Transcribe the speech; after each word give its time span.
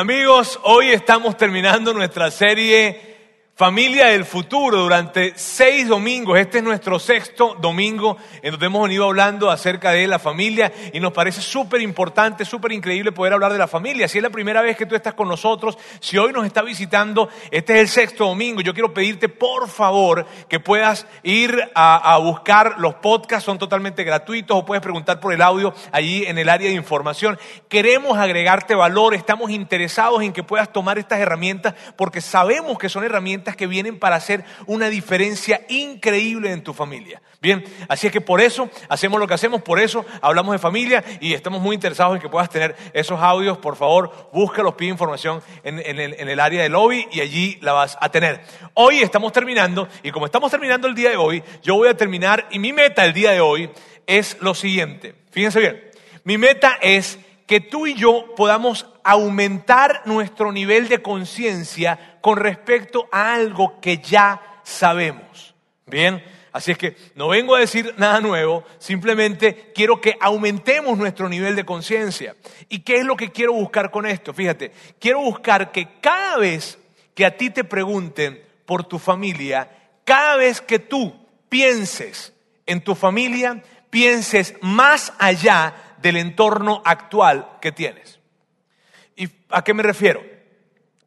amigos, 0.00 0.58
hoy 0.62 0.92
estamos 0.92 1.36
terminando 1.36 1.92
nuestra 1.92 2.30
serie 2.30 3.09
Familia 3.54 4.06
del 4.06 4.24
Futuro 4.24 4.78
durante 4.78 5.34
seis 5.36 5.86
domingos. 5.86 6.38
Este 6.38 6.58
es 6.58 6.64
nuestro 6.64 6.98
sexto 6.98 7.58
domingo 7.60 8.16
en 8.40 8.52
donde 8.52 8.64
hemos 8.64 8.82
venido 8.84 9.04
hablando 9.04 9.50
acerca 9.50 9.90
de 9.90 10.06
la 10.06 10.18
familia 10.18 10.72
y 10.94 10.98
nos 10.98 11.12
parece 11.12 11.42
súper 11.42 11.82
importante, 11.82 12.46
súper 12.46 12.72
increíble 12.72 13.12
poder 13.12 13.34
hablar 13.34 13.52
de 13.52 13.58
la 13.58 13.68
familia. 13.68 14.08
Si 14.08 14.16
es 14.16 14.22
la 14.22 14.30
primera 14.30 14.62
vez 14.62 14.78
que 14.78 14.86
tú 14.86 14.94
estás 14.94 15.12
con 15.12 15.28
nosotros, 15.28 15.76
si 16.00 16.16
hoy 16.16 16.32
nos 16.32 16.46
está 16.46 16.62
visitando, 16.62 17.28
este 17.50 17.74
es 17.74 17.80
el 17.80 17.88
sexto 17.88 18.28
domingo. 18.28 18.62
Yo 18.62 18.72
quiero 18.72 18.94
pedirte 18.94 19.28
por 19.28 19.68
favor 19.68 20.24
que 20.48 20.58
puedas 20.58 21.06
ir 21.22 21.70
a, 21.74 22.16
buscar 22.16 22.76
los 22.78 22.94
podcasts, 22.94 23.44
son 23.44 23.58
totalmente 23.58 24.04
gratuitos 24.04 24.56
o 24.56 24.64
puedes 24.64 24.82
preguntar 24.82 25.20
por 25.20 25.34
el 25.34 25.42
audio 25.42 25.74
allí 25.92 26.24
en 26.24 26.38
el 26.38 26.48
área 26.48 26.68
de 26.68 26.74
información. 26.74 27.38
Queremos 27.68 28.16
agregarte 28.16 28.74
valor, 28.74 29.14
estamos 29.14 29.50
interesados 29.50 30.22
en 30.22 30.32
que 30.32 30.42
puedas 30.42 30.72
tomar 30.72 30.98
estas 30.98 31.20
herramientas 31.20 31.74
porque 31.96 32.22
sabemos 32.22 32.78
que 32.78 32.88
son 32.88 33.04
herramientas 33.04 33.49
que 33.56 33.66
vienen 33.66 33.98
para 33.98 34.16
hacer 34.16 34.44
una 34.66 34.88
diferencia 34.88 35.62
increíble 35.68 36.52
en 36.52 36.62
tu 36.62 36.72
familia. 36.72 37.20
Bien, 37.40 37.64
así 37.88 38.06
es 38.06 38.12
que 38.12 38.20
por 38.20 38.40
eso 38.40 38.68
hacemos 38.88 39.18
lo 39.18 39.26
que 39.26 39.34
hacemos, 39.34 39.62
por 39.62 39.80
eso 39.80 40.04
hablamos 40.20 40.52
de 40.52 40.58
familia 40.58 41.02
y 41.20 41.32
estamos 41.32 41.62
muy 41.62 41.74
interesados 41.74 42.14
en 42.14 42.20
que 42.20 42.28
puedas 42.28 42.50
tener 42.50 42.76
esos 42.92 43.18
audios. 43.20 43.56
Por 43.58 43.76
favor, 43.76 44.30
búscalos, 44.32 44.74
pide 44.74 44.90
información 44.90 45.42
en, 45.64 45.78
el, 45.78 46.14
en 46.14 46.28
el 46.28 46.40
área 46.40 46.62
de 46.62 46.68
lobby 46.68 47.08
y 47.10 47.20
allí 47.20 47.58
la 47.62 47.72
vas 47.72 47.96
a 48.00 48.10
tener. 48.10 48.42
Hoy 48.74 48.98
estamos 48.98 49.32
terminando 49.32 49.88
y 50.02 50.10
como 50.10 50.26
estamos 50.26 50.50
terminando 50.50 50.86
el 50.86 50.94
día 50.94 51.10
de 51.10 51.16
hoy, 51.16 51.42
yo 51.62 51.76
voy 51.76 51.88
a 51.88 51.96
terminar 51.96 52.46
y 52.50 52.58
mi 52.58 52.72
meta 52.72 53.06
el 53.06 53.14
día 53.14 53.30
de 53.30 53.40
hoy 53.40 53.70
es 54.06 54.36
lo 54.40 54.54
siguiente. 54.54 55.14
Fíjense 55.30 55.60
bien, 55.60 55.90
mi 56.24 56.36
meta 56.36 56.78
es 56.82 57.18
que 57.50 57.58
tú 57.60 57.88
y 57.88 57.94
yo 57.94 58.32
podamos 58.36 58.86
aumentar 59.02 60.02
nuestro 60.04 60.52
nivel 60.52 60.86
de 60.86 61.02
conciencia 61.02 62.18
con 62.20 62.36
respecto 62.36 63.08
a 63.10 63.34
algo 63.34 63.80
que 63.80 63.98
ya 63.98 64.60
sabemos. 64.62 65.56
Bien, 65.84 66.22
así 66.52 66.70
es 66.70 66.78
que 66.78 66.96
no 67.16 67.26
vengo 67.26 67.56
a 67.56 67.58
decir 67.58 67.92
nada 67.96 68.20
nuevo, 68.20 68.62
simplemente 68.78 69.72
quiero 69.74 70.00
que 70.00 70.16
aumentemos 70.20 70.96
nuestro 70.96 71.28
nivel 71.28 71.56
de 71.56 71.64
conciencia. 71.64 72.36
¿Y 72.68 72.82
qué 72.82 72.98
es 72.98 73.04
lo 73.04 73.16
que 73.16 73.32
quiero 73.32 73.52
buscar 73.52 73.90
con 73.90 74.06
esto? 74.06 74.32
Fíjate, 74.32 74.70
quiero 75.00 75.18
buscar 75.18 75.72
que 75.72 75.98
cada 76.00 76.36
vez 76.36 76.78
que 77.16 77.26
a 77.26 77.36
ti 77.36 77.50
te 77.50 77.64
pregunten 77.64 78.40
por 78.64 78.84
tu 78.84 79.00
familia, 79.00 79.68
cada 80.04 80.36
vez 80.36 80.60
que 80.60 80.78
tú 80.78 81.12
pienses 81.48 82.32
en 82.64 82.80
tu 82.80 82.94
familia, 82.94 83.60
pienses 83.90 84.54
más 84.60 85.12
allá 85.18 85.89
del 86.02 86.16
entorno 86.16 86.82
actual 86.84 87.48
que 87.60 87.72
tienes. 87.72 88.20
¿Y 89.16 89.28
a 89.50 89.62
qué 89.62 89.74
me 89.74 89.82
refiero? 89.82 90.22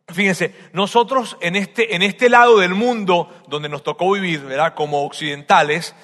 Fíjense, 0.08 0.54
nosotros 0.74 1.38
en 1.42 1.56
este, 1.56 1.96
en 1.96 2.02
este 2.04 2.30
lado 2.30 2.60
del 2.60 2.76
mundo 2.76 3.30
donde 3.48 3.70
nos 3.70 3.84
tocó 3.84 4.12
vivir, 4.12 4.42
¿verdad? 4.42 4.76
Como 4.76 5.04
occidentales, 5.06 5.96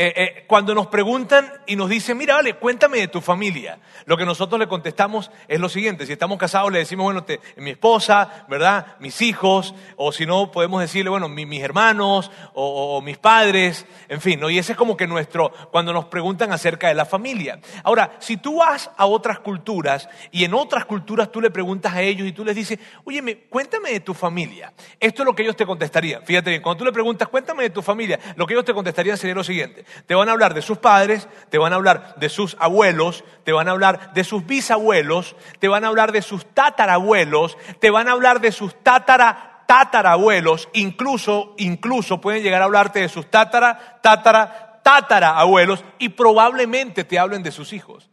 eh, 0.00 0.12
eh, 0.14 0.44
cuando 0.46 0.76
nos 0.76 0.86
preguntan 0.86 1.52
y 1.66 1.74
nos 1.74 1.88
dicen, 1.88 2.16
mira, 2.16 2.36
vale, 2.36 2.54
cuéntame 2.54 2.98
de 2.98 3.08
tu 3.08 3.20
familia, 3.20 3.80
lo 4.04 4.16
que 4.16 4.24
nosotros 4.24 4.56
le 4.60 4.68
contestamos 4.68 5.32
es 5.48 5.58
lo 5.58 5.68
siguiente, 5.68 6.06
si 6.06 6.12
estamos 6.12 6.38
casados 6.38 6.70
le 6.70 6.78
decimos, 6.78 7.02
bueno, 7.02 7.26
mi 7.56 7.70
esposa, 7.70 8.46
¿verdad? 8.48 8.94
Mis 9.00 9.20
hijos, 9.22 9.74
o 9.96 10.12
si 10.12 10.24
no, 10.24 10.52
podemos 10.52 10.80
decirle, 10.80 11.10
bueno, 11.10 11.28
mis 11.28 11.60
hermanos, 11.60 12.30
o, 12.54 13.02
mis 13.02 13.18
padres, 13.18 13.86
en 14.08 14.20
fin, 14.20 14.38
¿no? 14.38 14.48
Y 14.48 14.58
ese 14.58 14.70
es 14.70 14.78
como 14.78 14.96
que 14.96 15.08
nuestro, 15.08 15.50
cuando 15.72 15.92
nos 15.92 16.04
preguntan 16.04 16.52
acerca 16.52 16.86
de 16.86 16.94
la 16.94 17.04
familia. 17.04 17.58
Ahora, 17.82 18.18
si 18.20 18.36
tú 18.36 18.58
vas 18.58 18.92
a 18.96 19.06
otras 19.06 19.40
culturas 19.40 20.08
y 20.30 20.44
en 20.44 20.54
otras 20.54 20.84
culturas 20.84 21.32
tú 21.32 21.40
le 21.40 21.50
preguntas 21.50 21.92
a 21.92 22.02
ellos 22.02 22.28
y 22.28 22.30
tú 22.30 22.44
les 22.44 22.54
dices, 22.54 22.78
oye, 23.02 23.48
cuéntame 23.50 23.90
de 23.90 23.98
tu 23.98 24.14
familia, 24.14 24.72
esto 25.00 25.22
es 25.22 25.26
lo 25.26 25.34
que 25.34 25.42
ellos 25.42 25.56
te 25.56 25.66
contestarían. 25.66 26.24
Fíjate 26.24 26.50
bien, 26.50 26.62
cuando 26.62 26.78
tú 26.78 26.84
le 26.84 26.92
preguntas, 26.92 27.26
cuéntame 27.26 27.64
de 27.64 27.70
tu 27.70 27.82
familia, 27.82 28.20
lo 28.36 28.46
que 28.46 28.54
ellos 28.54 28.64
te 28.64 28.72
contestarían 28.72 29.18
sería 29.18 29.34
lo 29.34 29.42
siguiente. 29.42 29.87
Te 30.06 30.14
van 30.14 30.28
a 30.28 30.32
hablar 30.32 30.54
de 30.54 30.62
sus 30.62 30.78
padres, 30.78 31.28
te 31.50 31.58
van 31.58 31.72
a 31.72 31.76
hablar 31.76 32.14
de 32.16 32.28
sus 32.28 32.56
abuelos, 32.58 33.24
te 33.44 33.52
van 33.52 33.68
a 33.68 33.72
hablar 33.72 34.12
de 34.14 34.24
sus 34.24 34.46
bisabuelos, 34.46 35.36
te 35.58 35.68
van 35.68 35.84
a 35.84 35.88
hablar 35.88 36.12
de 36.12 36.22
sus 36.22 36.46
tatarabuelos, 36.54 37.56
te 37.80 37.90
van 37.90 38.08
a 38.08 38.12
hablar 38.12 38.40
de 38.40 38.52
sus 38.52 38.74
tatara 38.82 39.64
tatarabuelos, 39.66 40.70
incluso, 40.72 41.54
incluso 41.58 42.22
pueden 42.22 42.42
llegar 42.42 42.62
a 42.62 42.64
hablarte 42.64 43.00
de 43.00 43.08
sus 43.10 43.30
tatara, 43.30 43.98
tatara, 44.00 44.80
tatarabuelos 44.82 45.84
y 45.98 46.08
probablemente 46.08 47.04
te 47.04 47.18
hablen 47.18 47.42
de 47.42 47.52
sus 47.52 47.74
hijos 47.74 48.08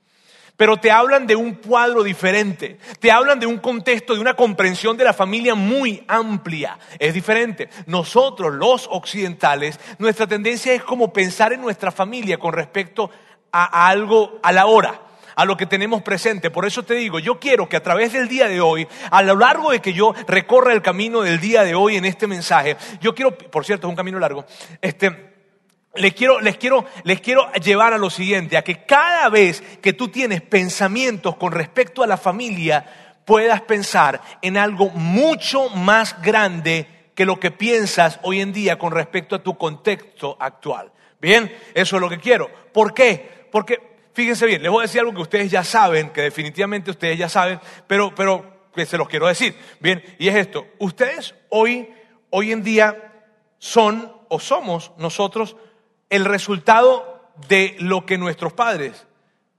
pero 0.57 0.77
te 0.77 0.91
hablan 0.91 1.27
de 1.27 1.35
un 1.35 1.55
cuadro 1.55 2.03
diferente, 2.03 2.77
te 2.99 3.11
hablan 3.11 3.39
de 3.39 3.45
un 3.45 3.57
contexto, 3.57 4.13
de 4.13 4.21
una 4.21 4.35
comprensión 4.35 4.97
de 4.97 5.03
la 5.03 5.13
familia 5.13 5.55
muy 5.55 6.03
amplia. 6.07 6.77
Es 6.99 7.13
diferente. 7.13 7.69
Nosotros, 7.87 8.53
los 8.53 8.87
occidentales, 8.91 9.79
nuestra 9.99 10.27
tendencia 10.27 10.73
es 10.73 10.83
como 10.83 11.11
pensar 11.11 11.53
en 11.53 11.61
nuestra 11.61 11.91
familia 11.91 12.37
con 12.37 12.53
respecto 12.53 13.09
a, 13.51 13.87
algo, 13.87 14.39
a 14.43 14.51
la 14.51 14.65
hora 14.65 15.01
a 15.35 15.43
lo 15.43 15.57
que 15.57 15.65
tenemos 15.65 16.01
presente. 16.01 16.49
Por 16.49 16.65
eso 16.65 16.83
te 16.83 16.93
digo, 16.93 17.19
yo 17.19 17.39
quiero 17.41 17.67
que 17.67 17.75
a 17.75 17.83
través 17.83 18.13
del 18.13 18.29
día 18.29 18.47
de 18.47 18.61
hoy, 18.61 18.87
a 19.11 19.21
lo 19.21 19.35
largo 19.35 19.71
de 19.71 19.81
que 19.81 19.91
yo 19.91 20.13
recorra 20.27 20.71
el 20.71 20.81
camino 20.81 21.21
del 21.21 21.41
día 21.41 21.63
de 21.63 21.75
hoy 21.75 21.97
en 21.97 22.05
este 22.05 22.25
mensaje, 22.25 22.77
yo 23.01 23.13
quiero, 23.13 23.37
por 23.37 23.65
cierto, 23.65 23.87
es 23.87 23.89
un 23.89 23.97
camino 23.97 24.17
largo, 24.17 24.45
este, 24.81 25.34
les 25.97 26.13
quiero, 26.13 26.39
les, 26.41 26.57
quiero, 26.57 26.85
les 27.03 27.21
quiero 27.21 27.51
llevar 27.53 27.93
a 27.93 27.97
lo 27.97 28.09
siguiente, 28.09 28.57
a 28.57 28.63
que 28.63 28.85
cada 28.85 29.29
vez 29.29 29.61
que 29.81 29.93
tú 29.93 30.09
tienes 30.09 30.41
pensamientos 30.41 31.35
con 31.37 31.51
respecto 31.51 32.03
a 32.03 32.07
la 32.07 32.17
familia, 32.17 32.85
puedas 33.25 33.61
pensar 33.61 34.21
en 34.41 34.57
algo 34.57 34.89
mucho 34.89 35.69
más 35.69 36.21
grande 36.21 36.87
que 37.15 37.25
lo 37.25 37.39
que 37.39 37.51
piensas 37.51 38.19
hoy 38.23 38.41
en 38.41 38.53
día 38.53 38.77
con 38.77 38.91
respecto 38.91 39.35
a 39.35 39.43
tu 39.43 39.57
contexto 39.57 40.37
actual. 40.39 40.91
Bien, 41.19 41.51
eso 41.73 41.95
es 41.95 42.01
lo 42.01 42.09
que 42.09 42.19
quiero. 42.19 42.49
¿Por 42.73 42.93
qué? 42.93 43.47
Porque, 43.51 43.79
fíjense 44.13 44.45
bien, 44.45 44.61
les 44.61 44.71
voy 44.71 44.81
a 44.81 44.87
decir 44.87 44.99
algo 44.99 45.13
que 45.13 45.21
ustedes 45.21 45.49
ya 45.49 45.63
saben, 45.63 46.09
que 46.09 46.21
definitivamente 46.21 46.91
ustedes 46.91 47.17
ya 47.17 47.29
saben, 47.29 47.59
pero, 47.87 48.13
pero 48.13 48.69
que 48.75 48.85
se 48.85 48.97
los 48.97 49.07
quiero 49.07 49.27
decir. 49.27 49.55
Bien, 49.79 50.03
y 50.19 50.27
es 50.27 50.35
esto, 50.35 50.67
ustedes 50.77 51.33
hoy, 51.49 51.89
hoy 52.29 52.51
en 52.51 52.63
día 52.63 53.13
son 53.57 54.13
o 54.27 54.39
somos 54.39 54.91
nosotros 54.97 55.55
el 56.09 56.25
resultado 56.25 57.21
de 57.47 57.75
lo 57.79 58.05
que 58.05 58.17
nuestros 58.17 58.53
padres 58.53 59.05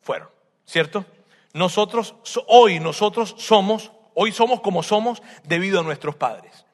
fueron, 0.01 0.29
¿cierto? 0.65 1.05
Nosotros, 1.53 2.15
hoy 2.47 2.81
nosotros 2.81 3.35
somos, 3.39 3.93
hoy 4.15 4.33
somos 4.33 4.61
como 4.61 4.83
somos 4.83 5.23
debido 5.45 5.81
a 5.81 5.83
nuestros 5.83 6.15
padres. 6.15 6.65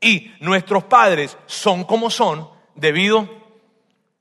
Y 0.00 0.32
nuestros 0.40 0.84
padres 0.84 1.38
son 1.46 1.84
como 1.84 2.10
son 2.10 2.48
debido 2.74 3.28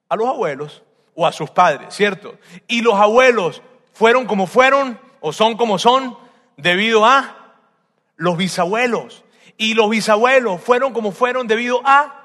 a 0.10 0.16
los 0.16 0.28
abuelos 0.28 0.84
o 1.16 1.26
a 1.26 1.32
sus 1.32 1.50
padres, 1.50 1.94
¿cierto? 1.94 2.38
Y 2.68 2.82
los 2.82 2.96
abuelos 2.96 3.62
fueron 3.94 4.26
como 4.26 4.48
fueron 4.48 5.00
o 5.20 5.34
son 5.34 5.58
como 5.58 5.80
son 5.80 6.18
debido 6.58 7.06
a 7.06 7.58
los 8.16 8.38
bisabuelos. 8.38 9.24
Y 9.58 9.74
los 9.74 9.90
bisabuelos 9.90 10.62
fueron 10.62 10.94
como 10.94 11.12
fueron 11.12 11.48
debido 11.48 11.82
a 11.86 12.23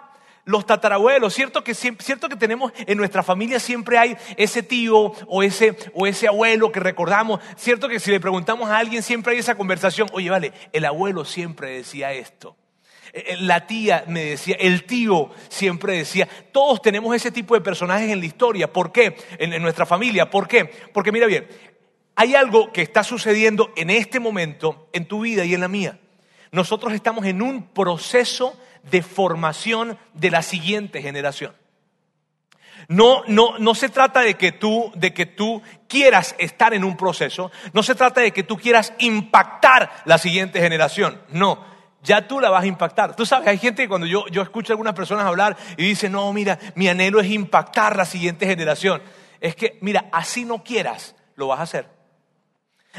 los 0.48 0.64
tatarabuelos, 0.64 1.34
¿cierto 1.34 1.62
que, 1.62 1.74
cierto 1.74 2.30
que 2.30 2.36
tenemos 2.36 2.72
en 2.86 2.96
nuestra 2.96 3.22
familia 3.22 3.60
siempre 3.60 3.98
hay 3.98 4.16
ese 4.38 4.62
tío 4.62 5.12
o 5.26 5.42
ese, 5.42 5.76
o 5.92 6.06
ese 6.06 6.26
abuelo 6.26 6.72
que 6.72 6.80
recordamos, 6.80 7.40
cierto 7.58 7.86
que 7.86 8.00
si 8.00 8.10
le 8.10 8.18
preguntamos 8.18 8.70
a 8.70 8.78
alguien 8.78 9.02
siempre 9.02 9.34
hay 9.34 9.40
esa 9.40 9.56
conversación, 9.56 10.08
oye, 10.12 10.30
vale, 10.30 10.54
el 10.72 10.86
abuelo 10.86 11.26
siempre 11.26 11.72
decía 11.72 12.14
esto. 12.14 12.56
Eh, 13.12 13.24
eh, 13.26 13.36
la 13.40 13.66
tía 13.66 14.04
me 14.06 14.24
decía, 14.24 14.56
el 14.58 14.84
tío 14.86 15.30
siempre 15.50 15.98
decía, 15.98 16.26
todos 16.50 16.80
tenemos 16.80 17.14
ese 17.14 17.30
tipo 17.30 17.54
de 17.54 17.60
personajes 17.60 18.10
en 18.10 18.20
la 18.20 18.26
historia. 18.26 18.72
¿Por 18.72 18.90
qué? 18.90 19.18
En, 19.38 19.52
en 19.52 19.60
nuestra 19.60 19.84
familia. 19.84 20.30
¿Por 20.30 20.48
qué? 20.48 20.64
Porque 20.94 21.12
mira 21.12 21.26
bien, 21.26 21.46
hay 22.14 22.34
algo 22.34 22.72
que 22.72 22.80
está 22.80 23.04
sucediendo 23.04 23.70
en 23.76 23.90
este 23.90 24.18
momento 24.18 24.88
en 24.94 25.04
tu 25.04 25.20
vida 25.20 25.44
y 25.44 25.52
en 25.52 25.60
la 25.60 25.68
mía. 25.68 26.00
Nosotros 26.52 26.94
estamos 26.94 27.26
en 27.26 27.42
un 27.42 27.68
proceso 27.68 28.58
de 28.90 29.02
formación 29.02 29.98
de 30.14 30.30
la 30.30 30.42
siguiente 30.42 31.02
generación. 31.02 31.54
No, 32.86 33.22
no, 33.26 33.58
no 33.58 33.74
se 33.74 33.88
trata 33.88 34.20
de 34.20 34.34
que, 34.34 34.52
tú, 34.52 34.92
de 34.94 35.12
que 35.12 35.26
tú 35.26 35.60
quieras 35.88 36.34
estar 36.38 36.72
en 36.74 36.84
un 36.84 36.96
proceso, 36.96 37.50
no 37.72 37.82
se 37.82 37.94
trata 37.94 38.20
de 38.20 38.32
que 38.32 38.44
tú 38.44 38.56
quieras 38.56 38.92
impactar 38.98 39.90
la 40.04 40.16
siguiente 40.16 40.60
generación, 40.60 41.20
no, 41.30 41.64
ya 42.02 42.26
tú 42.26 42.40
la 42.40 42.50
vas 42.50 42.62
a 42.62 42.66
impactar. 42.66 43.16
Tú 43.16 43.26
sabes, 43.26 43.48
hay 43.48 43.58
gente 43.58 43.82
que 43.82 43.88
cuando 43.88 44.06
yo, 44.06 44.26
yo 44.28 44.42
escucho 44.42 44.72
a 44.72 44.74
algunas 44.74 44.94
personas 44.94 45.26
hablar 45.26 45.56
y 45.76 45.84
dicen, 45.84 46.12
no, 46.12 46.32
mira, 46.32 46.58
mi 46.76 46.88
anhelo 46.88 47.20
es 47.20 47.28
impactar 47.28 47.96
la 47.96 48.04
siguiente 48.04 48.46
generación. 48.46 49.02
Es 49.40 49.56
que, 49.56 49.78
mira, 49.80 50.06
así 50.12 50.44
no 50.44 50.62
quieras, 50.62 51.16
lo 51.34 51.48
vas 51.48 51.60
a 51.60 51.64
hacer. 51.64 51.97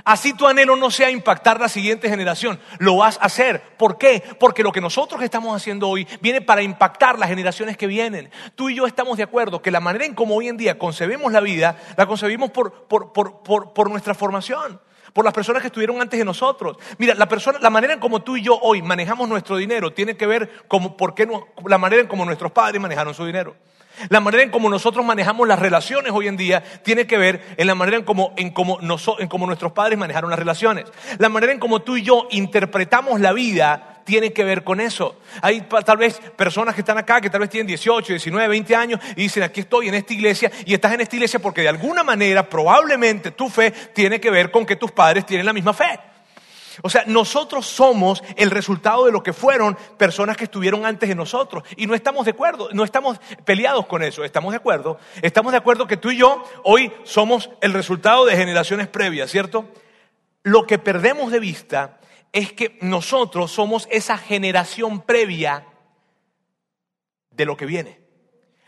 Así 0.03 0.33
tu 0.33 0.47
anhelo 0.47 0.75
no 0.75 0.91
sea 0.91 1.09
impactar 1.09 1.59
la 1.59 1.69
siguiente 1.69 2.09
generación, 2.09 2.59
lo 2.79 2.97
vas 2.97 3.17
a 3.17 3.25
hacer. 3.25 3.61
¿Por 3.77 3.97
qué? 3.97 4.23
Porque 4.39 4.63
lo 4.63 4.71
que 4.71 4.81
nosotros 4.81 5.21
estamos 5.21 5.55
haciendo 5.55 5.87
hoy 5.87 6.07
viene 6.21 6.41
para 6.41 6.61
impactar 6.61 7.19
las 7.19 7.29
generaciones 7.29 7.77
que 7.77 7.87
vienen. 7.87 8.29
Tú 8.55 8.69
y 8.69 8.75
yo 8.75 8.85
estamos 8.85 9.17
de 9.17 9.23
acuerdo 9.23 9.61
que 9.61 9.71
la 9.71 9.79
manera 9.79 10.05
en 10.05 10.15
cómo 10.15 10.35
hoy 10.35 10.47
en 10.47 10.57
día 10.57 10.77
concebimos 10.77 11.31
la 11.31 11.41
vida, 11.41 11.77
la 11.97 12.05
concebimos 12.05 12.51
por, 12.51 12.87
por, 12.87 13.11
por, 13.13 13.41
por 13.73 13.89
nuestra 13.89 14.13
formación. 14.13 14.79
por 15.13 15.25
las 15.25 15.33
personas 15.33 15.61
que 15.61 15.67
estuvieron 15.67 16.01
antes 16.01 16.19
de 16.19 16.25
nosotros. 16.25 16.77
Mira, 16.97 17.13
la, 17.15 17.27
persona, 17.27 17.59
la 17.59 17.69
manera 17.69 17.93
en 17.93 17.99
como 17.99 18.21
tú 18.21 18.37
y 18.37 18.43
yo 18.43 18.57
hoy 18.61 18.81
manejamos 18.81 19.27
nuestro 19.27 19.57
dinero 19.57 19.91
tiene 19.91 20.15
que 20.15 20.27
ver 20.27 20.67
con 20.67 20.95
por 20.95 21.15
qué 21.15 21.27
la 21.65 21.77
manera 21.77 22.01
en 22.01 22.07
como 22.07 22.25
nuestros 22.25 22.51
padres 22.51 22.79
manejaron 22.79 23.13
su 23.13 23.25
dinero. 23.25 23.55
La 24.07 24.21
manera 24.21 24.43
en 24.43 24.49
como 24.49 24.69
nosotros 24.69 25.05
manejamos 25.05 25.47
las 25.47 25.59
relaciones 25.59 26.13
hoy 26.13 26.27
en 26.27 26.37
día 26.37 26.63
tiene 26.83 27.05
que 27.05 27.17
ver 27.17 27.41
en 27.57 27.67
la 27.67 27.75
manera 27.75 27.97
en 27.97 28.03
como, 28.03 28.33
en 28.37 28.51
como, 28.51 28.79
en 28.79 29.27
como 29.27 29.45
nuestros 29.45 29.73
padres 29.73 29.99
manejaron 29.99 30.29
las 30.29 30.39
relaciones. 30.39 30.85
La 31.17 31.27
manera 31.27 31.51
en 31.51 31.59
como 31.59 31.81
tú 31.81 31.97
y 31.97 32.03
yo 32.03 32.27
interpretamos 32.31 33.19
la 33.19 33.33
vida 33.33 34.01
tiene 34.05 34.33
que 34.33 34.43
ver 34.43 34.63
con 34.63 34.79
eso. 34.79 35.19
Hay 35.41 35.61
tal 35.85 35.97
vez 35.97 36.19
personas 36.35 36.73
que 36.73 36.81
están 36.81 36.97
acá 36.97 37.21
que 37.21 37.29
tal 37.29 37.41
vez 37.41 37.49
tienen 37.49 37.67
18, 37.67 38.13
19, 38.13 38.47
20 38.47 38.75
años 38.75 38.99
y 39.11 39.23
dicen, 39.23 39.43
aquí 39.43 39.59
estoy 39.59 39.89
en 39.89 39.95
esta 39.95 40.13
iglesia 40.13 40.51
y 40.65 40.73
estás 40.73 40.93
en 40.93 41.01
esta 41.01 41.15
iglesia 41.15 41.39
porque 41.39 41.61
de 41.61 41.69
alguna 41.69 42.03
manera 42.03 42.49
probablemente 42.49 43.31
tu 43.31 43.49
fe 43.49 43.71
tiene 43.93 44.19
que 44.19 44.31
ver 44.31 44.49
con 44.49 44.65
que 44.65 44.77
tus 44.77 44.91
padres 44.91 45.25
tienen 45.25 45.45
la 45.45 45.53
misma 45.53 45.73
fe. 45.73 45.99
O 46.81 46.89
sea, 46.89 47.03
nosotros 47.05 47.65
somos 47.65 48.23
el 48.35 48.51
resultado 48.51 49.05
de 49.05 49.11
lo 49.11 49.23
que 49.23 49.33
fueron 49.33 49.77
personas 49.97 50.37
que 50.37 50.45
estuvieron 50.45 50.85
antes 50.85 51.09
de 51.09 51.15
nosotros. 51.15 51.63
Y 51.75 51.87
no 51.87 51.95
estamos 51.95 52.25
de 52.25 52.31
acuerdo, 52.31 52.69
no 52.71 52.83
estamos 52.83 53.19
peleados 53.45 53.85
con 53.85 54.03
eso, 54.03 54.23
estamos 54.23 54.51
de 54.51 54.57
acuerdo. 54.57 54.97
Estamos 55.21 55.51
de 55.51 55.57
acuerdo 55.57 55.87
que 55.87 55.97
tú 55.97 56.11
y 56.11 56.17
yo 56.17 56.43
hoy 56.63 56.91
somos 57.03 57.49
el 57.61 57.73
resultado 57.73 58.25
de 58.25 58.35
generaciones 58.35 58.87
previas, 58.87 59.29
¿cierto? 59.29 59.65
Lo 60.43 60.65
que 60.65 60.79
perdemos 60.79 61.31
de 61.31 61.39
vista 61.39 61.99
es 62.31 62.53
que 62.53 62.77
nosotros 62.81 63.51
somos 63.51 63.87
esa 63.91 64.17
generación 64.17 65.01
previa 65.01 65.65
de 67.31 67.45
lo 67.45 67.57
que 67.57 67.65
viene. 67.65 67.99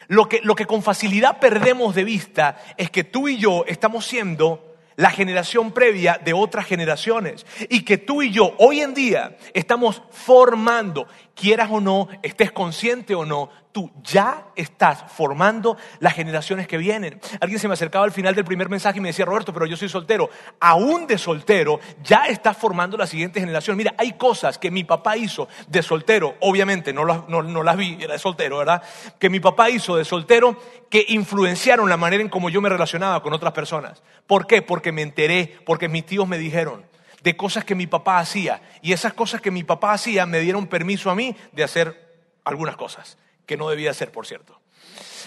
Lo 0.08 0.28
que, 0.28 0.42
lo 0.44 0.56
que 0.56 0.66
con 0.66 0.84
facilidad 0.84 1.40
perdemos 1.40 1.96
de 1.96 2.04
vista 2.04 2.58
es 2.76 2.90
que 2.90 3.04
tú 3.04 3.30
y 3.30 3.38
yo 3.38 3.64
estamos 3.68 4.06
siendo 4.06 4.71
la 4.96 5.10
generación 5.12 5.72
previa 5.72 6.20
de 6.24 6.34
otras 6.34 6.66
generaciones. 6.66 7.46
Y 7.70 7.84
que 7.84 7.98
tú 7.98 8.22
y 8.22 8.32
yo 8.32 8.54
hoy 8.58 8.82
en 8.82 8.94
día 8.94 9.38
estamos 9.54 10.02
formando, 10.12 11.08
quieras 11.42 11.70
o 11.72 11.82
no, 11.82 12.08
estés 12.22 12.52
consciente 12.52 13.16
o 13.16 13.26
no, 13.26 13.50
tú 13.72 13.90
ya 14.04 14.50
estás 14.56 15.04
formando 15.12 15.76
las 16.00 16.14
generaciones 16.14 16.68
que 16.68 16.78
vienen. 16.78 17.20
Alguien 17.40 17.60
se 17.60 17.68
me 17.68 17.74
acercaba 17.74 18.06
al 18.06 18.12
final 18.12 18.36
del 18.36 18.46
primer 18.46 18.70
mensaje 18.70 19.00
y 19.00 19.02
me 19.02 19.10
decía, 19.10 19.26
Roberto, 19.26 19.52
pero 19.52 19.66
yo 19.66 19.76
soy 19.76 19.90
soltero. 19.90 20.30
Aún 20.60 21.08
de 21.08 21.18
soltero, 21.18 21.80
ya 22.04 22.26
estás 22.26 22.56
formando 22.56 22.96
la 22.96 23.08
siguiente 23.08 23.40
generación. 23.40 23.76
Mira, 23.76 23.96
hay 23.98 24.14
cosas 24.14 24.60
que 24.60 24.70
mi 24.70 24.84
papá 24.84 25.18
hizo 25.18 25.48
de 25.68 25.82
soltero, 25.82 26.36
obviamente 26.42 26.94
no 26.94 27.06
las, 27.06 27.28
no, 27.28 27.76
vi, 27.76 27.98
era 28.00 28.14
de 28.14 28.20
soltero, 28.20 28.60
¿verdad? 28.60 28.84
Que 29.18 29.32
mi 29.32 29.40
papá 29.40 29.72
hizo 29.72 29.96
de 29.96 30.06
soltero 30.06 30.56
que 30.92 31.06
influenciaron 31.08 31.90
la 31.90 31.98
manera 31.98 32.22
en 32.22 32.30
cómo 32.30 32.52
yo 32.52 32.62
me 32.62 32.70
relacionaba 32.70 33.24
con 33.24 33.34
otras 33.34 33.54
personas. 33.54 34.04
¿Por 34.28 34.46
qué? 34.46 34.62
Porque 34.62 34.92
me 34.92 35.02
enteré, 35.02 35.58
porque 35.66 35.90
mis 35.90 36.06
tíos 36.06 36.28
me 36.28 36.38
dijeron 36.38 36.92
de 37.24 37.38
cosas 37.38 37.64
que 37.64 37.76
mi 37.76 37.88
papá 37.88 38.20
hacía. 38.20 38.62
Y 38.82 38.94
esas 38.94 39.14
cosas 39.14 39.42
que 39.42 39.52
mi 39.52 39.64
papá 39.64 39.94
hacía 39.94 40.26
me 40.26 40.40
dieron 40.40 40.68
permiso 40.68 41.10
a 41.10 41.16
mí 41.16 41.36
de 41.52 41.64
hacer 41.64 42.12
algunas 42.44 42.76
cosas 42.76 43.18
que 43.46 43.58
no 43.58 43.70
debía 43.70 43.92
hacer, 43.92 44.12
por 44.12 44.26
cierto. 44.26 44.60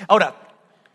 Ahora, 0.08 0.34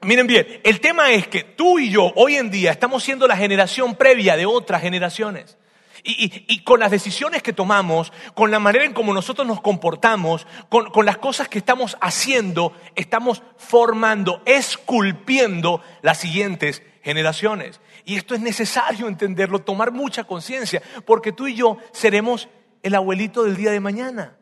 miren 0.01 0.27
bien, 0.27 0.61
el 0.63 0.79
tema 0.79 1.11
es 1.11 1.27
que 1.27 1.43
tú 1.43 1.79
y 1.79 1.89
yo 1.89 2.11
hoy 2.15 2.35
en 2.35 2.49
día 2.49 2.71
estamos 2.71 3.03
siendo 3.03 3.27
la 3.27 3.37
generación 3.37 3.95
previa 3.95 4.35
de 4.35 4.45
otras 4.45 4.81
generaciones. 4.81 5.57
Y, 6.01 6.63
con 6.63 6.79
las 6.79 6.91
decisiones 6.91 7.43
que 7.43 7.51
tomamos, 7.51 8.13
con 8.33 8.51
la 8.51 8.59
manera 8.59 8.85
en 8.85 8.93
cómo 8.93 9.13
nosotros 9.13 9.45
nos 9.45 9.59
comportamos, 9.59 10.47
con, 10.69 10.91
con, 10.91 11.05
las 11.05 11.17
cosas 11.17 11.49
que 11.49 11.57
estamos 11.57 11.97
haciendo, 11.99 12.73
estamos 12.95 13.43
formando, 13.57 14.41
esculpiendo 14.45 15.81
las 16.01 16.19
siguientes 16.19 16.83
generaciones. 17.03 17.81
Y 18.05 18.15
esto 18.15 18.35
es 18.35 18.41
necesario 18.41 19.07
entenderlo, 19.07 19.59
tomar 19.59 19.91
mucha 19.91 20.23
conciencia, 20.23 20.81
porque 21.05 21.31
tú 21.31 21.47
y 21.47 21.55
yo 21.55 21.77
seremos 21.91 22.49
el 22.83 22.95
abuelito 22.95 23.43
del 23.43 23.55
día 23.55 23.71
de 23.71 23.79
mañana 23.79 24.39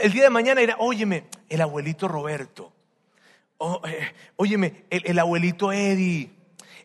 el 0.00 0.12
día 0.12 0.24
de 0.24 0.30
mañana 0.30 0.60
era, 0.60 0.76
óyeme, 0.78 1.24
el 1.48 1.60
abuelito 1.60 2.08
Roberto. 2.08 2.72
Eh, 3.60 4.12
óyeme, 4.36 4.84
el, 4.90 5.18
abuelito 5.18 5.72
Eddie. 5.72 6.30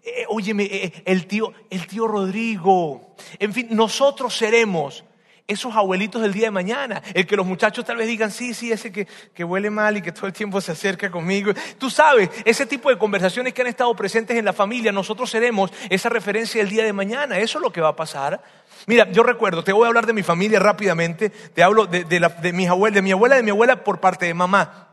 Eh, 0.04 0.26
óyeme, 0.28 0.64
eh, 0.64 1.04
el, 1.06 1.28
tío, 1.28 1.54
el 1.70 1.86
tío 1.88 2.08
Rodrigo. 2.08 3.16
En 3.40 3.54
fin, 3.54 3.68
nosotros 3.72 4.36
seremos 4.36 5.04
esos 5.48 5.76
abuelitos 5.76 6.22
del 6.22 6.34
día 6.34 6.46
de 6.46 6.52
mañana. 6.52 7.02
El 7.14 7.28
que 7.28 7.36
los 7.36 7.46
muchachos 7.46 7.86
tal 7.86 7.98
vez 7.98 8.08
digan, 8.08 8.32
sí, 8.32 8.54
sí, 8.54 8.72
ese 8.72 8.92
que, 8.92 9.08
que 9.34 9.44
huele 9.44 9.70
mal 9.70 9.98
y 9.98 10.02
que 10.02 10.12
todo 10.12 10.28
el 10.28 10.34
tiempo 10.34 10.62
se 10.62 10.72
acerca 10.72 11.12
conmigo. 11.12 11.54
Tú 11.78 11.90
sabes, 11.90 12.30
ese 12.46 12.66
tipo 12.66 12.90
de 12.90 12.98
conversaciones 12.98 13.54
que 13.54 13.62
han 13.62 13.68
estado 13.68 13.94
presentes 13.96 14.38
en 14.38 14.46
la 14.46 14.54
familia, 14.54 14.92
nosotros 14.92 15.30
seremos 15.30 15.72
esa 15.90 16.10
referencia 16.10 16.62
del 16.62 16.70
día 16.70 16.84
de 16.84 16.94
mañana. 16.94 17.38
Eso 17.38 17.58
es 17.58 17.62
lo 17.62 17.72
que 17.72 17.82
va 17.82 17.90
a 17.90 17.96
pasar. 17.96 18.42
Mira, 18.86 19.10
yo 19.12 19.24
recuerdo, 19.24 19.64
te 19.64 19.72
voy 19.72 19.86
a 19.86 19.88
hablar 19.88 20.06
de 20.06 20.14
mi 20.14 20.24
familia 20.24 20.60
rápidamente, 20.60 21.30
te 21.30 21.64
hablo 21.64 21.86
de, 21.86 22.04
de, 22.04 22.32
de 22.42 22.54
mis 22.54 22.68
abuelas, 22.70 22.96
de 22.96 23.02
mi 23.02 23.12
abuela, 23.12 23.36
de 23.36 23.44
mi 23.44 23.52
abuela 23.52 23.84
por 23.84 24.00
parte 24.00 24.26
de 24.26 24.34
mamá. 24.34 24.90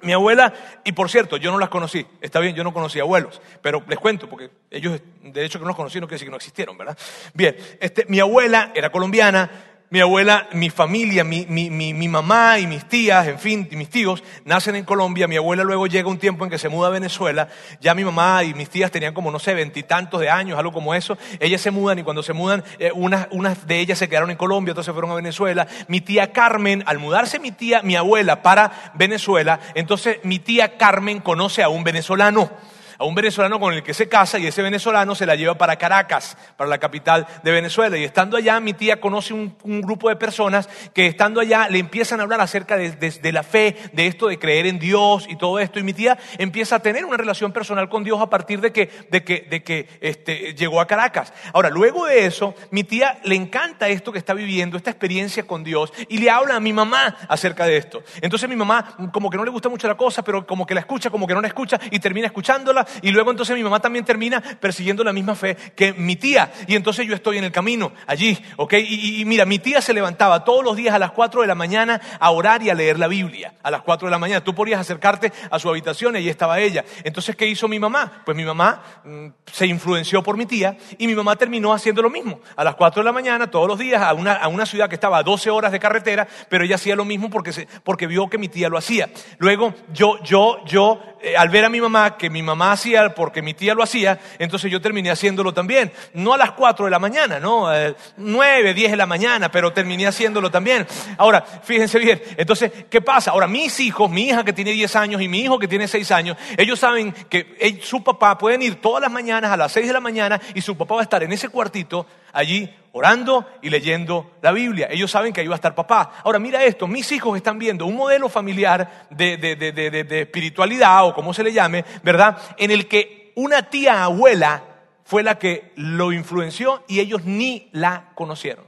Mi 0.00 0.12
abuela, 0.12 0.54
y 0.84 0.92
por 0.92 1.10
cierto, 1.10 1.36
yo 1.36 1.50
no 1.50 1.58
las 1.58 1.70
conocí, 1.70 2.06
está 2.20 2.38
bien, 2.38 2.54
yo 2.54 2.62
no 2.62 2.72
conocí 2.72 3.00
abuelos, 3.00 3.42
pero 3.60 3.82
les 3.88 3.98
cuento, 3.98 4.28
porque 4.28 4.48
ellos, 4.70 5.00
de 5.22 5.44
hecho 5.44 5.58
que 5.58 5.64
no 5.64 5.68
los 5.68 5.76
conocí, 5.76 5.98
no 5.98 6.06
quiere 6.06 6.14
decir 6.14 6.28
que 6.28 6.30
no 6.30 6.36
existieron, 6.36 6.78
¿verdad? 6.78 6.96
Bien, 7.34 7.56
este, 7.80 8.06
mi 8.06 8.20
abuela 8.20 8.70
era 8.76 8.92
colombiana, 8.92 9.50
mi 9.90 10.00
abuela, 10.00 10.48
mi 10.52 10.68
familia, 10.68 11.24
mi, 11.24 11.46
mi, 11.48 11.70
mi, 11.70 12.08
mamá 12.08 12.58
y 12.58 12.66
mis 12.66 12.84
tías, 12.86 13.26
en 13.26 13.38
fin, 13.38 13.66
y 13.70 13.76
mis 13.76 13.88
tíos, 13.88 14.22
nacen 14.44 14.76
en 14.76 14.84
Colombia. 14.84 15.26
Mi 15.26 15.36
abuela 15.36 15.64
luego 15.64 15.86
llega 15.86 16.08
un 16.08 16.18
tiempo 16.18 16.44
en 16.44 16.50
que 16.50 16.58
se 16.58 16.68
muda 16.68 16.88
a 16.88 16.90
Venezuela. 16.90 17.48
Ya 17.80 17.94
mi 17.94 18.04
mamá 18.04 18.44
y 18.44 18.52
mis 18.52 18.68
tías 18.68 18.90
tenían 18.90 19.14
como, 19.14 19.30
no 19.30 19.38
sé, 19.38 19.54
veintitantos 19.54 20.20
de 20.20 20.28
años, 20.28 20.58
algo 20.58 20.72
como 20.72 20.94
eso. 20.94 21.16
Ellas 21.40 21.62
se 21.62 21.70
mudan 21.70 21.98
y 21.98 22.02
cuando 22.02 22.22
se 22.22 22.34
mudan, 22.34 22.64
eh, 22.78 22.90
unas, 22.94 23.28
unas 23.30 23.66
de 23.66 23.80
ellas 23.80 23.98
se 23.98 24.08
quedaron 24.08 24.30
en 24.30 24.36
Colombia, 24.36 24.72
otras 24.72 24.84
se 24.84 24.92
fueron 24.92 25.10
a 25.10 25.14
Venezuela. 25.14 25.66
Mi 25.86 26.02
tía 26.02 26.32
Carmen, 26.32 26.82
al 26.86 26.98
mudarse 26.98 27.38
mi 27.38 27.50
tía, 27.50 27.80
mi 27.82 27.96
abuela 27.96 28.42
para 28.42 28.92
Venezuela, 28.94 29.58
entonces 29.74 30.18
mi 30.22 30.38
tía 30.38 30.76
Carmen 30.76 31.20
conoce 31.20 31.62
a 31.62 31.70
un 31.70 31.82
venezolano 31.82 32.50
a 32.98 33.04
un 33.04 33.14
venezolano 33.14 33.60
con 33.60 33.72
el 33.72 33.82
que 33.82 33.94
se 33.94 34.08
casa 34.08 34.38
y 34.38 34.46
ese 34.46 34.60
venezolano 34.60 35.14
se 35.14 35.24
la 35.24 35.36
lleva 35.36 35.56
para 35.56 35.76
Caracas, 35.76 36.36
para 36.56 36.68
la 36.68 36.78
capital 36.78 37.26
de 37.44 37.52
Venezuela. 37.52 37.96
Y 37.96 38.02
estando 38.02 38.36
allá, 38.36 38.58
mi 38.58 38.74
tía 38.74 39.00
conoce 39.00 39.32
un, 39.32 39.56
grupo 39.82 40.08
de 40.08 40.16
personas 40.16 40.68
que 40.92 41.06
estando 41.06 41.40
allá 41.40 41.68
le 41.68 41.78
empiezan 41.78 42.18
a 42.18 42.24
hablar 42.24 42.40
acerca 42.40 42.76
de, 42.76 43.32
la 43.32 43.42
fe, 43.42 43.76
de 43.92 44.06
esto 44.06 44.26
de 44.26 44.38
creer 44.38 44.66
en 44.66 44.78
Dios 44.78 45.26
y 45.28 45.36
todo 45.36 45.60
esto. 45.60 45.78
Y 45.78 45.84
mi 45.84 45.92
tía 45.92 46.18
empieza 46.38 46.76
a 46.76 46.78
tener 46.80 47.04
una 47.04 47.16
relación 47.16 47.52
personal 47.52 47.88
con 47.88 48.02
Dios 48.02 48.20
a 48.20 48.28
partir 48.28 48.60
de 48.60 48.72
que, 48.72 48.90
de 49.10 49.22
que, 49.22 49.46
de 49.48 49.62
que 49.62 49.88
este, 50.00 50.54
llegó 50.54 50.80
a 50.80 50.86
Caracas. 50.86 51.32
Ahora, 51.52 51.70
luego 51.70 52.06
de 52.06 52.26
eso, 52.26 52.54
mi 52.70 52.82
tía 52.82 53.20
le 53.22 53.36
encanta 53.36 53.88
esto 53.88 54.10
que 54.10 54.18
está 54.18 54.34
viviendo, 54.34 54.76
esta 54.76 54.90
experiencia 54.90 55.46
con 55.46 55.62
Dios, 55.62 55.92
y 56.08 56.18
le 56.18 56.30
habla 56.30 56.56
a 56.56 56.60
mi 56.60 56.72
mamá 56.72 57.16
acerca 57.28 57.64
de 57.64 57.76
esto. 57.76 58.02
Entonces 58.20 58.48
mi 58.48 58.56
mamá 58.56 58.96
como 59.12 59.30
que 59.30 59.36
no 59.36 59.44
le 59.44 59.50
gusta 59.50 59.68
mucho 59.68 59.86
la 59.86 59.96
cosa, 59.96 60.22
pero 60.22 60.46
como 60.46 60.66
que 60.66 60.74
la 60.74 60.80
escucha, 60.80 61.10
como 61.10 61.26
que 61.26 61.34
no 61.34 61.40
la 61.40 61.48
escucha, 61.48 61.78
y 61.90 62.00
termina 62.00 62.26
escuchándola 62.26 62.87
y 63.02 63.10
luego 63.10 63.30
entonces 63.30 63.56
mi 63.56 63.62
mamá 63.62 63.80
también 63.80 64.04
termina 64.04 64.40
persiguiendo 64.40 65.04
la 65.04 65.12
misma 65.12 65.34
fe 65.34 65.56
que 65.74 65.92
mi 65.92 66.16
tía. 66.16 66.52
Y 66.66 66.76
entonces 66.76 67.06
yo 67.06 67.14
estoy 67.14 67.38
en 67.38 67.44
el 67.44 67.52
camino 67.52 67.92
allí, 68.06 68.38
¿ok? 68.56 68.74
Y, 68.78 69.24
mira, 69.24 69.44
mi 69.44 69.58
tía 69.58 69.80
se 69.80 69.94
levantaba 69.94 70.44
todos 70.44 70.64
los 70.64 70.76
días 70.76 70.94
a 70.94 70.98
las 70.98 71.12
4 71.12 71.42
de 71.42 71.46
la 71.46 71.54
mañana 71.54 72.00
a 72.20 72.30
orar 72.30 72.62
y 72.62 72.70
a 72.70 72.74
leer 72.74 72.98
la 72.98 73.08
Biblia. 73.08 73.54
A 73.62 73.70
las 73.70 73.82
4 73.82 74.06
de 74.06 74.10
la 74.10 74.18
mañana. 74.18 74.42
Tú 74.42 74.54
podías 74.54 74.80
acercarte 74.80 75.32
a 75.50 75.58
su 75.58 75.68
habitación 75.68 76.14
y 76.14 76.18
allí 76.18 76.28
estaba 76.28 76.58
ella. 76.60 76.84
Entonces, 77.04 77.36
¿qué 77.36 77.46
hizo 77.46 77.68
mi 77.68 77.78
mamá? 77.78 78.22
Pues 78.24 78.36
mi 78.36 78.44
mamá 78.44 78.82
mm, 79.04 79.26
se 79.52 79.66
influenció 79.66 80.22
por 80.22 80.36
mi 80.36 80.46
tía 80.46 80.76
y 80.98 81.06
mi 81.06 81.14
mamá 81.14 81.36
terminó 81.36 81.72
haciendo 81.72 82.02
lo 82.02 82.10
mismo. 82.10 82.40
A 82.56 82.64
las 82.64 82.74
4 82.74 83.02
de 83.02 83.04
la 83.04 83.12
mañana, 83.12 83.50
todos 83.50 83.68
los 83.68 83.78
días, 83.78 84.02
a 84.02 84.14
una, 84.14 84.34
a 84.34 84.48
una 84.48 84.66
ciudad 84.66 84.88
que 84.88 84.94
estaba 84.94 85.18
a 85.18 85.22
12 85.22 85.50
horas 85.50 85.72
de 85.72 85.80
carretera, 85.80 86.26
pero 86.48 86.64
ella 86.64 86.76
hacía 86.76 86.96
lo 86.96 87.04
mismo 87.04 87.30
porque, 87.30 87.52
se, 87.52 87.68
porque 87.84 88.06
vio 88.06 88.28
que 88.28 88.38
mi 88.38 88.48
tía 88.48 88.68
lo 88.68 88.78
hacía. 88.78 89.10
Luego, 89.38 89.74
yo, 89.92 90.22
yo, 90.22 90.64
yo, 90.64 91.00
eh, 91.20 91.36
al 91.36 91.48
ver 91.48 91.64
a 91.64 91.68
mi 91.68 91.80
mamá, 91.80 92.16
que 92.16 92.30
mi 92.30 92.42
mamá 92.42 92.72
hacía 92.72 93.14
porque 93.14 93.42
mi 93.42 93.54
tía 93.54 93.74
lo 93.74 93.82
hacía, 93.82 94.18
entonces 94.38 94.70
yo 94.70 94.80
terminé 94.80 95.10
haciéndolo 95.10 95.52
también. 95.52 95.92
No 96.14 96.34
a 96.34 96.38
las 96.38 96.52
4 96.52 96.84
de 96.84 96.90
la 96.90 96.98
mañana, 96.98 97.40
no, 97.40 97.68
a 97.68 97.94
9, 98.16 98.74
10 98.74 98.90
de 98.90 98.96
la 98.96 99.06
mañana, 99.06 99.50
pero 99.50 99.72
terminé 99.72 100.06
haciéndolo 100.06 100.50
también. 100.50 100.86
Ahora, 101.16 101.44
fíjense 101.62 101.98
bien, 101.98 102.22
entonces, 102.36 102.70
¿qué 102.88 103.00
pasa? 103.00 103.32
Ahora, 103.32 103.46
mis 103.46 103.80
hijos, 103.80 104.10
mi 104.10 104.28
hija 104.28 104.44
que 104.44 104.52
tiene 104.52 104.72
10 104.72 104.96
años 104.96 105.22
y 105.22 105.28
mi 105.28 105.40
hijo 105.40 105.58
que 105.58 105.68
tiene 105.68 105.88
6 105.88 106.10
años, 106.12 106.36
ellos 106.56 106.78
saben 106.78 107.12
que 107.28 107.80
su 107.82 108.02
papá 108.02 108.38
pueden 108.38 108.62
ir 108.62 108.80
todas 108.80 109.02
las 109.02 109.10
mañanas 109.10 109.50
a 109.50 109.56
las 109.56 109.72
6 109.72 109.86
de 109.86 109.92
la 109.92 110.00
mañana 110.00 110.40
y 110.54 110.60
su 110.60 110.76
papá 110.76 110.94
va 110.94 111.00
a 111.00 111.04
estar 111.04 111.22
en 111.22 111.32
ese 111.32 111.48
cuartito 111.48 112.06
allí 112.32 112.70
orando 112.92 113.46
y 113.62 113.70
leyendo 113.70 114.32
la 114.42 114.52
Biblia. 114.52 114.88
Ellos 114.90 115.10
saben 115.10 115.32
que 115.32 115.40
ahí 115.40 115.46
va 115.46 115.54
a 115.54 115.56
estar 115.56 115.74
papá. 115.74 116.12
Ahora, 116.24 116.38
mira 116.38 116.64
esto, 116.64 116.86
mis 116.86 117.10
hijos 117.12 117.36
están 117.36 117.58
viendo 117.58 117.86
un 117.86 117.96
modelo 117.96 118.28
familiar 118.28 119.06
de, 119.10 119.36
de, 119.36 120.20
espiritualidad 120.20 121.06
o 121.06 121.14
como 121.14 121.32
se 121.32 121.44
le 121.44 121.52
llame, 121.52 121.84
¿verdad? 122.02 122.38
En 122.56 122.70
el 122.70 122.88
que 122.88 123.32
una 123.36 123.62
tía 123.70 124.04
abuela 124.04 124.64
fue 125.04 125.22
la 125.22 125.38
que 125.38 125.72
lo 125.76 126.12
influenció 126.12 126.82
y 126.88 127.00
ellos 127.00 127.24
ni 127.24 127.68
la 127.72 128.10
conocieron. 128.14 128.66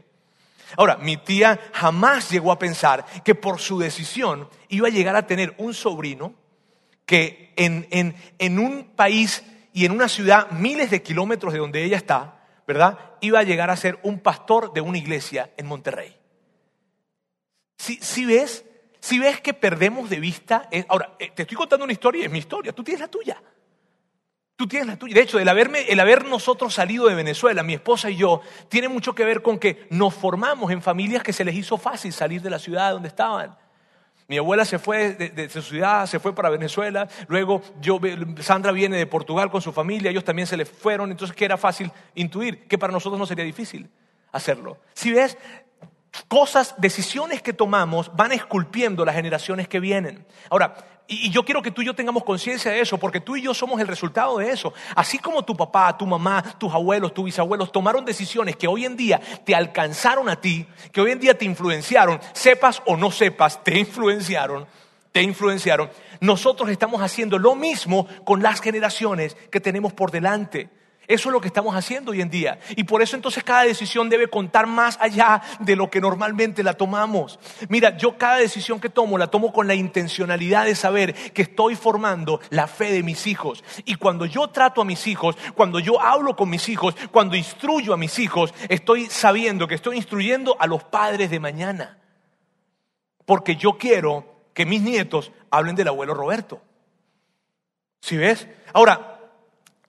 Ahora, 0.77 0.97
mi 0.97 1.17
tía 1.17 1.59
jamás 1.73 2.31
llegó 2.31 2.53
a 2.53 2.59
pensar 2.59 3.05
que 3.25 3.35
por 3.35 3.59
su 3.59 3.79
decisión 3.79 4.49
iba 4.69 4.87
a 4.87 4.93
llegar 4.93 5.17
a 5.17 5.27
tener 5.27 5.55
un 5.59 5.75
sobrino 5.75 6.35
que 7.05 7.53
en, 7.57 7.89
en, 7.91 8.15
en 8.39 8.59
un 8.61 8.85
país 8.95 9.43
y 9.73 9.85
en 9.85 9.93
una 9.93 10.09
ciudad 10.09 10.51
miles 10.53 10.91
de 10.91 11.03
kilómetros 11.03 11.53
de 11.53 11.59
donde 11.59 11.83
ella 11.85 11.97
está, 11.97 12.40
¿verdad? 12.71 13.17
Iba 13.21 13.41
a 13.41 13.43
llegar 13.43 13.69
a 13.69 13.77
ser 13.77 13.99
un 14.05 14.21
pastor 14.21 14.73
de 14.73 14.81
una 14.81 14.97
iglesia 14.97 15.51
en 15.57 15.67
Monterrey. 15.67 16.17
Si, 17.77 18.25
ves, 18.25 18.65
si 19.01 19.19
ves 19.19 19.41
que 19.41 19.55
perdemos 19.55 20.09
de 20.09 20.21
vista, 20.21 20.69
ahora, 20.87 21.17
eh, 21.19 21.33
te 21.35 21.43
estoy 21.43 21.57
contando 21.57 21.83
una 21.83 21.93
historia, 21.93 22.27
es 22.27 22.31
mi 22.31 22.39
historia, 22.39 22.73
tú 22.73 22.85
tienes 22.85 23.01
la 23.01 23.09
tuya. 23.09 23.43
Tú 24.55 24.69
tienes 24.69 24.87
la 24.87 24.97
tuya. 24.97 25.15
De 25.15 25.21
hecho, 25.21 25.41
el, 25.41 25.49
haberme, 25.49 25.81
el 25.89 25.99
haber 25.99 26.27
nosotros 26.27 26.73
salido 26.73 27.09
de 27.09 27.17
Venezuela, 27.17 27.65
mi 27.65 27.75
esposa 27.75 28.09
y 28.09 28.15
yo, 28.15 28.41
tiene 28.69 28.89
mucho 28.89 29.17
que 29.17 29.25
ver 29.25 29.43
con 29.43 29.59
que 29.59 29.89
nos 29.91 30.15
formamos 30.15 30.71
en 30.71 30.81
familias 30.81 31.25
que 31.25 31.33
se 31.33 31.45
les 31.45 31.57
hizo 31.57 31.77
fácil 31.77 32.13
salir 32.13 32.41
de 32.41 32.51
la 32.51 32.61
ciudad 32.61 32.93
donde 32.93 33.09
estaban. 33.09 33.59
Mi 34.31 34.39
abuela 34.39 34.65
se 34.65 34.79
fue 34.79 35.15
de, 35.15 35.49
su 35.49 35.61
ciudad, 35.61 36.07
se 36.07 36.21
fue 36.21 36.33
para 36.33 36.51
Venezuela. 36.51 37.09
Luego 37.27 37.63
yo, 37.81 37.99
Sandra 38.39 38.71
viene 38.71 38.97
de 38.97 39.05
Portugal 39.05 39.51
con 39.51 39.61
su 39.61 39.73
familia, 39.73 40.09
ellos 40.13 40.23
también 40.23 40.47
se 40.47 40.57
le 40.57 40.65
fueron. 40.65 41.11
Entonces, 41.11 41.37
que 41.37 41.45
era 41.45 41.57
fácil 41.57 41.91
intuir 42.15 42.69
que 42.69 42.79
para 42.79 42.93
nosotros 42.93 43.19
no 43.19 43.27
sería 43.27 43.45
difícil 43.45 43.91
hacerlo. 44.31 44.79
Si 44.93 45.13
ves, 45.13 45.37
cosas, 46.29 46.75
decisiones 46.79 47.43
que 47.43 47.53
tomamos 47.53 48.15
van 48.15 48.33
esculpiendo 48.33 49.05
las 49.05 49.15
generaciones 49.15 49.69
que 49.69 49.81
vienen. 49.81 50.27
Ahora, 50.49 50.75
y 51.13 51.31
yo 51.31 51.45
quiero 51.45 51.61
que 51.61 51.73
tú 51.73 51.83
y 51.83 51.87
yo 51.87 51.95
tengamos 51.95 52.23
conciencia 52.23 52.71
de 52.71 52.81
eso, 52.81 52.97
porque 52.97 53.21
tú 53.21 53.35
y 53.35 53.43
yo 53.43 53.53
somos 53.53 53.81
el 53.81 53.89
resultado 53.89 54.39
de 54.39 54.53
eso. 54.53 54.73
Así 54.95 55.19
como 55.19 55.45
tu 55.45 55.57
papá, 55.57 55.99
tu 55.99 56.07
mamá, 56.07 56.41
tus 56.57 56.73
abuelos, 56.73 57.13
tus 57.13 57.25
bisabuelos 57.25 57.73
tomaron 57.73 58.05
decisiones 58.05 58.55
que 58.55 58.69
hoy 58.69 58.85
en 58.85 58.97
día 58.97 59.21
te 59.45 59.57
alcanzaron 59.57 60.29
a 60.29 60.41
ti, 60.41 60.67
que 60.93 61.01
hoy 61.01 61.11
en 61.11 61.19
día 61.19 61.37
te 61.37 61.45
influenciaron, 61.45 62.21
sepas 62.33 62.81
o 62.87 62.97
no 62.97 63.11
sepas, 63.11 63.65
te 63.65 63.77
influenciaron, 63.77 64.67
te 65.11 65.21
influenciaron. 65.21 65.91
Nosotros 66.21 66.71
estamos 66.71 67.03
haciendo 67.03 67.39
lo 67.41 67.57
mismo 67.57 68.07
con 68.25 68.41
las 68.41 68.61
generaciones 68.61 69.37
que 69.51 69.59
tenemos 69.59 69.93
por 69.93 70.13
delante. 70.13 70.71
Eso 71.11 71.29
es 71.29 71.33
lo 71.33 71.41
que 71.41 71.49
estamos 71.49 71.75
haciendo 71.75 72.13
hoy 72.13 72.21
en 72.21 72.31
día. 72.31 72.61
Y 72.77 72.85
por 72.85 73.03
eso 73.03 73.17
entonces 73.17 73.43
cada 73.43 73.65
decisión 73.65 74.09
debe 74.09 74.29
contar 74.29 74.69
más 74.69 74.97
allá 75.01 75.43
de 75.59 75.75
lo 75.75 75.91
que 75.91 76.01
normalmente 76.01 76.63
la 76.63 76.75
tomamos. 76.75 77.41
Mira, 77.69 77.97
yo 77.97 78.17
cada 78.17 78.37
decisión 78.37 78.79
que 78.79 78.91
tomo 78.91 79.19
la 79.19 79.27
tomo 79.27 79.53
con 79.53 79.67
la 79.67 79.75
intencionalidad 79.75 80.67
de 80.67 80.77
saber 80.77 81.13
que 81.33 81.43
estoy 81.43 81.75
formando 81.75 82.41
la 82.51 82.69
fe 82.69 82.93
de 82.93 83.03
mis 83.03 83.27
hijos. 83.27 83.65
Y 83.85 83.97
cuando 83.97 84.25
yo 84.25 84.51
trato 84.51 84.83
a 84.83 84.85
mis 84.85 85.09
hijos, 85.09 85.37
cuando 85.57 85.81
yo 85.81 86.01
hablo 86.01 86.37
con 86.37 86.49
mis 86.49 86.69
hijos, 86.69 86.95
cuando 87.11 87.35
instruyo 87.35 87.93
a 87.93 87.97
mis 87.97 88.17
hijos, 88.21 88.55
estoy 88.69 89.07
sabiendo 89.07 89.67
que 89.67 89.75
estoy 89.75 89.97
instruyendo 89.97 90.57
a 90.61 90.69
los 90.69 90.85
padres 90.85 91.29
de 91.29 91.41
mañana. 91.41 91.99
Porque 93.27 93.57
yo 93.57 93.79
quiero 93.79 94.45
que 94.55 94.65
mis 94.65 94.81
nietos 94.81 95.33
hablen 95.51 95.75
del 95.75 95.89
abuelo 95.89 96.15
Roberto. 96.15 96.63
¿Sí 98.01 98.17
ves? 98.17 98.47
Ahora, 98.73 99.10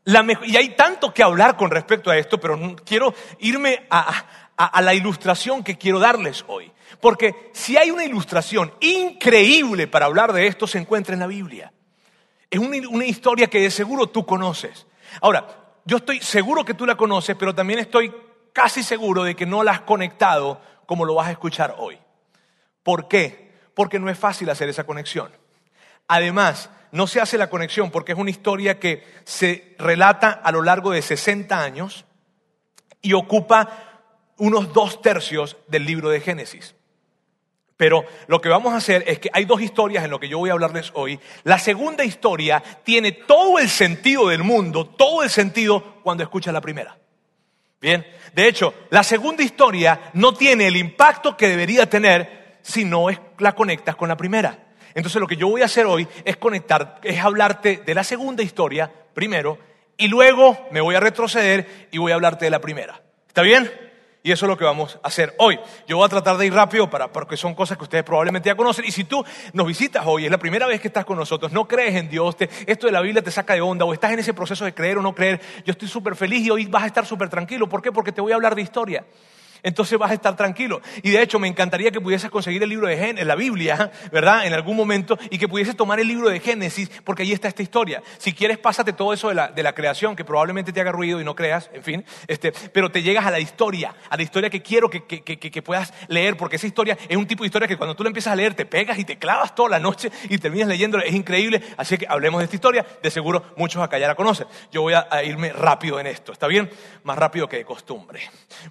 y 0.05 0.58
hay 0.58 0.70
tanto 0.75 1.13
que 1.13 1.24
hablar 1.24 1.55
con 1.58 1.70
respecto 1.70 2.10
a 2.10 2.17
esto, 2.17 2.39
pero 2.39 2.75
quiero 2.86 3.13
irme 3.39 3.86
a, 3.89 4.25
la 4.81 4.93
ilustración 4.93 5.63
que 5.63 5.77
quiero 5.77 6.00
darles 6.00 6.43
hoy. 6.48 6.72
Porque 7.00 7.50
si 7.53 7.77
hay 7.77 7.89
una 7.91 8.03
ilustración 8.03 8.74
increíble 8.79 9.88
para 9.88 10.05
hablar 10.05 10.34
de 10.34 10.48
esto, 10.48 10.67
se 10.67 10.77
encuentra 10.77 11.13
en 11.13 11.20
la 11.20 11.27
Biblia. 11.27 11.72
Es 12.50 12.60
una, 12.60 12.88
una 12.89 13.05
historia 13.05 13.48
que 13.48 13.62
de 13.62 13.72
seguro 13.72 14.08
tú 14.08 14.25
conoces. 14.25 14.86
Ahora, 15.22 15.48
yo 15.86 15.98
estoy 15.98 16.20
seguro 16.20 16.65
que 16.65 16.74
tú 16.74 16.86
la 16.86 16.96
conoces, 16.96 17.36
pero 17.36 17.55
también 17.55 17.79
estoy 17.79 18.13
casi 18.53 18.84
seguro 18.84 19.24
de 19.24 19.36
que 19.36 19.46
no 19.46 19.63
la 19.63 19.72
has 19.72 19.81
conectado 19.81 20.62
como 20.86 21.05
lo 21.05 21.15
vas 21.15 21.27
a 21.27 21.31
escuchar 21.31 21.75
hoy. 21.77 21.98
¿Por 22.84 23.08
qué? 23.08 23.53
Porque 23.74 24.00
no 24.00 24.10
es 24.10 24.17
fácil 24.17 24.50
hacer 24.50 24.70
esa 24.70 24.84
conexión. 24.84 25.31
Además, 26.13 26.70
no 26.91 27.08
se 27.08 27.22
hace 27.22 27.38
la 27.38 27.50
conexión 27.50 27.89
porque 27.89 28.12
es 28.12 28.18
una 28.18 28.32
historia 28.32 28.82
que 28.82 29.01
se 29.24 29.77
relata 29.80 30.30
a 30.30 30.51
lo 30.51 30.62
largo 30.62 30.91
de 30.91 31.01
60 31.01 31.58
años 31.58 32.03
y 33.01 33.13
ocupa 33.13 33.70
unos 34.36 34.74
dos 34.74 35.01
tercios 35.01 35.56
del 35.70 35.86
libro 35.86 36.10
de 36.10 36.20
Génesis. 36.20 36.75
Pero 37.77 38.03
lo 38.27 38.41
que 38.41 38.50
vamos 38.50 38.74
a 38.74 38.75
hacer 38.75 39.06
es 39.08 39.20
que 39.20 39.30
hay 39.32 39.46
dos 39.46 39.62
historias 39.62 40.03
en 40.03 40.12
lo 40.12 40.20
que 40.20 40.27
yo 40.27 40.38
voy 40.39 40.50
a 40.50 40.53
hablarles 40.53 40.91
hoy. 40.96 41.18
La 41.46 41.58
segunda 41.58 42.03
historia 42.03 42.62
tiene 42.84 43.13
todo 43.13 43.58
el 43.58 43.70
sentido 43.70 44.27
del 44.27 44.44
mundo, 44.44 44.86
todo 44.86 45.24
el 45.24 45.30
sentido 45.30 46.01
cuando 46.03 46.24
escuchas 46.24 46.53
la 46.53 46.60
primera. 46.60 46.98
Bien, 47.80 48.06
de 48.34 48.50
hecho, 48.50 48.74
la 48.89 49.03
segunda 49.03 49.44
historia 49.44 50.12
no 50.15 50.34
tiene 50.34 50.68
el 50.68 50.75
impacto 50.75 51.38
que 51.38 51.48
debería 51.48 51.89
tener 51.89 52.60
si 52.63 52.84
no 52.84 53.08
la 53.38 53.56
conectas 53.56 53.96
con 53.96 54.10
la 54.10 54.18
primera. 54.18 54.71
Entonces 54.95 55.19
lo 55.19 55.27
que 55.27 55.36
yo 55.36 55.48
voy 55.48 55.62
a 55.62 55.65
hacer 55.65 55.86
hoy 55.86 56.07
es 56.25 56.38
conectar, 56.38 57.00
es 57.03 57.19
hablarte 57.19 57.81
de 57.86 57.93
la 57.93 58.03
segunda 58.03 58.43
historia 58.43 58.91
primero 59.13 59.57
y 59.98 60.07
luego 60.07 60.57
me 60.71 60.81
voy 60.81 60.95
a 60.95 61.00
retroceder 61.00 61.88
y 61.91 61.98
voy 61.98 62.12
a 62.12 62.15
hablarte 62.15 62.45
de 62.45 62.51
la 62.51 62.60
primera. 62.60 63.01
¿Está 63.27 63.41
bien? 63.41 63.71
Y 64.24 64.31
eso 64.31 64.45
es 64.45 64.50
lo 64.50 64.57
que 64.57 64.63
vamos 64.63 65.00
a 65.01 65.07
hacer 65.07 65.33
hoy. 65.39 65.60
Yo 65.88 65.98
voy 65.98 66.05
a 66.05 66.10
tratar 66.10 66.38
de 66.38 66.45
ir 66.45 66.53
rápido 66.53 66.89
para, 66.89 67.12
porque 67.12 67.36
son 67.38 67.55
cosas 67.55 67.77
que 67.77 67.83
ustedes 67.83 68.03
probablemente 68.03 68.48
ya 68.48 68.55
conocen. 68.55 68.86
Y 68.86 68.91
si 68.91 69.03
tú 69.03 69.24
nos 69.53 69.65
visitas 69.65 70.03
hoy, 70.05 70.25
es 70.25 70.31
la 70.31 70.38
primera 70.38 70.67
vez 70.67 70.79
que 70.79 70.89
estás 70.89 71.05
con 71.05 71.17
nosotros, 71.17 71.51
no 71.51 71.67
crees 71.67 71.95
en 71.95 72.07
Dios, 72.07 72.36
esto 72.67 72.86
de 72.86 72.93
la 72.93 73.01
Biblia 73.01 73.24
te 73.24 73.31
saca 73.31 73.53
de 73.53 73.62
onda 73.62 73.83
o 73.86 73.93
estás 73.93 74.12
en 74.12 74.19
ese 74.19 74.33
proceso 74.33 74.63
de 74.65 74.74
creer 74.74 75.00
o 75.00 75.01
no 75.01 75.15
creer, 75.15 75.41
yo 75.65 75.71
estoy 75.71 75.88
súper 75.88 76.15
feliz 76.15 76.45
y 76.45 76.51
hoy 76.51 76.65
vas 76.67 76.83
a 76.83 76.88
estar 76.88 77.05
súper 77.05 77.29
tranquilo. 77.29 77.67
¿Por 77.67 77.81
qué? 77.81 77.91
Porque 77.91 78.12
te 78.12 78.21
voy 78.21 78.31
a 78.31 78.36
hablar 78.36 78.53
de 78.53 78.62
historia 78.62 79.03
entonces 79.63 79.98
vas 79.98 80.12
a 80.12 80.13
estar 80.13 80.36
tranquilo. 80.36 80.82
Y 81.03 81.12
de 81.12 81.22
hecho 81.22 81.39
me 81.39 81.48
encantaría 81.48 81.91
que 81.91 82.01
pudieses 82.01 82.30
conseguir 82.30 82.63
el 82.63 82.70
libro 82.70 82.88
de 82.88 82.98
Génesis, 82.98 83.27
la 83.27 83.36
Biblia, 83.36 83.91
¿verdad? 84.12 84.46
En 84.46 84.53
algún 84.53 84.75
momento 84.75 85.18
y 85.30 85.38
que 85.38 85.48
pudieses 85.48 85.75
tomar 85.75 86.00
el 86.00 86.08
libro 86.08 86.30
de 86.30 86.39
Génesis 86.39 86.89
porque 87.03 87.24
ahí 87.24 87.32
está 87.32 87.48
esta 87.48 87.63
historia. 87.63 88.01
Si 88.18 88.34
quieres, 88.34 88.58
pásate 88.58 88.94
todo 88.94 89.13
eso 89.13 89.30
de 89.30 89.36
la, 89.36 89.72
creación 89.72 90.18
que 90.18 90.25
probablemente 90.25 90.74
te 90.74 90.82
haga 90.82 90.91
ruido 90.91 91.22
y 91.22 91.24
no 91.24 91.34
creas, 91.34 91.70
en 91.74 91.82
fin, 91.82 92.06
este, 92.27 92.51
pero 92.74 92.91
te 92.91 93.01
llegas 93.01 93.25
a 93.25 93.32
la 93.32 93.39
historia, 93.39 93.96
a 94.10 94.18
la 94.18 94.24
historia 94.24 94.50
que 94.50 94.62
quiero 94.62 94.89
que, 94.89 95.06
que, 95.06 95.62
puedas 95.62 95.94
leer 96.10 96.36
porque 96.36 96.58
esa 96.58 96.68
historia 96.68 96.98
es 97.08 97.15
un 97.15 97.25
tipo 97.25 97.44
de 97.44 97.48
historia 97.48 97.70
que 97.70 97.77
cuando 97.77 97.96
tú 97.96 98.03
la 98.03 98.10
empiezas 98.10 98.34
a 98.34 98.36
leer 98.36 98.53
te 98.53 98.65
pegas 98.65 99.00
y 99.00 99.06
te 99.06 99.18
clavas 99.18 99.56
toda 99.56 99.70
la 99.70 99.80
noche 99.80 100.12
y 100.30 100.38
terminas 100.39 100.68
leyéndola. 100.68 101.06
Es 101.06 101.13
increíble. 101.13 101.62
Así 101.77 101.98
que 101.98 102.06
hablemos 102.10 102.39
de 102.39 102.46
esta 102.46 102.56
historia. 102.56 102.86
De 103.01 103.10
seguro 103.10 103.53
muchos 103.56 103.82
acá 103.82 103.98
ya 103.98 104.08
la 104.08 104.15
conocen. 104.15 104.48
Yo 104.72 104.82
voy 104.82 104.94
a, 104.94 105.08
a 105.10 105.24
irme 105.24 105.53
rápido 105.53 106.00
en 106.00 106.08
esto. 106.08 106.34
¿Está 106.34 106.48
bien? 106.48 106.70
Más 107.03 107.18
rápido 107.18 107.48
que 107.48 107.58
de 107.58 107.65
costumbre. 107.65 108.22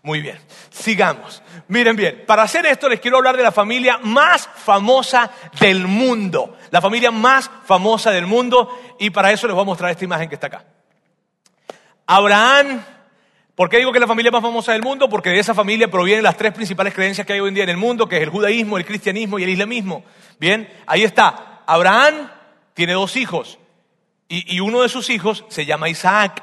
Muy 0.02 0.20
bien 0.20 0.38
sigamos. 0.80 1.42
Miren 1.68 1.94
bien, 1.94 2.24
para 2.26 2.42
hacer 2.42 2.66
esto 2.66 2.88
les 2.88 3.00
quiero 3.00 3.18
hablar 3.18 3.36
de 3.36 3.42
la 3.42 3.52
familia 3.52 3.98
más 4.02 4.48
famosa 4.56 5.30
del 5.60 5.86
mundo. 5.86 6.56
La 6.70 6.80
familia 6.80 7.10
más 7.10 7.50
famosa 7.64 8.10
del 8.10 8.26
mundo 8.26 8.76
y 8.98 9.10
para 9.10 9.30
eso 9.32 9.46
les 9.46 9.54
voy 9.54 9.62
a 9.62 9.66
mostrar 9.66 9.90
esta 9.90 10.04
imagen 10.04 10.28
que 10.28 10.34
está 10.34 10.48
acá. 10.48 10.64
Abraham, 12.06 12.82
¿por 13.54 13.68
qué 13.68 13.78
digo 13.78 13.92
que 13.92 13.98
es 13.98 14.00
la 14.00 14.08
familia 14.08 14.32
más 14.32 14.42
famosa 14.42 14.72
del 14.72 14.82
mundo? 14.82 15.08
Porque 15.08 15.30
de 15.30 15.38
esa 15.38 15.54
familia 15.54 15.88
provienen 15.88 16.24
las 16.24 16.36
tres 16.36 16.52
principales 16.52 16.92
creencias 16.92 17.26
que 17.26 17.34
hay 17.34 17.40
hoy 17.40 17.48
en 17.48 17.54
día 17.54 17.64
en 17.64 17.70
el 17.70 17.76
mundo, 17.76 18.08
que 18.08 18.16
es 18.16 18.22
el 18.22 18.30
judaísmo, 18.30 18.78
el 18.78 18.84
cristianismo 18.84 19.38
y 19.38 19.44
el 19.44 19.50
islamismo. 19.50 20.04
Bien, 20.40 20.68
ahí 20.86 21.04
está. 21.04 21.62
Abraham 21.66 22.30
tiene 22.74 22.94
dos 22.94 23.16
hijos 23.16 23.58
y, 24.28 24.56
y 24.56 24.60
uno 24.60 24.82
de 24.82 24.88
sus 24.88 25.08
hijos 25.10 25.44
se 25.48 25.66
llama 25.66 25.88
Isaac. 25.88 26.42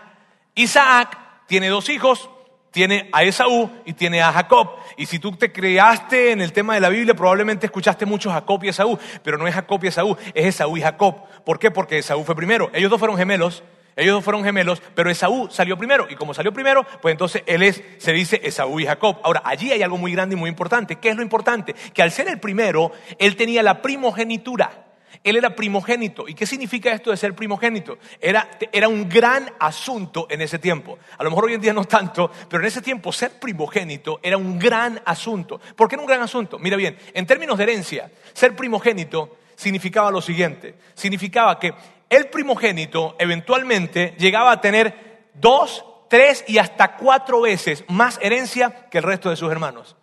Isaac 0.56 1.18
tiene 1.48 1.68
dos 1.68 1.90
hijos, 1.90 2.30
tiene 2.78 3.10
a 3.12 3.24
Esaú 3.24 3.72
y 3.86 3.94
tiene 3.94 4.22
a 4.22 4.32
Jacob. 4.32 4.70
Y 4.98 5.08
si 5.08 5.18
tú 5.18 5.32
te 5.32 5.52
creaste 5.52 6.32
en 6.32 6.42
el 6.42 6.54
tema 6.54 6.76
de 6.76 6.80
la 6.80 6.90
Biblia, 6.90 7.16
probablemente 7.16 7.66
escuchaste 7.66 8.06
mucho 8.06 8.30
Jacob 8.30 8.64
y 8.64 8.68
Esaú, 8.68 9.00
pero 9.24 9.40
no 9.40 9.48
es 9.48 9.56
Jacob 9.56 9.84
y 9.84 9.88
Esaú, 9.88 10.16
es 10.36 10.46
Esaú 10.46 10.78
y 10.78 10.82
Jacob. 10.82 11.24
¿Por 11.44 11.58
qué? 11.58 11.72
Porque 11.72 11.98
Esaú 11.98 12.24
fue 12.24 12.36
primero. 12.36 12.70
Ellos 12.74 12.92
dos 12.92 13.00
fueron 13.00 13.18
gemelos, 13.18 13.64
ellos 13.96 14.14
dos 14.14 14.24
fueron 14.24 14.44
gemelos, 14.44 14.80
pero 14.94 15.10
Esaú 15.10 15.50
salió 15.50 15.76
primero. 15.76 16.06
Y 16.08 16.14
como 16.14 16.36
salió 16.36 16.54
primero, 16.54 16.86
pues 17.02 17.14
entonces 17.14 17.42
él 17.48 17.64
es, 17.64 17.82
se 17.98 18.14
dice 18.14 18.42
Esaú 18.44 18.80
y 18.80 18.86
Jacob. 18.86 19.18
Ahora, 19.24 19.42
allí 19.44 19.72
hay 19.72 19.82
algo 19.82 19.98
muy 19.98 20.12
grande 20.12 20.36
y 20.36 20.38
muy 20.38 20.52
importante. 20.52 20.98
¿Qué 20.98 21.10
es 21.10 21.16
lo 21.16 21.24
importante? 21.24 21.74
Que 21.96 22.04
al 22.04 22.12
ser 22.12 22.28
el 22.28 22.40
primero, 22.40 22.92
él 23.18 23.36
tenía 23.36 23.64
la 23.64 23.82
primogenitura. 23.82 24.87
Él 25.30 25.36
era 25.36 25.56
primogénito. 25.56 26.28
¿Y 26.28 26.34
qué 26.34 26.46
significa 26.46 26.92
esto 26.92 27.12
de 27.12 27.18
ser 27.18 27.36
primogénito? 27.36 27.98
Era, 28.22 28.50
era, 28.72 28.88
un 28.88 29.10
gran 29.10 29.52
asunto 29.60 30.28
en 30.30 30.42
ese 30.42 30.58
tiempo. 30.58 30.98
A 31.18 31.24
lo 31.24 31.30
mejor 31.30 31.46
hoy 31.46 31.54
en 31.56 31.62
día 31.62 31.74
no 31.74 31.84
tanto, 31.84 32.32
pero 32.50 32.62
en 32.62 32.68
ese 32.68 32.82
tiempo 32.82 33.12
ser 33.12 33.40
primogénito 33.40 34.20
era 34.24 34.38
un 34.38 34.58
gran 34.58 35.02
asunto. 35.06 35.60
¿Por 35.76 35.90
qué 35.90 35.96
era 35.96 36.02
un 36.02 36.08
gran 36.08 36.22
asunto? 36.22 36.58
Mira 36.58 36.78
bien, 36.78 36.98
en 37.14 37.26
términos 37.26 37.58
de 37.58 37.64
herencia, 37.64 38.12
ser 38.34 38.56
primogénito 38.56 39.38
significaba 39.56 40.12
lo 40.12 40.22
siguiente. 40.22 40.76
Significaba 40.94 41.60
que 41.60 41.74
el 42.10 42.28
primogénito 42.30 43.16
eventualmente 43.20 44.16
llegaba 44.18 44.52
a 44.54 44.62
tener 44.62 45.30
dos, 45.34 45.84
tres 46.10 46.46
y 46.48 46.58
hasta 46.58 46.96
cuatro 46.96 47.42
veces 47.42 47.84
más 47.90 48.18
herencia 48.22 48.88
que 48.90 49.00
el 49.00 49.04
resto 49.04 49.30
de 49.30 49.36
sus 49.36 49.52
hermanos. 49.52 49.98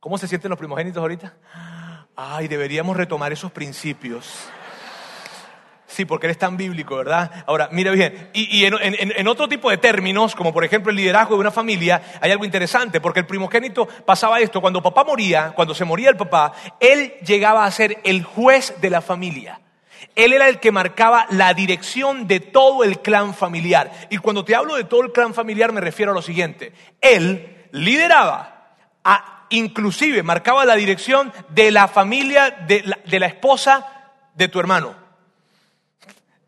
¿Cómo 0.00 0.16
se 0.16 0.28
sienten 0.28 0.48
los 0.48 0.58
primogénitos 0.58 1.00
ahorita? 1.00 1.34
Ay, 2.18 2.48
deberíamos 2.48 2.96
retomar 2.96 3.32
esos 3.32 3.52
principios. 3.52 4.28
Sí, 5.86 6.04
porque 6.04 6.26
eres 6.26 6.38
tan 6.38 6.56
bíblico, 6.56 6.96
¿verdad? 6.96 7.44
Ahora, 7.46 7.68
mira 7.70 7.92
bien, 7.92 8.30
y, 8.34 8.64
en, 8.64 9.28
otro 9.28 9.48
tipo 9.48 9.70
de 9.70 9.78
términos, 9.78 10.34
como 10.34 10.52
por 10.52 10.64
ejemplo 10.64 10.90
el 10.90 10.96
liderazgo 10.96 11.36
de 11.36 11.40
una 11.40 11.50
familia, 11.50 12.18
hay 12.20 12.30
algo 12.30 12.44
interesante, 12.44 13.00
porque 13.00 13.20
el 13.20 13.26
primogénito 13.26 13.86
pasaba 14.04 14.40
esto, 14.40 14.60
cuando 14.60 14.82
papá 14.82 15.04
moría, 15.04 15.52
cuando 15.54 15.74
se 15.74 15.84
moría 15.84 16.10
el 16.10 16.16
papá, 16.16 16.52
él 16.80 17.14
llegaba 17.24 17.64
a 17.64 17.70
ser 17.70 17.98
el 18.04 18.24
juez 18.24 18.74
de 18.80 18.90
la 18.90 19.00
familia. 19.00 19.60
Él 20.14 20.32
era 20.32 20.48
el 20.48 20.58
que 20.58 20.72
marcaba 20.72 21.26
la 21.30 21.54
dirección 21.54 22.26
de 22.26 22.40
todo 22.40 22.82
el 22.82 23.00
clan 23.00 23.32
familiar. 23.32 23.92
Y 24.10 24.18
cuando 24.18 24.44
te 24.44 24.56
hablo 24.56 24.74
de 24.74 24.84
todo 24.84 25.02
el 25.02 25.12
clan 25.12 25.34
familiar 25.34 25.72
me 25.72 25.80
refiero 25.80 26.12
a 26.12 26.14
lo 26.14 26.22
siguiente. 26.22 26.72
Él 27.00 27.68
lideraba, 27.70 28.74
inclusive 29.50 30.22
marcaba 30.22 30.64
la 30.64 30.76
dirección 30.76 31.32
de 31.48 31.70
la 31.70 31.88
familia 31.88 32.50
de 32.66 33.18
la 33.18 33.26
esposa 33.26 34.12
de 34.34 34.48
tu 34.48 34.60
hermano. 34.60 34.94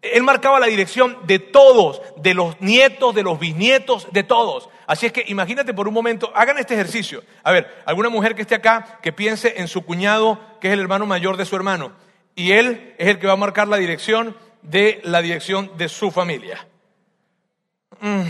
Él 0.02 0.22
marcaba 0.22 0.58
la 0.58 0.66
dirección 0.66 1.18
de 1.24 1.38
todos, 1.38 2.00
de 2.16 2.32
los 2.32 2.58
nietos, 2.60 3.14
de 3.14 3.22
los 3.22 3.38
bisnietos, 3.38 4.08
de 4.12 4.22
todos. 4.22 4.70
Así 4.86 5.06
es 5.06 5.12
que 5.12 5.24
imagínate 5.28 5.74
por 5.74 5.86
un 5.88 5.94
momento, 5.94 6.32
hagan 6.34 6.58
este 6.58 6.74
ejercicio. 6.74 7.22
A 7.42 7.52
ver, 7.52 7.82
alguna 7.84 8.08
mujer 8.08 8.34
que 8.34 8.42
esté 8.42 8.54
acá 8.54 8.98
que 9.02 9.12
piense 9.12 9.54
en 9.58 9.68
su 9.68 9.82
cuñado, 9.84 10.40
que 10.60 10.68
es 10.68 10.74
el 10.74 10.80
hermano 10.80 11.04
mayor 11.04 11.36
de 11.36 11.44
su 11.44 11.54
hermano, 11.54 11.92
y 12.34 12.52
él 12.52 12.94
es 12.98 13.08
el 13.08 13.18
que 13.18 13.26
va 13.26 13.34
a 13.34 13.36
marcar 13.36 13.68
la 13.68 13.76
dirección 13.76 14.36
de 14.62 15.00
la 15.04 15.20
dirección 15.20 15.76
de 15.76 15.88
su 15.88 16.10
familia. 16.10 16.66
Mm. 18.00 18.22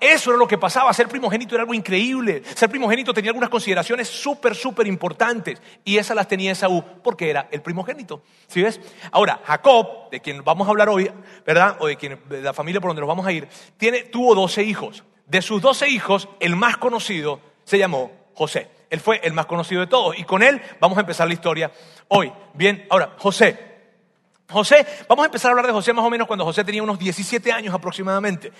Eso 0.00 0.30
era 0.30 0.38
lo 0.38 0.46
que 0.46 0.58
pasaba. 0.58 0.92
Ser 0.92 1.08
primogénito 1.08 1.54
era 1.54 1.62
algo 1.62 1.72
increíble. 1.72 2.42
Ser 2.54 2.68
primogénito 2.68 3.14
tenía 3.14 3.30
algunas 3.30 3.48
consideraciones 3.48 4.08
súper, 4.08 4.54
súper 4.54 4.86
importantes. 4.86 5.60
Y 5.84 5.96
esas 5.96 6.14
las 6.14 6.28
tenía 6.28 6.52
Esaú 6.52 6.84
porque 7.02 7.30
era 7.30 7.48
el 7.50 7.62
primogénito. 7.62 8.22
¿Sí 8.46 8.62
ves? 8.62 8.80
Ahora, 9.10 9.40
Jacob, 9.44 10.10
de 10.10 10.20
quien 10.20 10.44
vamos 10.44 10.66
a 10.66 10.70
hablar 10.70 10.88
hoy, 10.90 11.10
¿verdad? 11.46 11.76
O 11.80 11.86
de, 11.86 11.96
quien, 11.96 12.20
de 12.28 12.42
la 12.42 12.52
familia 12.52 12.80
por 12.80 12.90
donde 12.90 13.00
nos 13.00 13.08
vamos 13.08 13.26
a 13.26 13.32
ir, 13.32 13.48
tiene, 13.78 14.02
tuvo 14.02 14.34
12 14.34 14.62
hijos. 14.62 15.04
De 15.26 15.40
sus 15.40 15.62
12 15.62 15.88
hijos, 15.88 16.28
el 16.40 16.54
más 16.54 16.76
conocido 16.76 17.40
se 17.64 17.78
llamó 17.78 18.10
José. 18.34 18.68
Él 18.90 19.00
fue 19.00 19.20
el 19.24 19.32
más 19.32 19.46
conocido 19.46 19.80
de 19.80 19.86
todos. 19.86 20.18
Y 20.18 20.24
con 20.24 20.42
él 20.42 20.60
vamos 20.80 20.98
a 20.98 21.00
empezar 21.00 21.26
la 21.26 21.34
historia 21.34 21.72
hoy. 22.08 22.30
Bien, 22.54 22.86
ahora, 22.90 23.14
José. 23.18 23.75
José, 24.48 24.86
vamos 25.08 25.24
a 25.24 25.26
empezar 25.26 25.48
a 25.48 25.52
hablar 25.52 25.66
de 25.66 25.72
José 25.72 25.92
más 25.92 26.04
o 26.04 26.10
menos 26.10 26.28
cuando 26.28 26.44
José 26.44 26.62
tenía 26.62 26.82
unos 26.82 26.98
17 27.00 27.50
años 27.50 27.74
aproximadamente. 27.74 28.52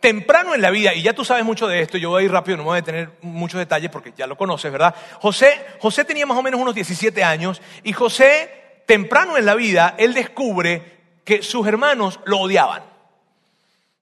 Temprano 0.00 0.54
en 0.54 0.62
la 0.62 0.70
vida, 0.70 0.94
y 0.94 1.02
ya 1.02 1.12
tú 1.12 1.22
sabes 1.22 1.44
mucho 1.44 1.66
de 1.66 1.82
esto, 1.82 1.98
yo 1.98 2.10
voy 2.10 2.22
a 2.22 2.24
ir 2.24 2.32
rápido, 2.32 2.56
no 2.56 2.64
voy 2.64 2.78
a 2.78 2.82
tener 2.82 3.10
muchos 3.20 3.58
detalles 3.58 3.90
porque 3.90 4.14
ya 4.16 4.26
lo 4.26 4.38
conoces, 4.38 4.72
¿verdad? 4.72 4.94
José, 5.20 5.66
José 5.80 6.04
tenía 6.04 6.24
más 6.24 6.38
o 6.38 6.42
menos 6.42 6.60
unos 6.60 6.74
17 6.74 7.22
años 7.22 7.60
y 7.82 7.92
José, 7.92 8.80
temprano 8.86 9.36
en 9.36 9.44
la 9.44 9.54
vida, 9.54 9.94
él 9.98 10.14
descubre 10.14 10.94
que 11.24 11.42
sus 11.42 11.66
hermanos 11.66 12.20
lo 12.24 12.38
odiaban. 12.38 12.82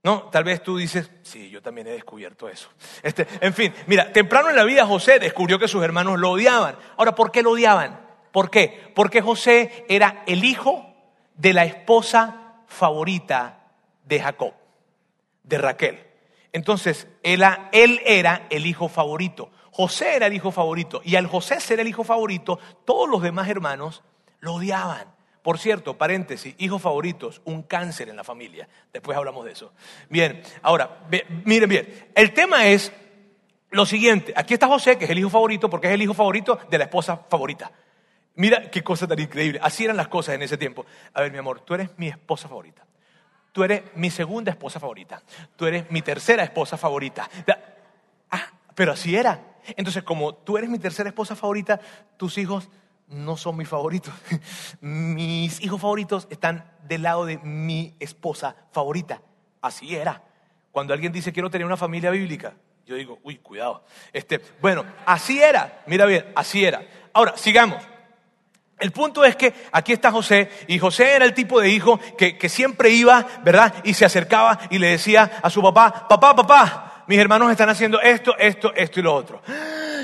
No, 0.05 0.29
tal 0.33 0.45
vez 0.45 0.63
tú 0.63 0.77
dices, 0.77 1.11
sí, 1.23 1.51
yo 1.51 1.61
también 1.61 1.89
he 1.89 1.93
descubierto 1.93 2.49
eso. 2.49 2.69
Este, 3.03 3.27
en 3.41 3.53
fin, 3.53 3.73
mira, 3.87 4.13
temprano 4.13 4.51
en 4.51 4.57
la 4.57 4.65
vida 4.65 4.87
José 4.87 5.19
descubrió 5.19 5.59
que 5.59 5.69
sus 5.69 5.83
hermanos 5.83 6.21
lo 6.21 6.31
odiaban. 6.31 6.77
Ahora, 6.97 7.15
¿por 7.15 7.33
qué 7.33 7.43
lo 7.43 7.53
odiaban? 7.53 8.01
¿Por 8.31 8.49
qué? 8.51 8.93
Porque 8.95 9.21
José 9.21 9.85
era 9.89 10.23
el 10.27 10.45
hijo 10.45 10.92
de 11.43 11.53
la 11.53 11.65
esposa 11.65 12.55
favorita 12.69 13.59
de 14.05 14.21
Jacob, 14.21 14.55
de 15.43 15.59
Raquel. 15.59 16.07
Entonces, 16.53 17.09
él, 17.25 17.43
él, 17.73 18.01
era 18.07 18.47
el 18.49 18.65
hijo 18.65 18.89
favorito. 18.89 19.51
José 19.73 20.15
era 20.15 20.29
el 20.29 20.35
hijo 20.35 20.53
favorito. 20.53 21.03
Y 21.05 21.17
al 21.17 21.27
José 21.27 21.59
ser 21.59 21.81
el 21.81 21.89
hijo 21.89 22.05
favorito, 22.05 22.61
todos 22.85 23.09
los 23.09 23.23
demás 23.23 23.49
hermanos 23.49 24.05
lo 24.39 24.55
odiaban. 24.55 25.09
Por 25.43 25.59
cierto, 25.59 25.99
paréntesis, 25.99 26.55
hijos 26.59 26.81
favoritos, 26.81 27.43
un 27.45 27.63
cáncer 27.65 28.09
en 28.09 28.15
la 28.15 28.23
familia. 28.23 28.69
Después 28.93 29.19
hablamos 29.19 29.45
de 29.45 29.51
eso. 29.51 29.73
Bien, 30.09 30.45
ahora, 30.63 31.01
miren 31.45 31.69
bien, 31.69 32.13
el 32.15 32.33
tema 32.33 32.67
es 32.67 32.93
lo 33.71 33.85
siguiente. 33.85 34.33
Aquí 34.37 34.55
está 34.55 34.69
José, 34.69 34.97
que 34.97 35.07
es 35.07 35.11
el 35.11 35.19
hijo 35.19 35.31
favorito, 35.31 35.69
porque 35.69 35.89
es 35.89 35.95
el 35.95 36.03
hijo 36.03 36.15
favorito 36.15 36.61
de 36.71 36.79
la 36.79 36.85
esposa 36.85 37.17
favorita. 37.29 37.73
Mira 38.35 38.71
qué 38.71 38.83
cosa 38.83 39.07
tan 39.07 39.19
increíble. 39.19 39.61
Así 39.63 39.85
eran 39.85 39.97
las 39.97 40.09
cosas 40.09 40.35
en 40.35 40.43
ese 40.43 40.57
tiempo. 40.57 40.87
A 41.13 41.21
ver, 41.21 41.33
mi 41.33 41.39
amor, 41.39 41.61
tú 41.61 41.75
eres 41.75 41.91
mi 41.99 42.09
esposa 42.09 42.49
favorita. 42.49 42.87
Tú 43.53 43.63
eres 43.65 43.83
mi 43.95 44.11
segunda 44.11 44.51
esposa 44.51 44.81
favorita. 44.81 45.23
Tú 45.57 45.67
eres 45.67 45.91
mi 45.91 46.01
tercera 46.01 46.43
esposa 46.43 46.79
favorita. 46.79 47.29
Ah, 48.31 48.51
pero 48.75 48.93
así 48.93 49.15
era. 49.15 49.57
Entonces, 49.77 50.03
como 50.03 50.35
tú 50.35 50.57
eres 50.57 50.71
mi 50.71 50.79
tercera 50.79 51.11
esposa 51.11 51.37
favorita, 51.37 51.79
tus 52.17 52.39
hijos 52.39 52.71
no 53.09 53.37
son 53.37 53.59
mis 53.59 53.69
favoritos. 53.69 54.15
Mis 54.81 55.61
hijos 55.61 55.81
favoritos 55.81 56.27
están 56.31 56.65
del 56.89 57.03
lado 57.03 57.27
de 57.27 57.37
mi 57.39 57.95
esposa 58.01 58.57
favorita. 58.73 59.21
Así 59.61 59.95
era. 59.95 60.23
Cuando 60.71 60.95
alguien 60.95 61.13
dice 61.13 61.33
quiero 61.33 61.51
tener 61.51 61.67
una 61.67 61.77
familia 61.77 62.11
bíblica, 62.11 62.55
yo 62.87 62.97
digo, 62.97 63.19
uy, 63.23 63.37
cuidado. 63.37 63.85
Este, 64.13 64.41
bueno, 64.63 64.85
así 65.05 65.41
era. 65.43 65.83
Mira 65.87 66.07
bien, 66.07 66.33
así 66.35 66.65
era. 66.65 66.83
Ahora, 67.13 67.37
sigamos. 67.37 67.92
El 68.83 68.91
punto 68.91 69.25
es 69.25 69.37
que 69.37 69.55
aquí 69.71 69.93
está 69.93 70.11
José 70.11 70.51
y 70.67 70.77
José 70.77 71.15
era 71.15 71.25
el 71.25 71.35
tipo 71.35 71.61
de 71.61 71.71
hijo 71.71 72.01
que, 72.19 72.49
siempre 72.49 72.91
iba, 72.91 73.25
¿verdad? 73.45 73.73
Y 73.85 73.95
se 73.95 74.05
acercaba 74.05 74.59
y 74.71 74.79
le 74.81 74.89
decía 74.89 75.39
a 75.41 75.49
su 75.51 75.63
papá, 75.63 76.09
papá, 76.09 76.35
papá, 76.35 77.05
mis 77.07 77.17
hermanos 77.17 77.53
están 77.53 77.69
haciendo 77.69 78.01
esto, 78.01 78.37
esto, 78.37 78.75
esto 78.75 78.99
y 78.99 79.03
lo 79.05 79.15
otro. 79.15 79.41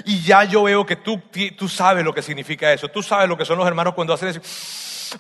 Y 0.05 0.21
ya 0.23 0.45
yo 0.45 0.63
veo 0.63 0.87
que 0.87 0.95
tú, 0.95 1.21
tú 1.57 1.69
sabes 1.69 2.05
lo 2.05 2.15
que 2.15 2.23
significa 2.23 2.73
eso, 2.73 2.87
tú 2.87 3.03
sabes 3.03 3.29
lo 3.29 3.37
que 3.37 3.45
son 3.45 3.59
los 3.59 3.67
hermanos 3.67 3.95
cuando 3.95 4.15
hacen 4.15 4.29
eso. 4.29 4.41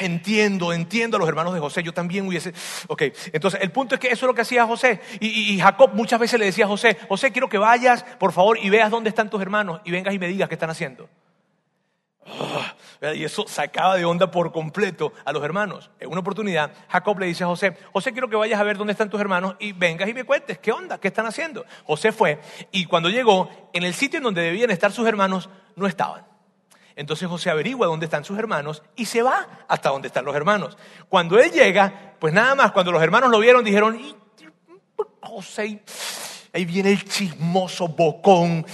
Entiendo, 0.00 0.72
entiendo 0.72 1.16
a 1.16 1.20
los 1.20 1.28
hermanos 1.28 1.54
de 1.54 1.60
José, 1.60 1.82
yo 1.82 1.92
también 1.92 2.26
hubiese... 2.26 2.52
Ok, 2.86 3.02
entonces 3.32 3.60
el 3.62 3.72
punto 3.72 3.96
es 3.96 4.00
que 4.00 4.06
eso 4.08 4.26
es 4.26 4.28
lo 4.28 4.34
que 4.34 4.42
hacía 4.42 4.64
José. 4.64 5.00
Y, 5.18 5.54
y 5.54 5.60
Jacob 5.60 5.90
muchas 5.92 6.20
veces 6.20 6.38
le 6.38 6.46
decía 6.46 6.66
a 6.66 6.68
José, 6.68 6.96
José, 7.08 7.32
quiero 7.32 7.48
que 7.48 7.58
vayas, 7.58 8.04
por 8.18 8.32
favor, 8.32 8.58
y 8.60 8.70
veas 8.70 8.90
dónde 8.90 9.08
están 9.08 9.28
tus 9.28 9.42
hermanos 9.42 9.80
y 9.84 9.90
vengas 9.90 10.14
y 10.14 10.18
me 10.20 10.28
digas 10.28 10.48
qué 10.48 10.54
están 10.54 10.70
haciendo. 10.70 11.08
Y 13.00 13.24
eso 13.24 13.46
sacaba 13.46 13.96
de 13.96 14.04
onda 14.04 14.30
por 14.30 14.50
completo 14.50 15.12
a 15.24 15.32
los 15.32 15.44
hermanos. 15.44 15.90
En 16.00 16.10
una 16.10 16.20
oportunidad, 16.20 16.72
Jacob 16.88 17.18
le 17.20 17.26
dice 17.26 17.44
a 17.44 17.46
José, 17.46 17.76
José, 17.92 18.12
quiero 18.12 18.28
que 18.28 18.36
vayas 18.36 18.60
a 18.60 18.64
ver 18.64 18.76
dónde 18.76 18.92
están 18.92 19.08
tus 19.08 19.20
hermanos 19.20 19.54
y 19.60 19.72
vengas 19.72 20.08
y 20.08 20.14
me 20.14 20.24
cuentes, 20.24 20.58
¿qué 20.58 20.72
onda? 20.72 20.98
¿Qué 20.98 21.08
están 21.08 21.26
haciendo? 21.26 21.64
José 21.84 22.10
fue 22.10 22.40
y 22.72 22.86
cuando 22.86 23.08
llegó, 23.08 23.50
en 23.72 23.84
el 23.84 23.94
sitio 23.94 24.18
en 24.18 24.24
donde 24.24 24.42
debían 24.42 24.70
estar 24.70 24.90
sus 24.90 25.06
hermanos, 25.06 25.48
no 25.76 25.86
estaban. 25.86 26.26
Entonces 26.96 27.28
José 27.28 27.50
averigua 27.50 27.86
dónde 27.86 28.06
están 28.06 28.24
sus 28.24 28.36
hermanos 28.36 28.82
y 28.96 29.04
se 29.04 29.22
va 29.22 29.46
hasta 29.68 29.90
donde 29.90 30.08
están 30.08 30.24
los 30.24 30.34
hermanos. 30.34 30.76
Cuando 31.08 31.38
él 31.38 31.52
llega, 31.52 32.16
pues 32.18 32.34
nada 32.34 32.56
más, 32.56 32.72
cuando 32.72 32.90
los 32.90 33.00
hermanos 33.00 33.30
lo 33.30 33.38
vieron, 33.38 33.62
dijeron, 33.62 34.00
José, 35.20 35.84
ahí 36.52 36.64
viene 36.64 36.90
el 36.90 37.04
chismoso 37.04 37.88
bocón, 37.88 38.66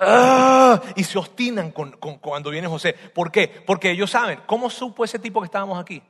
¡Ah! 0.00 0.80
y 0.96 1.04
se 1.04 1.18
obstinan 1.18 1.70
con, 1.70 1.92
cuando 1.92 2.50
viene 2.50 2.68
José. 2.68 2.92
¿Por 2.92 3.30
qué? 3.30 3.48
Porque 3.66 3.90
ellos 3.90 4.10
saben, 4.10 4.40
¿cómo 4.46 4.70
supo 4.70 5.04
ese 5.04 5.18
tipo 5.18 5.40
que 5.40 5.46
estábamos 5.46 5.80
aquí? 5.80 6.02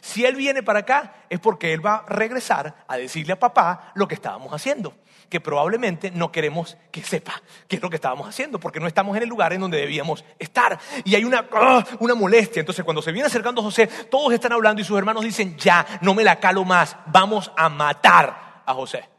Si 0.00 0.24
él 0.24 0.36
viene 0.36 0.62
para 0.62 0.80
acá 0.80 1.14
es 1.28 1.40
porque 1.40 1.72
él 1.72 1.84
va 1.84 1.96
a 1.96 2.06
regresar 2.06 2.84
a 2.86 2.96
decirle 2.96 3.32
a 3.32 3.38
papá 3.38 3.92
lo 3.94 4.06
que 4.06 4.14
estábamos 4.14 4.52
haciendo, 4.52 4.94
que 5.28 5.40
probablemente 5.40 6.10
no 6.10 6.30
queremos 6.30 6.76
que 6.90 7.02
sepa 7.02 7.42
qué 7.66 7.76
es 7.76 7.82
lo 7.82 7.90
que 7.90 7.96
estábamos 7.96 8.28
haciendo, 8.28 8.60
porque 8.60 8.80
no 8.80 8.86
estamos 8.86 9.16
en 9.16 9.22
el 9.24 9.28
lugar 9.28 9.52
en 9.52 9.60
donde 9.60 9.78
debíamos 9.78 10.24
estar. 10.38 10.78
Y 11.04 11.14
hay 11.14 11.24
una, 11.24 11.46
¡ah! 11.52 11.84
una 11.98 12.14
molestia. 12.14 12.60
Entonces 12.60 12.84
cuando 12.84 13.02
se 13.02 13.12
viene 13.12 13.26
acercando 13.26 13.62
José, 13.62 13.86
todos 14.10 14.32
están 14.32 14.52
hablando 14.52 14.80
y 14.80 14.84
sus 14.84 14.98
hermanos 14.98 15.24
dicen, 15.24 15.56
ya, 15.56 15.84
no 16.00 16.14
me 16.14 16.24
la 16.24 16.38
calo 16.38 16.64
más, 16.64 16.96
vamos 17.06 17.50
a 17.56 17.68
matar 17.68 18.62
a 18.64 18.74
José. 18.74 19.17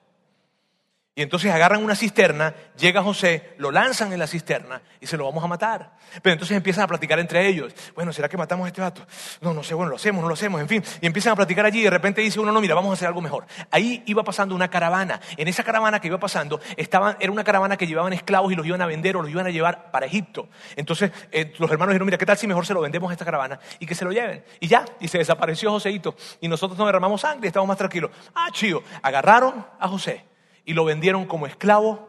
Y 1.19 1.21
entonces 1.21 1.51
agarran 1.51 1.83
una 1.83 1.97
cisterna, 1.97 2.55
llega 2.77 3.03
José, 3.03 3.53
lo 3.57 3.71
lanzan 3.71 4.13
en 4.13 4.19
la 4.19 4.25
cisterna 4.25 4.81
y 5.01 5.05
se 5.05 5.17
lo 5.17 5.25
vamos 5.25 5.43
a 5.43 5.47
matar. 5.47 5.91
Pero 6.21 6.31
entonces 6.31 6.55
empiezan 6.55 6.85
a 6.85 6.87
platicar 6.87 7.19
entre 7.19 7.45
ellos. 7.45 7.73
Bueno, 7.93 8.13
¿será 8.13 8.29
que 8.29 8.37
matamos 8.37 8.63
a 8.63 8.67
este 8.69 8.79
vato? 8.79 9.05
No, 9.41 9.53
no 9.53 9.61
sé, 9.61 9.73
bueno, 9.73 9.89
lo 9.89 9.97
hacemos, 9.97 10.21
no 10.21 10.29
lo 10.29 10.35
hacemos, 10.35 10.61
en 10.61 10.69
fin. 10.69 10.81
Y 11.01 11.07
empiezan 11.07 11.33
a 11.33 11.35
platicar 11.35 11.65
allí 11.65 11.81
y 11.81 11.83
de 11.83 11.89
repente 11.89 12.21
dice 12.21 12.39
uno, 12.39 12.53
no, 12.53 12.61
mira, 12.61 12.73
vamos 12.73 12.91
a 12.91 12.93
hacer 12.93 13.09
algo 13.09 13.19
mejor. 13.19 13.45
Ahí 13.69 14.01
iba 14.05 14.23
pasando 14.23 14.55
una 14.55 14.69
caravana. 14.69 15.19
En 15.35 15.49
esa 15.49 15.61
caravana 15.65 15.99
que 15.99 16.07
iba 16.07 16.21
pasando, 16.21 16.61
estaban, 16.77 17.17
era 17.19 17.33
una 17.33 17.43
caravana 17.43 17.75
que 17.75 17.85
llevaban 17.85 18.13
esclavos 18.13 18.53
y 18.53 18.55
los 18.55 18.65
iban 18.65 18.81
a 18.81 18.85
vender 18.85 19.17
o 19.17 19.21
los 19.21 19.29
iban 19.29 19.45
a 19.45 19.49
llevar 19.49 19.91
para 19.91 20.05
Egipto. 20.05 20.47
Entonces 20.77 21.11
eh, 21.33 21.51
los 21.59 21.69
hermanos 21.69 21.91
dijeron, 21.91 22.05
mira, 22.05 22.17
¿qué 22.17 22.25
tal 22.25 22.37
si 22.37 22.47
mejor 22.47 22.65
se 22.65 22.73
lo 22.73 22.79
vendemos 22.79 23.09
a 23.09 23.13
esta 23.13 23.25
caravana 23.25 23.59
y 23.77 23.85
que 23.85 23.93
se 23.93 24.05
lo 24.05 24.13
lleven? 24.13 24.45
Y 24.61 24.69
ya, 24.69 24.85
y 25.01 25.09
se 25.09 25.17
desapareció 25.17 25.69
Joséito. 25.69 26.15
Y 26.39 26.47
nosotros 26.47 26.79
no 26.79 26.85
derramamos 26.85 27.19
sangre 27.19 27.49
estamos 27.49 27.67
más 27.67 27.77
tranquilos. 27.77 28.09
Ah, 28.33 28.47
chido. 28.53 28.83
Agarraron 29.01 29.65
a 29.81 29.89
José 29.89 30.28
y 30.69 30.73
lo 30.73 30.85
vendieron 30.85 31.25
como 31.25 31.47
esclavo 31.47 32.07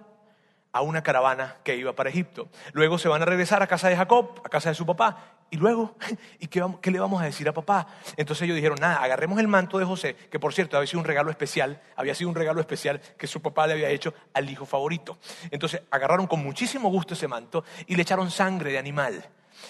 a 0.71 0.83
una 0.83 1.03
caravana 1.03 1.57
que 1.65 1.77
iba 1.77 1.95
para 1.95 2.11
Egipto. 2.11 2.51
Luego 2.75 2.99
se 2.99 3.09
van 3.09 3.23
a 3.23 3.25
regresar 3.25 3.63
a 3.63 3.67
casa 3.67 3.89
de 3.89 3.97
Jacob, 3.97 4.43
a 4.45 4.51
casa 4.51 4.69
de 4.69 4.75
su 4.75 4.85
papá. 4.85 5.39
Y 5.49 5.57
luego, 5.57 5.97
¿y 6.41 6.47
qué, 6.49 6.63
qué, 6.83 6.91
le 6.91 7.01
vamos 7.01 7.23
a 7.23 7.25
decir 7.25 7.49
a 7.49 7.55
papá? 7.55 7.87
Entonces 8.19 8.43
ellos 8.43 8.57
dijeron, 8.57 8.77
nada, 8.79 9.03
agarremos 9.03 9.39
el 9.39 9.49
manto 9.49 9.79
de 9.79 9.87
José, 9.87 10.15
que 10.15 10.39
por 10.39 10.53
cierto 10.53 10.77
había 10.77 10.87
sido 10.87 11.01
un 11.01 11.07
regalo 11.07 11.31
especial, 11.31 11.81
había 11.97 12.15
sido 12.15 12.29
un 12.29 12.37
regalo 12.37 12.61
especial 12.61 13.01
que 13.17 13.27
su 13.27 13.41
papá 13.41 13.67
le 13.67 13.73
había 13.73 13.89
hecho 13.89 14.13
al 14.35 14.51
hijo 14.51 14.67
favorito. 14.67 15.17
Entonces 15.51 15.81
agarraron 15.91 16.27
con 16.27 16.45
muchísimo 16.45 16.91
gusto 16.91 17.15
ese 17.15 17.29
manto 17.29 17.65
y 17.87 17.97
le 17.97 18.03
echaron 18.03 18.31
sangre 18.31 18.73
de 18.73 18.79
animal. 18.79 19.25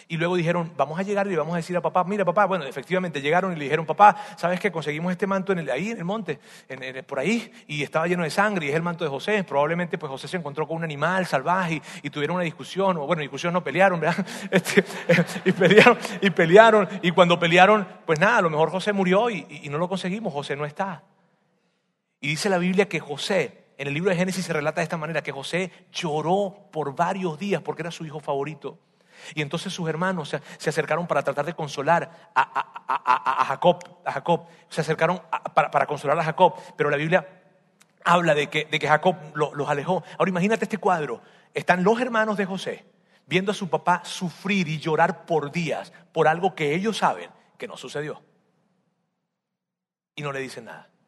Y 0.09 0.17
luego 0.17 0.37
dijeron, 0.37 0.73
vamos 0.77 0.99
a 0.99 1.03
llegar 1.03 1.27
y 1.27 1.31
le 1.31 1.37
vamos 1.37 1.55
a 1.55 1.57
decir 1.57 1.77
a 1.77 1.81
papá, 1.81 2.05
mira 2.05 2.25
papá, 2.25 2.47
bueno, 2.47 2.65
efectivamente 2.65 3.21
llegaron 3.21 3.53
y 3.53 3.57
le 3.57 3.65
dijeron, 3.65 3.87
papá, 3.87 4.17
¿sabes 4.37 4.61
que 4.61 4.71
conseguimos 4.71 5.13
este 5.13 5.27
manto 5.27 5.53
en 5.53 5.61
el, 5.61 5.71
ahí 5.71 5.91
en 5.91 5.99
el 5.99 6.05
monte, 6.05 6.39
por 7.07 7.19
ahí, 7.19 7.51
y 7.67 7.83
estaba 7.83 8.07
lleno 8.07 8.23
de 8.23 8.31
sangre 8.31 8.67
y 8.67 8.69
es 8.71 8.75
el 8.75 8.83
manto 8.83 9.05
de 9.05 9.11
José? 9.11 9.45
Probablemente 9.45 9.99
pues 9.99 10.11
José 10.11 10.29
se 10.29 10.37
encontró 10.37 10.67
con 10.67 10.79
un 10.79 10.85
animal 10.85 11.27
salvaje 11.27 11.83
y, 12.03 12.11
tuvieron 12.11 12.37
una 12.37 12.45
discusión, 12.45 12.97
o 12.97 13.07
bueno, 13.07 13.23
discusión 13.23 13.53
no 13.53 13.63
pelearon, 13.63 14.01
¿verdad? 14.01 14.27
Este, 14.51 14.85
y 15.45 15.53
pelearon, 15.53 15.99
y 16.21 16.31
pelearon, 16.31 16.89
y 17.03 17.11
cuando 17.13 17.39
pelearon, 17.39 17.87
pues 18.05 18.19
nada, 18.19 18.39
a 18.39 18.43
lo 18.43 18.51
mejor 18.51 18.71
José 18.71 18.93
murió 18.93 19.31
y 19.31 19.69
no 19.71 19.79
lo 19.79 19.89
conseguimos, 19.89 20.33
José 20.33 20.57
no 20.57 20.65
está. 20.65 21.05
Y 22.21 22.29
dice 22.29 22.51
la 22.51 22.59
Biblia 22.59 22.87
que 22.89 23.01
José, 23.01 23.65
en 23.79 23.89
el 23.89 23.95
libro 23.95 24.11
de 24.11 24.17
Génesis 24.17 24.45
se 24.45 24.53
relata 24.53 24.83
de 24.83 24.85
esta 24.85 24.99
manera, 24.99 25.23
que 25.23 25.33
José 25.33 25.73
lloró 25.91 26.69
por 26.71 26.95
varios 26.95 27.39
días 27.39 27.63
porque 27.63 27.83
era 27.83 27.91
su 27.91 28.05
hijo 28.05 28.21
favorito. 28.21 28.79
Y 29.35 29.43
entonces 29.43 29.73
sus 29.73 29.89
hermanos 29.89 30.37
se, 30.59 30.71
acercaron 30.71 31.07
para 31.07 31.23
tratar 31.23 31.45
de 31.45 31.55
consolar 31.55 32.31
a, 32.35 33.47
Jacob. 33.47 34.47
Se 34.69 34.81
acercaron 34.81 35.21
para, 35.55 35.87
consolar 35.87 36.19
a 36.19 36.25
Jacob. 36.25 36.55
Pero 36.77 36.91
la 36.91 36.97
Biblia 36.97 37.27
habla 38.05 38.35
de 38.35 38.49
que, 38.49 38.65
de 38.65 38.79
que 38.79 38.89
Jacob 38.89 39.17
los 39.35 39.69
alejó. 39.69 40.03
Ahora 40.19 40.29
imagínate 40.29 40.65
este 40.65 40.79
cuadro. 40.79 41.21
Están 41.55 41.83
los 41.83 42.01
hermanos 42.01 42.37
de 42.37 42.47
José 42.47 42.85
viendo 43.27 43.53
a 43.53 43.55
su 43.55 43.71
papá 43.71 44.03
sufrir 44.05 44.67
y 44.67 44.81
llorar 44.81 45.25
por 45.25 45.53
días 45.53 45.93
por 46.13 46.27
algo 46.27 46.57
que 46.57 46.75
ellos 46.75 46.99
saben 46.99 47.31
que 47.57 47.69
no 47.69 47.77
sucedió. 47.77 48.23
Y 50.17 50.23
no 50.23 50.33
le 50.33 50.41
dicen 50.41 50.65
nada. 50.65 50.91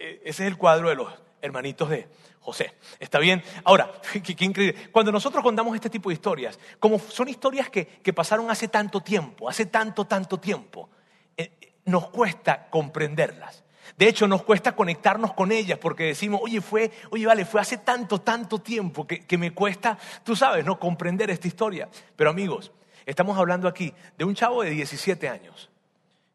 E, 0.00 0.20
ese 0.24 0.44
es 0.44 0.52
el 0.52 0.56
cuadro 0.56 0.90
de 0.90 0.94
los 0.94 1.12
hermanitos 1.40 1.90
de, 1.90 2.08
José. 2.48 2.72
¿Está 2.98 3.18
bien? 3.18 3.42
Ahora, 3.64 3.92
qué, 4.24 4.44
increíble. 4.44 4.88
Cuando 4.90 5.12
nosotros 5.12 5.42
contamos 5.42 5.74
este 5.74 5.90
tipo 5.90 6.08
de 6.08 6.14
historias, 6.14 6.58
como 6.80 6.98
son 6.98 7.28
historias 7.28 7.68
que, 7.68 7.84
pasaron 8.14 8.50
hace 8.50 8.68
tanto 8.68 9.02
tiempo, 9.02 9.50
hace 9.50 9.66
tanto, 9.66 10.06
tanto 10.06 10.40
tiempo, 10.40 10.88
eh, 11.36 11.50
nos 11.84 12.08
cuesta 12.08 12.70
comprenderlas. 12.70 13.64
De 13.98 14.08
hecho, 14.08 14.26
nos 14.26 14.44
cuesta 14.44 14.74
conectarnos 14.74 15.34
con 15.34 15.52
ellas 15.52 15.78
porque 15.78 16.04
decimos, 16.04 16.40
oye, 16.42 16.62
fue, 16.62 16.90
oye, 17.10 17.26
vale, 17.26 17.44
fue 17.44 17.60
hace 17.60 17.76
tanto, 17.76 18.22
tanto 18.22 18.60
tiempo 18.60 19.06
que, 19.06 19.26
que 19.26 19.36
me 19.36 19.52
cuesta, 19.52 19.98
tú 20.24 20.34
sabes, 20.34 20.64
no 20.64 20.78
comprender 20.78 21.30
esta 21.30 21.48
historia. 21.48 21.90
Pero 22.16 22.30
amigos, 22.30 22.72
estamos 23.04 23.36
hablando 23.36 23.68
aquí 23.68 23.92
de 24.16 24.24
un 24.24 24.34
chavo 24.34 24.62
de 24.62 24.70
17 24.70 25.28
años 25.28 25.68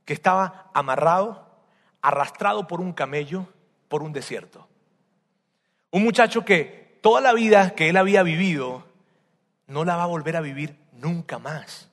que 0.05 0.13
estaba 0.13 0.69
amarrado, 0.75 1.57
arrastrado 2.03 2.67
por 2.67 2.81
un 2.81 2.93
camello 2.93 3.47
por 3.87 4.03
un 4.03 4.13
desierto. 4.13 4.67
Un 5.93 6.03
muchacho 6.03 6.43
que 6.43 6.97
toda 7.01 7.21
la 7.21 7.33
vida 7.33 7.75
que 7.75 7.87
él 7.87 7.97
había 7.97 8.23
vivido 8.23 8.83
no 9.67 9.85
la 9.85 9.95
va 9.95 10.03
a 10.03 10.07
volver 10.07 10.35
a 10.35 10.41
vivir 10.41 10.75
nunca 10.91 11.37
más. 11.37 11.87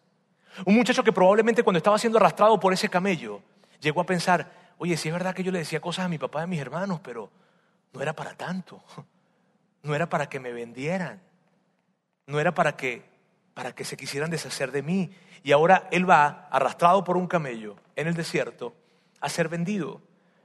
Un 0.64 0.74
muchacho 0.74 1.04
que 1.04 1.12
probablemente 1.12 1.62
cuando 1.62 1.76
estaba 1.76 1.98
siendo 1.98 2.16
arrastrado 2.16 2.58
por 2.58 2.72
ese 2.72 2.88
camello 2.88 3.42
llegó 3.78 4.00
a 4.00 4.06
pensar, 4.06 4.50
oye, 4.78 4.96
si 4.96 5.08
es 5.08 5.12
verdad 5.12 5.34
que 5.34 5.42
yo 5.42 5.52
le 5.52 5.58
decía 5.58 5.82
cosas 5.82 6.06
a 6.06 6.08
mi 6.08 6.16
papá 6.16 6.40
y 6.40 6.44
a 6.44 6.46
mis 6.46 6.60
hermanos, 6.60 7.00
pero 7.04 7.30
no 7.92 8.00
era 8.00 8.14
para 8.14 8.34
tanto. 8.34 8.82
No 9.82 9.94
era 9.94 10.10
para 10.10 10.28
que 10.28 10.40
me 10.40 10.52
vendieran. 10.52 11.22
No 12.26 12.38
era 12.38 12.52
para 12.52 12.76
que, 12.76 13.02
para 13.54 13.74
que 13.74 13.86
se 13.86 13.96
quisieran 13.96 14.30
deshacer 14.30 14.72
de 14.72 14.82
mí. 14.82 15.10
Y 15.42 15.52
ahora 15.52 15.88
él 15.90 16.08
va 16.08 16.48
arrastrado 16.50 17.02
por 17.02 17.16
un 17.16 17.26
camello 17.26 17.76
en 17.96 18.06
el 18.06 18.12
desierto 18.12 18.74
a 19.22 19.30
ser 19.30 19.48
vendido. 19.48 20.02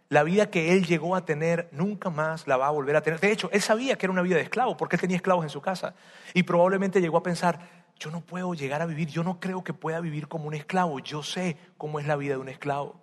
La 0.09 0.23
vida 0.23 0.51
que 0.51 0.73
él 0.73 0.85
llegó 0.85 1.15
a 1.15 1.25
tener 1.25 1.67
nunca 1.71 2.09
más 2.09 2.47
la 2.47 2.57
va 2.57 2.67
a 2.67 2.71
volver 2.71 2.95
a 2.95 3.01
tener. 3.01 3.19
De 3.19 3.31
hecho, 3.31 3.49
él 3.51 3.61
sabía 3.61 3.97
que 3.97 4.05
era 4.05 4.13
una 4.13 4.21
vida 4.21 4.35
de 4.35 4.43
esclavo 4.43 4.77
porque 4.77 4.95
él 4.95 5.01
tenía 5.01 5.17
esclavos 5.17 5.43
en 5.43 5.49
su 5.49 5.61
casa. 5.61 5.95
Y 6.33 6.43
probablemente 6.43 7.01
llegó 7.01 7.17
a 7.17 7.23
pensar, 7.23 7.59
yo 7.97 8.11
no 8.11 8.21
puedo 8.21 8.53
llegar 8.53 8.81
a 8.81 8.85
vivir, 8.85 9.07
yo 9.07 9.23
no 9.23 9.39
creo 9.39 9.63
que 9.63 9.73
pueda 9.73 9.99
vivir 9.99 10.27
como 10.27 10.45
un 10.45 10.53
esclavo, 10.53 10.99
yo 10.99 11.23
sé 11.23 11.57
cómo 11.77 11.99
es 11.99 12.05
la 12.05 12.15
vida 12.15 12.33
de 12.33 12.39
un 12.39 12.49
esclavo. 12.49 13.01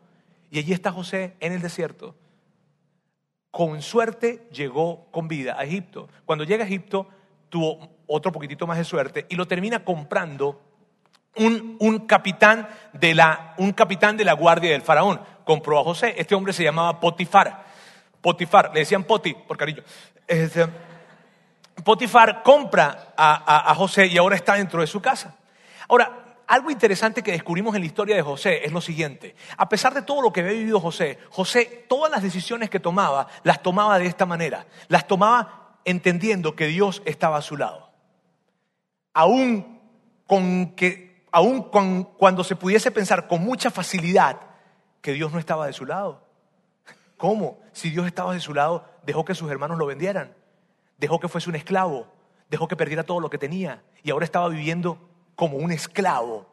Y 0.51 0.59
allí 0.59 0.73
está 0.73 0.93
José 0.93 1.35
en 1.41 1.53
el 1.53 1.63
desierto. 1.63 2.15
Con 3.51 3.83
suerte 3.83 4.49
llegó 4.53 5.11
con 5.11 5.29
vida 5.29 5.59
a 5.59 5.65
Egipto. 5.65 6.09
Cuando 6.25 6.45
llega 6.45 6.65
a 6.65 6.67
Egipto 6.67 7.09
tuvo 7.49 7.91
otro 8.07 8.33
poquitito 8.33 8.67
más 8.67 8.79
de 8.79 8.85
suerte 8.85 9.27
y 9.29 9.37
lo 9.37 9.47
termina 9.47 9.85
comprando 9.85 10.61
un, 11.37 11.77
un, 11.81 12.01
capitán 12.01 12.69
de 12.93 13.15
la, 13.15 13.55
un 13.59 13.73
capitán 13.73 14.17
de 14.17 14.25
la 14.25 14.35
guardia 14.35 14.71
del 14.71 14.83
faraón 14.83 15.21
compró 15.45 15.81
a 15.81 15.85
José. 15.85 16.15
Este 16.17 16.35
hombre 16.35 16.53
se 16.53 16.65
llamaba 16.65 17.01
Potifar. 17.01 17.65
Potifar, 18.21 18.71
le 18.73 18.81
decían 18.81 19.05
Poti, 19.05 19.35
por 19.35 19.57
cariño. 19.57 19.83
Este, 20.27 20.67
Potifar 21.85 22.43
compra 22.43 23.15
a, 23.17 23.75
José 23.75 24.07
y 24.07 24.17
ahora 24.17 24.37
está 24.37 24.55
dentro 24.55 24.81
de 24.81 24.87
su 24.87 25.03
casa. 25.03 25.37
Ahora, 25.89 26.37
algo 26.47 26.71
interesante 26.71 27.23
que 27.23 27.33
descubrimos 27.33 27.75
en 27.75 27.81
la 27.81 27.87
historia 27.87 28.15
de 28.15 28.23
José 28.23 28.65
es 28.65 28.73
lo 28.73 28.81
siguiente. 28.81 29.35
A 29.57 29.69
pesar 29.69 29.95
de 29.95 30.03
todo 30.03 30.23
lo 30.23 30.33
que 30.33 30.41
había 30.41 30.53
vivido 30.53 30.81
José, 30.81 31.19
José 31.31 31.87
todas 31.89 32.11
las 32.11 32.23
decisiones 32.23 32.71
que 32.71 32.79
tomaba 32.79 33.27
las 33.43 33.63
tomaba 33.63 33.99
de 33.99 34.07
esta 34.07 34.27
manera. 34.27 34.67
Las 34.89 35.07
tomaba 35.07 35.79
entendiendo 35.85 36.55
que 36.55 36.67
Dios 36.67 37.03
estaba 37.05 37.39
a 37.39 37.43
su 37.43 37.57
lado. 37.57 37.91
Aún, 39.15 39.81
con 40.27 40.75
que, 40.77 41.27
aún 41.33 41.63
cuando 41.63 42.45
se 42.45 42.55
pudiese 42.55 42.91
pensar 42.91 43.27
con 43.27 43.43
mucha 43.43 43.71
facilidad 43.71 44.52
que 45.03 45.13
Dios 45.13 45.33
no 45.33 45.39
estaba 45.39 45.67
de 45.67 45.75
su 45.75 45.85
lado. 45.85 46.23
¿Cómo? 47.19 47.59
Si 47.73 47.91
Dios 47.91 48.07
estaba 48.07 48.33
de 48.33 48.41
su 48.41 48.55
lado, 48.55 48.89
dejó 49.05 49.25
que 49.25 49.35
sus 49.35 49.51
hermanos 49.51 49.77
lo 49.77 49.87
vendieran, 49.87 50.35
dejó 50.97 51.21
que 51.21 51.29
fuese 51.29 51.51
un 51.51 51.57
esclavo, 51.57 52.07
dejó 52.49 52.67
que 52.69 52.77
perdiera 52.77 53.03
todo 53.03 53.21
lo 53.21 53.29
que 53.29 53.39
tenía 53.39 53.83
y 54.03 54.11
ahora 54.11 54.25
estaba 54.25 54.49
viviendo 54.49 54.99
como 55.35 55.59
un 55.59 55.73
esclavo. 55.73 56.47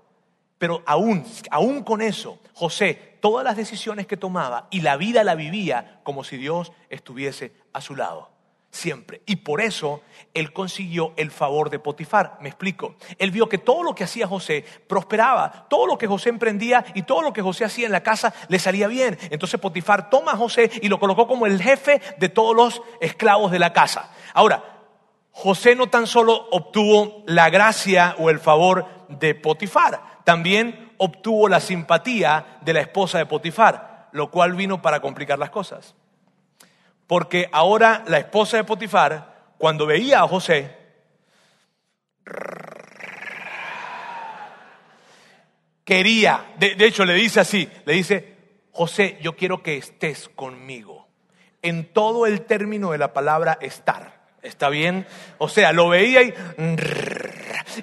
Pero 0.58 0.84
aún, 0.86 1.24
aún 1.52 1.84
con 1.84 2.02
eso, 2.02 2.40
José, 2.54 3.18
todas 3.22 3.46
las 3.46 3.56
decisiones 3.56 4.08
que 4.08 4.18
tomaba 4.18 4.68
y 4.72 4.82
la 4.82 4.98
vida 4.98 5.24
la 5.24 5.36
vivía 5.36 6.02
como 6.04 6.26
si 6.26 6.36
Dios 6.36 6.74
estuviese 6.90 7.54
a 7.72 7.80
su 7.80 7.96
lado 7.96 8.39
siempre. 8.72 9.22
Y 9.26 9.38
por 9.38 9.62
eso 9.62 10.02
él 10.34 10.54
consiguió 10.54 11.14
el 11.18 11.32
favor 11.32 11.70
de 11.70 11.80
Potifar. 11.80 12.38
Me 12.42 12.50
explico. 12.50 12.96
Él 13.18 13.32
vio 13.32 13.50
que 13.50 13.58
todo 13.58 13.84
lo 13.84 13.96
que 13.96 14.04
hacía 14.04 14.28
José 14.28 14.64
prosperaba, 14.88 15.68
todo 15.70 15.88
lo 15.88 15.98
que 15.98 16.08
José 16.08 16.30
emprendía 16.30 16.86
y 16.94 17.04
todo 17.04 17.22
lo 17.22 17.34
que 17.34 17.42
José 17.42 17.66
hacía 17.66 17.86
en 17.86 17.92
la 17.92 18.04
casa 18.04 18.34
le 18.48 18.60
salía 18.60 18.88
bien. 18.88 19.18
Entonces 19.30 19.60
Potifar 19.60 20.10
toma 20.10 20.34
a 20.34 20.38
José 20.38 20.70
y 20.82 20.88
lo 20.88 21.00
colocó 21.00 21.28
como 21.28 21.46
el 21.46 21.62
jefe 21.62 22.02
de 22.18 22.30
todos 22.30 22.56
los 22.56 22.82
esclavos 23.00 23.52
de 23.52 23.60
la 23.60 23.74
casa. 23.74 24.12
Ahora, 24.34 24.64
José 25.32 25.76
no 25.76 25.88
tan 25.88 26.06
solo 26.06 26.48
obtuvo 26.52 27.24
la 27.26 27.50
gracia 27.50 28.16
o 28.18 28.30
el 28.30 28.40
favor 28.40 28.86
de 29.08 29.36
Potifar, 29.36 30.22
también 30.24 30.94
obtuvo 30.98 31.48
la 31.48 31.60
simpatía 31.60 32.60
de 32.62 32.74
la 32.74 32.82
esposa 32.82 33.18
de 33.18 33.26
Potifar, 33.26 34.10
lo 34.12 34.30
cual 34.30 34.54
vino 34.54 34.82
para 34.82 35.00
complicar 35.00 35.40
las 35.40 35.50
cosas. 35.50 35.96
Porque 37.10 37.50
ahora 37.52 38.04
la 38.06 38.20
esposa 38.20 38.58
de 38.58 38.66
Potifar, 38.66 39.56
cuando 39.58 39.88
veía 39.88 40.20
a 40.20 40.28
José, 40.28 40.78
quería, 45.84 46.54
de, 46.60 46.76
hecho 46.86 47.06
le 47.06 47.16
dice 47.16 47.40
así, 47.40 47.68
le 47.86 47.94
dice, 47.94 48.36
José, 48.72 49.18
yo 49.24 49.36
quiero 49.36 49.64
que 49.64 49.78
estés 49.78 50.30
conmigo. 50.30 51.08
En 51.64 51.92
todo 51.92 52.28
el 52.28 52.42
término 52.42 52.92
de 52.92 53.00
la 53.00 53.12
palabra 53.12 53.58
estar. 53.60 54.20
¿Está 54.44 54.70
bien? 54.70 55.08
O 55.40 55.50
sea, 55.50 55.74
lo 55.74 55.90
veía 55.90 56.22
y 56.22 56.32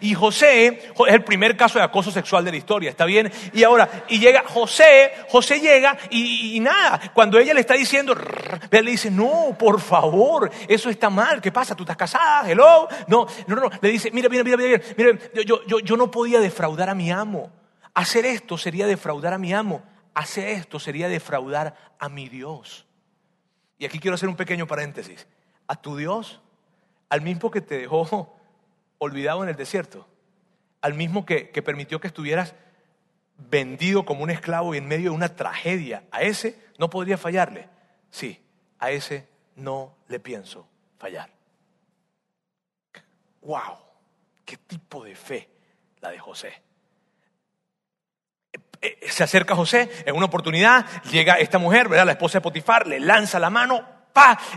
y 0.00 0.14
José 0.14 0.66
es 0.66 1.14
el 1.14 1.24
primer 1.24 1.56
caso 1.56 1.78
de 1.78 1.84
acoso 1.84 2.10
sexual 2.10 2.44
de 2.44 2.50
la 2.50 2.56
historia, 2.56 2.90
¿está 2.90 3.04
bien? 3.04 3.30
Y 3.52 3.62
ahora, 3.64 4.04
y 4.08 4.18
llega 4.18 4.44
José, 4.46 5.12
José 5.28 5.60
llega 5.60 5.96
y, 6.10 6.58
nada, 6.60 7.00
cuando 7.14 7.38
ella 7.38 7.54
le 7.54 7.60
está 7.60 7.74
diciendo, 7.74 8.14
él 8.70 8.84
le 8.84 8.90
dice, 8.90 9.10
no, 9.10 9.56
por 9.58 9.80
favor, 9.80 10.50
eso 10.68 10.90
está 10.90 11.10
mal, 11.10 11.40
¿qué 11.40 11.52
pasa? 11.52 11.74
¿Tú 11.74 11.82
estás 11.84 11.96
casada? 11.96 12.50
Hello? 12.50 12.88
No, 13.08 13.26
no, 13.46 13.56
no, 13.56 13.70
le 13.80 13.88
dice, 13.88 14.10
mira, 14.10 14.28
mira, 14.28 14.44
mira, 14.44 14.56
mira, 14.56 14.80
mira 14.96 15.18
yo, 15.44 15.64
yo, 15.66 15.80
yo 15.80 15.96
no 15.96 16.10
podía 16.10 16.40
defraudar 16.40 16.90
a 16.90 16.94
mi 16.94 17.10
amo. 17.10 17.50
Hacer 17.94 18.26
esto 18.26 18.58
sería 18.58 18.86
defraudar 18.86 19.32
a 19.32 19.38
mi 19.38 19.54
amo. 19.54 19.82
Hacer 20.14 20.48
esto 20.48 20.78
sería 20.78 21.08
defraudar 21.08 21.74
a 21.98 22.08
mi 22.08 22.28
Dios. 22.28 22.86
Y 23.78 23.86
aquí 23.86 23.98
quiero 23.98 24.14
hacer 24.14 24.28
un 24.28 24.36
pequeño 24.36 24.66
paréntesis. 24.66 25.26
A 25.66 25.76
tu 25.76 25.96
Dios, 25.96 26.40
al 27.08 27.22
mismo 27.22 27.50
que 27.50 27.60
te 27.60 27.78
dejó 27.78 28.35
olvidado 28.98 29.42
en 29.42 29.48
el 29.48 29.56
desierto, 29.56 30.06
al 30.80 30.94
mismo 30.94 31.26
que, 31.26 31.44
permitió 31.64 32.00
que 32.00 32.06
estuvieras 32.06 32.54
vendido 33.36 34.04
como 34.04 34.22
un 34.22 34.30
esclavo 34.30 34.74
y 34.74 34.78
en 34.78 34.86
medio 34.86 35.10
de 35.10 35.16
una 35.16 35.34
tragedia, 35.34 36.04
a 36.10 36.22
ese 36.22 36.58
no 36.78 36.90
podría 36.90 37.18
fallarle. 37.18 37.68
Sí, 38.10 38.40
a 38.78 38.90
ese 38.90 39.28
no 39.56 39.94
le 40.08 40.20
pienso 40.20 40.68
fallar. 40.98 41.30
¡Wow! 43.42 43.78
¿Qué 44.44 44.56
tipo 44.56 45.04
de 45.04 45.14
fe 45.14 45.48
la 46.00 46.10
de 46.10 46.18
José? 46.18 46.62
Eh, 48.80 48.98
se 49.08 49.24
acerca 49.24 49.54
José 49.54 49.90
en 50.04 50.14
una 50.14 50.26
oportunidad, 50.26 51.02
llega 51.04 51.34
esta 51.34 51.58
mujer, 51.58 51.88
¿verdad? 51.88 52.06
la 52.06 52.12
esposa 52.12 52.38
de 52.38 52.42
Potifar, 52.42 52.86
le 52.86 53.00
lanza 53.00 53.38
la 53.38 53.50
mano, 53.50 53.95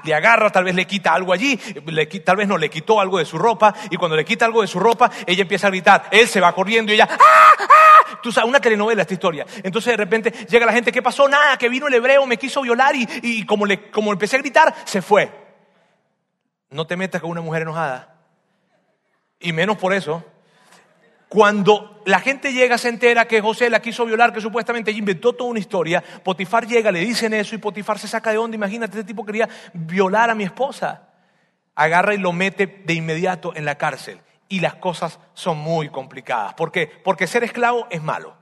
le 0.04 0.14
agarra, 0.14 0.50
tal 0.50 0.64
vez 0.64 0.76
le 0.76 0.86
quita 0.86 1.14
algo 1.14 1.34
allí, 1.34 1.58
tal 2.24 2.38
vez 2.38 2.48
no 2.48 2.58
le 2.58 2.70
quitó 2.70 3.00
algo 3.00 3.18
de 3.18 3.26
su 3.26 3.38
ropa, 3.38 3.74
y 3.90 3.98
cuando 3.98 4.16
le 4.16 4.26
quita 4.26 4.46
algo 4.46 4.62
de 4.62 4.68
su 4.68 4.80
ropa, 4.80 5.10
ella 5.26 5.42
empieza 5.42 5.68
a 5.68 5.70
gritar, 5.70 6.08
él 6.12 6.28
se 6.28 6.40
va 6.40 6.54
corriendo 6.54 6.92
y 6.92 6.96
ella, 6.96 7.08
¡ah! 7.10 7.18
¡ah! 7.60 8.20
Tú 8.22 8.32
sabes, 8.32 8.50
una 8.50 8.60
telenovela 8.60 9.02
esta 9.02 9.14
historia. 9.14 9.46
Entonces 9.64 9.92
de 9.94 9.98
repente 9.98 10.32
llega 10.50 10.66
la 10.66 10.74
gente, 10.74 10.92
¿qué 10.92 11.02
pasó? 11.02 11.28
Nada, 11.28 11.58
que 11.58 11.70
vino 11.70 11.88
el 11.88 11.94
hebreo, 11.94 12.26
me 12.26 12.38
quiso 12.38 12.62
violar 12.62 12.96
y, 12.96 13.08
y 13.22 13.46
como, 13.46 13.66
le, 13.66 13.90
como 13.92 14.12
empecé 14.12 14.36
a 14.36 14.40
gritar, 14.40 14.74
se 14.86 15.02
fue. 15.02 15.32
No 16.70 16.86
te 16.86 16.96
metas 16.96 17.22
con 17.22 17.32
una 17.32 17.42
mujer 17.42 17.64
enojada. 17.64 18.16
Y 19.40 19.54
menos 19.54 19.78
por 19.78 19.94
eso. 19.94 20.24
Cuando 21.30 22.02
la 22.06 22.20
gente 22.20 22.52
llega, 22.52 22.80
se 22.80 22.90
entera 22.90 23.28
que 23.28 23.40
José 23.40 23.70
la 23.70 23.84
quiso 23.84 24.04
violar, 24.04 24.34
que 24.34 24.42
supuestamente 24.42 24.92
inventó 24.92 25.34
toda 25.34 25.52
una 25.52 25.60
historia, 25.60 26.04
Potifar 26.24 26.66
llega, 26.66 26.92
le 26.92 27.02
dicen 27.02 27.36
eso 27.36 27.54
y 27.54 27.60
Potifar 27.60 28.00
se 28.00 28.08
saca 28.08 28.32
de 28.32 28.40
onda. 28.40 28.56
Imagínate, 28.56 28.98
este 28.98 29.08
tipo 29.08 29.24
quería 29.24 29.48
violar 29.74 30.32
a 30.32 30.36
mi 30.36 30.44
esposa. 30.44 31.08
Agarra 31.76 32.16
y 32.16 32.18
lo 32.18 32.34
mete 32.34 32.82
de 32.84 32.94
inmediato 32.96 33.56
en 33.56 33.64
la 33.64 33.76
cárcel. 33.76 34.20
Y 34.48 34.60
las 34.60 34.74
cosas 34.76 35.20
son 35.36 35.60
muy 35.60 35.90
complicadas. 35.90 36.56
¿Por 36.56 36.72
qué? 36.72 36.88
Porque 37.04 37.28
ser 37.28 37.44
esclavo 37.44 37.86
es 37.92 38.02
malo. 38.02 38.36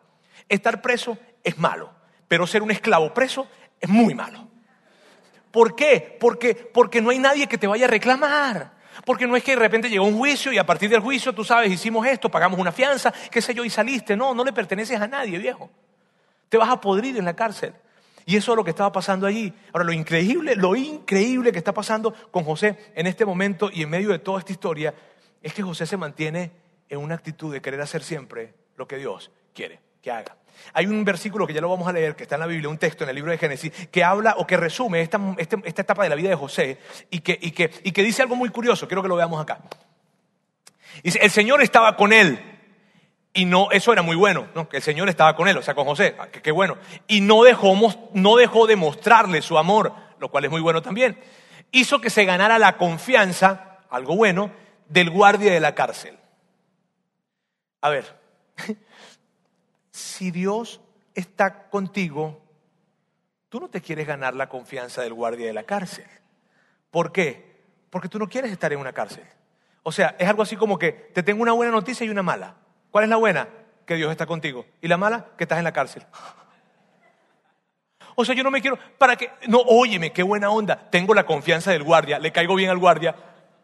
Estar 0.47 0.82
preso 0.82 1.17
es 1.43 1.58
malo. 1.58 1.93
Pero 2.30 2.47
ser 2.47 2.63
un 2.63 2.71
esclavo 2.71 3.13
preso 3.13 3.50
es 3.82 3.89
muy 3.89 4.15
malo. 4.15 4.47
¿Por 5.52 5.76
qué? 5.76 6.17
Porque, 6.21 6.56
porque 6.56 7.02
no 7.02 7.10
hay 7.10 7.19
nadie 7.19 7.47
que 7.47 7.58
te 7.58 7.67
vaya 7.67 7.86
a 7.86 7.89
reclamar. 7.89 8.77
Porque 9.06 9.28
no 9.28 9.36
es 9.36 9.44
que 9.44 9.52
de 9.52 9.60
repente 9.60 9.90
llegó 9.90 10.06
un 10.06 10.18
juicio 10.18 10.52
y 10.52 10.58
a 10.58 10.66
partir 10.66 10.90
del 10.90 11.00
juicio, 11.02 11.34
tú 11.34 11.44
sabes, 11.44 11.72
hicimos 11.72 12.06
esto, 12.08 12.30
pagamos 12.30 12.60
una 12.60 12.72
fianza, 12.72 13.14
qué 13.32 13.42
sé 13.42 13.54
yo, 13.54 13.64
y 13.64 13.70
saliste. 13.70 14.16
No, 14.16 14.34
no 14.34 14.44
le 14.44 14.54
perteneces 14.54 15.00
a 15.00 15.08
nadie, 15.08 15.38
viejo. 15.38 15.70
Te 16.50 16.58
vas 16.58 16.70
a 16.70 16.80
podrir 16.80 17.18
en 17.18 17.26
la 17.26 17.36
cárcel. 17.36 17.74
Y 18.26 18.36
eso 18.36 18.52
es 18.52 18.58
lo 18.58 18.64
que 18.64 18.72
estaba 18.72 18.92
pasando 18.92 19.26
allí. 19.26 19.54
Ahora, 19.72 19.86
lo 19.86 19.94
increíble, 19.94 20.56
lo 20.56 20.76
increíble 20.76 21.52
que 21.52 21.58
está 21.58 21.74
pasando 21.74 22.14
con 22.32 22.44
José 22.44 22.92
en 22.96 23.08
este 23.08 23.26
momento 23.26 23.70
y 23.72 23.84
en 23.84 23.90
medio 23.90 24.10
de 24.10 24.20
toda 24.20 24.40
esta 24.40 24.52
historia 24.52 24.94
es 25.42 25.54
que 25.54 25.64
José 25.64 25.86
se 25.86 25.96
mantiene 25.96 26.52
en 26.90 27.00
una 27.00 27.16
actitud 27.16 27.54
de 27.54 27.62
querer 27.62 27.80
hacer 27.82 28.04
siempre 28.04 28.54
lo 28.76 28.88
que 28.88 28.98
Dios 28.98 29.32
quiere 29.54 29.87
haga. 30.12 30.36
Hay 30.74 30.86
un 30.88 31.06
versículo 31.06 31.46
que 31.48 31.54
ya 31.54 31.62
lo 31.62 31.70
vamos 31.70 31.88
a 31.88 31.93
leer, 31.93 32.15
que 32.15 32.24
está 32.24 32.36
en 32.36 32.41
la 32.41 32.48
Biblia, 32.48 32.67
un 32.70 32.78
texto 32.78 33.04
en 33.04 33.10
el 33.12 33.15
libro 33.15 33.32
de 33.32 33.38
Génesis, 33.38 33.72
que 33.91 34.04
habla 34.04 34.36
o 34.38 34.46
que 34.48 34.58
resume 34.58 35.02
esta, 35.02 35.20
este- 35.38 35.62
esta 35.63 35.82
etapa 35.84 36.04
de 36.04 36.10
la 36.10 36.15
vida 36.15 36.30
de 36.30 36.36
José 36.36 36.80
y 37.10 37.20
que, 37.20 37.38
y, 37.41 37.52
que, 37.52 37.72
y 37.84 37.91
que 37.91 38.04
dice 38.04 38.22
algo 38.24 38.36
muy 38.36 38.50
curioso. 38.50 38.88
Quiero 38.88 39.02
que 39.02 39.08
lo 39.08 39.15
veamos 39.15 39.41
acá. 39.41 39.60
Dice, 41.04 41.20
el 41.22 41.32
Señor 41.32 41.62
estaba 41.62 41.96
con 41.96 42.12
él. 42.12 42.39
Y 43.34 43.46
no, 43.46 43.70
eso 43.72 43.93
era 43.93 44.02
muy 44.02 44.15
bueno, 44.15 44.48
¿no? 44.56 44.67
que 44.67 44.78
el 44.78 44.84
Señor 44.84 45.10
estaba 45.10 45.36
con 45.36 45.48
él, 45.48 45.56
o 45.58 45.62
sea, 45.62 45.76
con 45.76 45.86
José, 45.86 46.15
ah, 46.17 46.28
qué 46.28 46.52
bueno. 46.52 46.78
Y 47.08 47.22
no 47.22 47.43
dejó, 47.43 47.76
no 48.13 48.36
dejó 48.36 48.65
de 48.65 48.76
mostrarle 48.76 49.43
su 49.43 49.60
amor, 49.60 49.93
lo 50.20 50.32
cual 50.32 50.46
es 50.46 50.50
muy 50.52 50.60
bueno 50.60 50.82
también. 50.82 51.20
Hizo 51.72 52.02
que 52.02 52.10
se 52.10 52.26
ganara 52.26 52.58
la 52.58 52.78
confianza, 52.78 53.78
algo 53.91 54.15
bueno, 54.15 54.50
del 54.89 55.12
guardia 55.12 55.54
de 55.54 55.60
la 55.60 55.76
cárcel. 55.76 56.17
A 57.82 57.89
ver, 57.89 58.06
si 59.98 60.32
Dios 60.32 60.80
está 61.16 61.70
contigo, 61.70 62.40
tú 63.50 63.60
no 63.60 63.70
te 63.70 63.82
quieres 63.82 64.06
ganar 64.06 64.36
la 64.36 64.48
confianza 64.48 65.02
del 65.02 65.14
guardia 65.14 65.48
de 65.48 65.54
la 65.54 65.64
cárcel. 65.64 66.06
¿Por 66.92 67.12
qué? 67.12 67.64
Porque 67.90 68.08
tú 68.08 68.20
no 68.20 68.30
quieres 68.30 68.52
estar 68.52 68.72
en 68.72 68.80
una 68.80 68.94
cárcel. 68.94 69.26
O 69.82 69.92
sea, 69.92 70.16
es 70.20 70.28
algo 70.30 70.44
así 70.44 70.56
como 70.56 70.78
que 70.78 70.92
te 70.92 71.24
tengo 71.24 71.42
una 71.42 71.54
buena 71.54 71.72
noticia 71.72 72.06
y 72.06 72.10
una 72.10 72.22
mala. 72.22 72.56
¿Cuál 72.92 73.06
es 73.06 73.10
la 73.10 73.16
buena? 73.16 73.50
Que 73.86 73.96
Dios 73.96 74.12
está 74.12 74.26
contigo. 74.26 74.66
¿Y 74.82 74.88
la 74.88 74.98
mala? 74.98 75.30
Que 75.38 75.46
estás 75.46 75.58
en 75.58 75.64
la 75.64 75.74
cárcel. 75.74 76.06
O 78.20 78.26
sea, 78.26 78.34
yo 78.34 78.44
no 78.44 78.50
me 78.50 78.62
quiero, 78.62 78.80
¿para 78.98 79.16
qué? 79.16 79.30
No, 79.48 79.60
óyeme, 79.60 80.12
qué 80.12 80.24
buena 80.24 80.50
onda. 80.50 80.90
Tengo 80.90 81.14
la 81.14 81.24
confianza 81.24 81.70
del 81.70 81.84
guardia, 81.84 82.18
le 82.18 82.32
caigo 82.32 82.56
bien 82.56 82.72
al 82.72 82.80
guardia. 82.80 83.16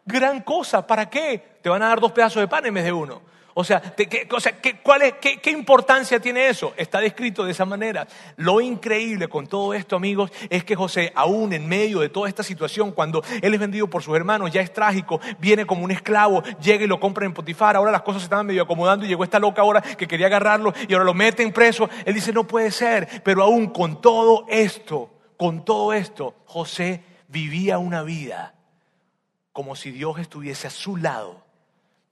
Gran 0.04 0.42
cosa, 0.42 0.86
¿para 0.86 1.10
qué? 1.10 1.58
Te 1.60 1.68
van 1.68 1.82
a 1.82 1.88
dar 1.88 1.98
dos 1.98 2.12
pedazos 2.12 2.40
de 2.40 2.46
pan 2.46 2.64
en 2.64 2.74
vez 2.74 2.84
de 2.84 2.92
uno. 2.92 3.20
O 3.56 3.62
sea, 3.62 3.80
¿qué, 3.80 4.28
o 4.32 4.40
sea, 4.40 4.60
¿qué, 4.60 4.80
cuál 4.80 5.18
qué, 5.20 5.40
qué 5.40 5.50
importancia 5.50 6.18
tiene 6.18 6.48
eso? 6.48 6.74
Está 6.76 6.98
descrito 6.98 7.44
de 7.44 7.52
esa 7.52 7.64
manera. 7.64 8.06
Lo 8.36 8.60
increíble 8.60 9.28
con 9.28 9.46
todo 9.46 9.74
esto, 9.74 9.94
amigos, 9.94 10.32
es 10.50 10.64
que 10.64 10.74
José, 10.74 11.12
aún 11.14 11.52
en 11.52 11.68
medio 11.68 12.00
de 12.00 12.08
toda 12.08 12.28
esta 12.28 12.42
situación, 12.42 12.90
cuando 12.90 13.22
él 13.40 13.54
es 13.54 13.60
vendido 13.60 13.88
por 13.88 14.02
sus 14.02 14.16
hermanos, 14.16 14.50
ya 14.50 14.60
es 14.60 14.72
trágico, 14.72 15.20
viene 15.38 15.66
como 15.66 15.84
un 15.84 15.92
esclavo, 15.92 16.42
llega 16.60 16.82
y 16.84 16.88
lo 16.88 16.98
compra 16.98 17.26
en 17.26 17.32
Potifar, 17.32 17.76
ahora 17.76 17.92
las 17.92 18.02
cosas 18.02 18.22
se 18.22 18.26
estaban 18.26 18.46
medio 18.46 18.64
acomodando 18.64 19.06
y 19.06 19.08
llegó 19.08 19.22
esta 19.22 19.38
loca 19.38 19.62
ahora 19.62 19.80
que 19.80 20.08
quería 20.08 20.26
agarrarlo 20.26 20.74
y 20.88 20.92
ahora 20.92 21.04
lo 21.04 21.14
meten 21.14 21.52
preso. 21.52 21.88
Él 22.04 22.14
dice, 22.14 22.32
no 22.32 22.48
puede 22.48 22.72
ser, 22.72 23.22
pero 23.22 23.44
aún 23.44 23.68
con 23.68 24.00
todo 24.00 24.46
esto, 24.48 25.10
con 25.36 25.64
todo 25.64 25.92
esto, 25.92 26.34
José 26.44 27.04
vivía 27.28 27.78
una 27.78 28.02
vida 28.02 28.54
como 29.52 29.76
si 29.76 29.92
Dios 29.92 30.18
estuviese 30.18 30.66
a 30.66 30.70
su 30.70 30.96
lado 30.96 31.43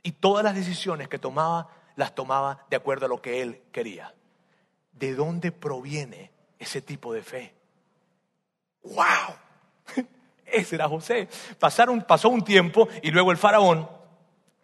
y 0.02 0.12
todas 0.12 0.44
las 0.44 0.54
decisiones 0.54 1.08
que 1.08 1.18
tomaba 1.18 1.68
las 1.96 2.14
tomaba 2.14 2.64
de 2.70 2.76
acuerdo 2.76 3.06
a 3.06 3.08
lo 3.08 3.20
que 3.20 3.42
él 3.42 3.62
quería. 3.70 4.14
¿De 4.92 5.14
dónde 5.14 5.52
proviene 5.52 6.30
ese 6.58 6.80
tipo 6.80 7.12
de 7.12 7.22
fe? 7.22 7.54
¡Wow! 8.82 9.36
Ese 10.46 10.74
era 10.74 10.88
José. 10.88 11.28
Pasaron, 11.58 12.02
pasó 12.02 12.28
un 12.28 12.44
tiempo 12.44 12.88
y 13.02 13.10
luego 13.10 13.30
el 13.30 13.38
faraón 13.38 13.88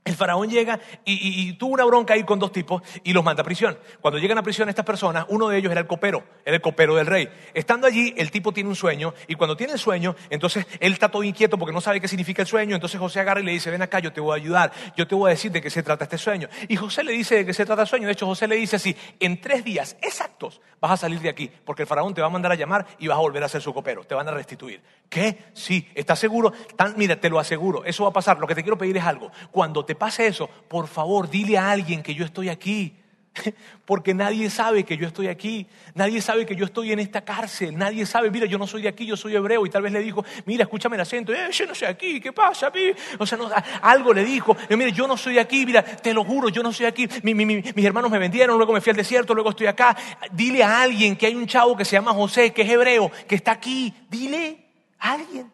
el 0.05 0.15
faraón 0.15 0.49
llega 0.49 0.81
y, 1.05 1.53
tuvo 1.55 1.75
una 1.75 1.85
bronca 1.85 2.15
ahí 2.15 2.25
con 2.25 2.39
dos 2.39 2.51
tipos 2.51 2.83
y 3.05 3.13
los 3.13 3.23
manda 3.23 3.43
a 3.43 3.45
prisión. 3.45 3.79
Cuando 4.01 4.19
llegan 4.19 4.39
a 4.39 4.43
prisión 4.43 4.69
estas 4.69 4.85
personas, 4.85 5.27
uno 5.29 5.49
de 5.49 5.59
ellos 5.59 5.71
era 5.71 5.83
el 5.83 5.87
copero, 5.87 6.25
era 6.47 6.57
el 6.57 6.63
copero 6.63 6.95
del 6.97 7.07
rey. 7.07 7.29
Estando 7.53 7.87
allí, 7.87 8.15
el 8.17 8.31
tipo 8.31 8.53
tiene 8.53 8.71
un 8.71 8.77
sueño 8.77 9.13
y 9.27 9.35
cuando 9.35 9.57
tiene 9.57 9.75
el 9.75 9.79
sueño, 9.79 10.17
entonces 10.31 10.67
él 10.81 10.93
está 10.93 11.11
todo 11.11 11.23
inquieto 11.25 11.59
porque 11.59 11.75
no 11.75 11.81
sabe 11.81 12.01
qué 12.01 12.09
significa 12.09 12.41
el 12.43 12.49
sueño. 12.49 12.75
Entonces 12.75 12.99
José 12.99 13.21
agarra 13.21 13.41
y 13.41 13.45
le 13.45 13.53
dice, 13.53 13.71
ven 13.71 13.83
acá, 13.83 13.99
yo 13.99 14.13
te 14.13 14.21
voy 14.21 14.33
a 14.33 14.43
ayudar, 14.43 14.73
yo 14.97 15.07
te 15.07 15.15
voy 15.15 15.29
a 15.29 15.31
decir 15.35 15.53
de 15.53 15.61
qué 15.61 15.69
se 15.69 15.83
trata 15.83 16.05
este 16.05 16.17
sueño. 16.17 16.49
Y 16.69 16.77
José 16.77 17.05
le 17.05 17.13
dice 17.13 17.35
de 17.37 17.47
qué 17.47 17.53
se 17.53 17.67
trata 17.67 17.83
el 17.83 17.89
sueño. 17.89 18.07
De 18.07 18.13
hecho, 18.13 18.27
José 18.27 18.49
le 18.49 18.57
dice 18.57 18.77
así, 18.77 18.97
en 19.21 19.41
tres 19.41 19.63
días 19.63 19.97
exactos 20.01 20.61
vas 20.81 20.93
a 20.93 20.97
salir 20.97 21.21
de 21.21 21.29
aquí 21.29 21.51
porque 21.65 21.83
el 21.83 21.89
faraón 21.89 22.15
te 22.15 22.21
va 22.21 22.29
a 22.29 22.31
mandar 22.31 22.53
a 22.53 22.55
llamar 22.55 22.87
y 22.99 23.09
vas 23.09 23.17
a 23.17 23.21
volver 23.21 23.43
a 23.45 23.49
ser 23.49 23.61
su 23.61 23.75
copero, 23.75 24.05
te 24.05 24.15
van 24.15 24.27
a 24.29 24.31
restituir. 24.31 24.81
¿Qué? 25.09 25.39
Sí, 25.53 25.89
¿estás 25.95 26.19
seguro? 26.19 26.53
Tan- 26.77 26.95
mira, 26.97 27.17
te 27.17 27.29
lo 27.29 27.39
aseguro, 27.39 27.85
eso 27.85 28.05
va 28.05 28.11
a 28.11 28.13
pasar. 28.13 28.39
Lo 28.39 28.47
que 28.47 28.55
te 28.55 28.63
quiero 28.63 28.79
pedir 28.79 28.97
es 28.97 29.05
algo. 29.05 29.31
Cuando 29.51 29.85
te 29.89 29.95
pase 29.95 30.27
eso, 30.27 30.49
por 30.69 30.87
favor, 30.87 31.31
dile 31.31 31.57
a 31.57 31.71
alguien 31.71 32.03
que 32.03 32.15
yo 32.15 32.27
estoy 32.27 32.51
aquí. 32.51 32.95
Porque 33.87 34.13
nadie 34.13 34.51
sabe 34.51 34.85
que 34.85 34.99
yo 34.99 35.07
estoy 35.07 35.29
aquí, 35.29 35.67
nadie 35.95 36.21
sabe 36.21 36.45
que 36.45 36.55
yo 36.55 36.67
estoy 36.67 36.93
en 36.93 36.99
esta 36.99 37.23
cárcel, 37.25 37.75
nadie 37.79 38.05
sabe, 38.05 38.31
mira, 38.31 38.45
yo 38.45 38.59
no 38.59 38.67
soy 38.67 38.83
de 38.83 38.89
aquí, 38.89 39.07
yo 39.07 39.17
soy 39.17 39.35
hebreo, 39.35 39.65
y 39.65 39.71
tal 39.71 39.81
vez 39.81 39.93
le 39.93 40.01
dijo, 40.01 40.23
mira, 40.45 40.65
escúchame 40.65 40.97
el 40.97 41.01
acento, 41.01 41.33
eh, 41.33 41.49
yo 41.51 41.65
no 41.65 41.75
soy 41.75 41.89
aquí, 41.89 42.21
¿qué 42.21 42.35
pasa? 42.35 42.71
pi?". 42.71 42.93
O 43.19 43.25
sea, 43.25 43.39
algo 43.81 44.13
le 44.13 44.25
dijo, 44.27 44.55
mira, 44.69 44.91
yo 44.91 45.07
no 45.09 45.17
soy 45.17 45.35
de 45.35 45.41
aquí, 45.41 45.65
mira, 45.65 45.83
te 45.83 46.13
lo 46.13 46.23
juro, 46.23 46.51
yo 46.51 46.63
no 46.63 46.71
soy 46.71 46.85
aquí, 46.85 47.09
mi- 47.23 47.35
mi- 47.35 47.47
mis 47.47 47.85
hermanos 47.87 48.11
me 48.11 48.19
vendieron, 48.19 48.59
luego 48.59 48.75
me 48.75 48.83
fui 48.83 48.91
al 48.91 48.97
desierto, 48.97 49.33
luego 49.35 49.49
estoy 49.51 49.69
acá. 49.69 49.97
Dile 50.33 50.63
a 50.63 50.83
alguien 50.83 51.17
que 51.17 51.25
hay 51.25 51.35
un 51.35 51.47
chavo 51.47 51.75
que 51.79 51.87
se 51.87 51.93
llama 51.97 52.13
José, 52.13 52.53
que 52.53 52.61
es 52.61 52.69
hebreo, 52.69 53.11
que 53.27 53.37
está 53.37 53.53
aquí, 53.53 53.95
dile 54.11 54.67
a 54.99 55.13
alguien. 55.13 55.51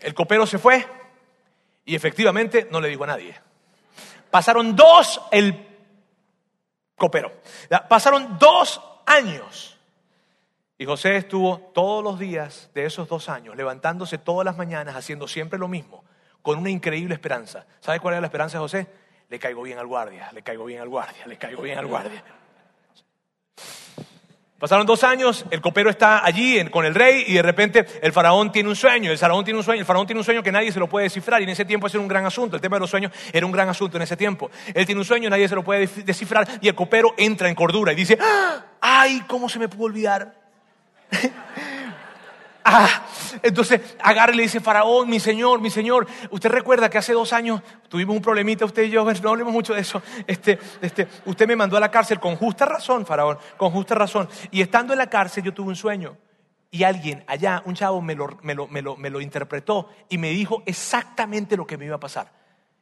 El 0.00 0.14
copero 0.14 0.46
se 0.46 0.56
fue 0.58 0.86
y 1.86 1.94
efectivamente 1.94 2.68
no 2.70 2.80
le 2.80 2.88
dijo 2.88 3.04
a 3.04 3.06
nadie. 3.06 3.34
Pasaron 4.30 4.76
dos, 4.76 5.22
el 5.30 5.66
copero. 6.96 7.32
Pasaron 7.88 8.38
dos 8.38 8.82
años. 9.06 9.78
Y 10.76 10.84
José 10.84 11.16
estuvo 11.16 11.58
todos 11.72 12.04
los 12.04 12.18
días 12.18 12.70
de 12.74 12.84
esos 12.84 13.08
dos 13.08 13.30
años, 13.30 13.56
levantándose 13.56 14.18
todas 14.18 14.44
las 14.44 14.58
mañanas, 14.58 14.94
haciendo 14.94 15.26
siempre 15.26 15.58
lo 15.58 15.68
mismo, 15.68 16.04
con 16.42 16.58
una 16.58 16.68
increíble 16.68 17.14
esperanza. 17.14 17.64
¿Sabes 17.80 18.00
cuál 18.00 18.14
era 18.14 18.20
la 18.20 18.26
esperanza 18.26 18.58
de 18.58 18.62
José? 18.62 18.86
Le 19.30 19.38
caigo 19.38 19.62
bien 19.62 19.78
al 19.78 19.86
guardia, 19.86 20.30
le 20.32 20.42
caigo 20.42 20.66
bien 20.66 20.82
al 20.82 20.88
guardia, 20.88 21.26
le 21.26 21.38
caigo 21.38 21.62
bien 21.62 21.78
al 21.78 21.86
guardia. 21.86 22.22
Pasaron 24.58 24.86
dos 24.86 25.04
años, 25.04 25.44
el 25.50 25.60
copero 25.60 25.90
está 25.90 26.24
allí 26.24 26.64
con 26.70 26.86
el 26.86 26.94
rey 26.94 27.24
y 27.26 27.34
de 27.34 27.42
repente 27.42 27.84
el 28.00 28.10
faraón 28.10 28.50
tiene 28.50 28.70
un 28.70 28.76
sueño, 28.76 29.12
el 29.12 29.18
faraón 29.18 29.44
tiene 29.44 29.58
un 29.58 29.64
sueño, 29.64 29.80
el 29.80 29.86
faraón 29.86 30.06
tiene 30.06 30.18
un 30.18 30.24
sueño 30.24 30.42
que 30.42 30.50
nadie 30.50 30.72
se 30.72 30.78
lo 30.78 30.88
puede 30.88 31.04
descifrar 31.04 31.42
y 31.42 31.44
en 31.44 31.50
ese 31.50 31.66
tiempo 31.66 31.86
ese 31.86 31.98
era 31.98 32.02
un 32.02 32.08
gran 32.08 32.24
asunto, 32.24 32.56
el 32.56 32.62
tema 32.62 32.76
de 32.76 32.80
los 32.80 32.88
sueños 32.88 33.12
era 33.34 33.44
un 33.44 33.52
gran 33.52 33.68
asunto 33.68 33.98
en 33.98 34.04
ese 34.04 34.16
tiempo. 34.16 34.50
Él 34.72 34.86
tiene 34.86 34.98
un 34.98 35.04
sueño, 35.04 35.28
nadie 35.28 35.46
se 35.46 35.54
lo 35.54 35.62
puede 35.62 35.86
descifrar 35.86 36.48
y 36.62 36.68
el 36.68 36.74
copero 36.74 37.12
entra 37.18 37.50
en 37.50 37.54
cordura 37.54 37.92
y 37.92 37.96
dice, 37.96 38.16
¡Ah! 38.18 38.64
¡ay, 38.80 39.24
cómo 39.26 39.50
se 39.50 39.58
me 39.58 39.68
pudo 39.68 39.84
olvidar! 39.84 40.34
Ah, 42.68 43.06
entonces 43.44 43.80
agarra 44.02 44.32
y 44.32 44.38
le 44.38 44.42
dice, 44.42 44.58
Faraón, 44.58 45.08
mi 45.08 45.20
señor, 45.20 45.60
mi 45.60 45.70
señor, 45.70 46.04
usted 46.30 46.50
recuerda 46.50 46.90
que 46.90 46.98
hace 46.98 47.12
dos 47.12 47.32
años 47.32 47.62
tuvimos 47.88 48.16
un 48.16 48.20
problemita 48.20 48.64
usted 48.64 48.82
y 48.82 48.90
yo, 48.90 49.06
no 49.22 49.30
hablemos 49.30 49.52
mucho 49.52 49.72
de 49.72 49.82
eso. 49.82 50.02
Este, 50.26 50.58
este, 50.80 51.06
usted 51.26 51.46
me 51.46 51.54
mandó 51.54 51.76
a 51.76 51.80
la 51.80 51.92
cárcel 51.92 52.18
con 52.18 52.34
justa 52.34 52.66
razón, 52.66 53.06
Faraón, 53.06 53.38
con 53.56 53.70
justa 53.70 53.94
razón. 53.94 54.28
Y 54.50 54.62
estando 54.62 54.92
en 54.94 54.98
la 54.98 55.08
cárcel 55.08 55.44
yo 55.44 55.54
tuve 55.54 55.68
un 55.68 55.76
sueño. 55.76 56.16
Y 56.72 56.82
alguien 56.82 57.22
allá, 57.28 57.62
un 57.66 57.76
chavo, 57.76 58.02
me 58.02 58.16
lo, 58.16 58.36
me 58.42 58.56
lo, 58.56 58.66
me 58.66 58.82
lo, 58.82 58.96
me 58.96 59.10
lo 59.10 59.20
interpretó 59.20 59.88
y 60.08 60.18
me 60.18 60.30
dijo 60.30 60.64
exactamente 60.66 61.56
lo 61.56 61.68
que 61.68 61.78
me 61.78 61.84
iba 61.84 61.94
a 61.94 62.00
pasar. 62.00 62.32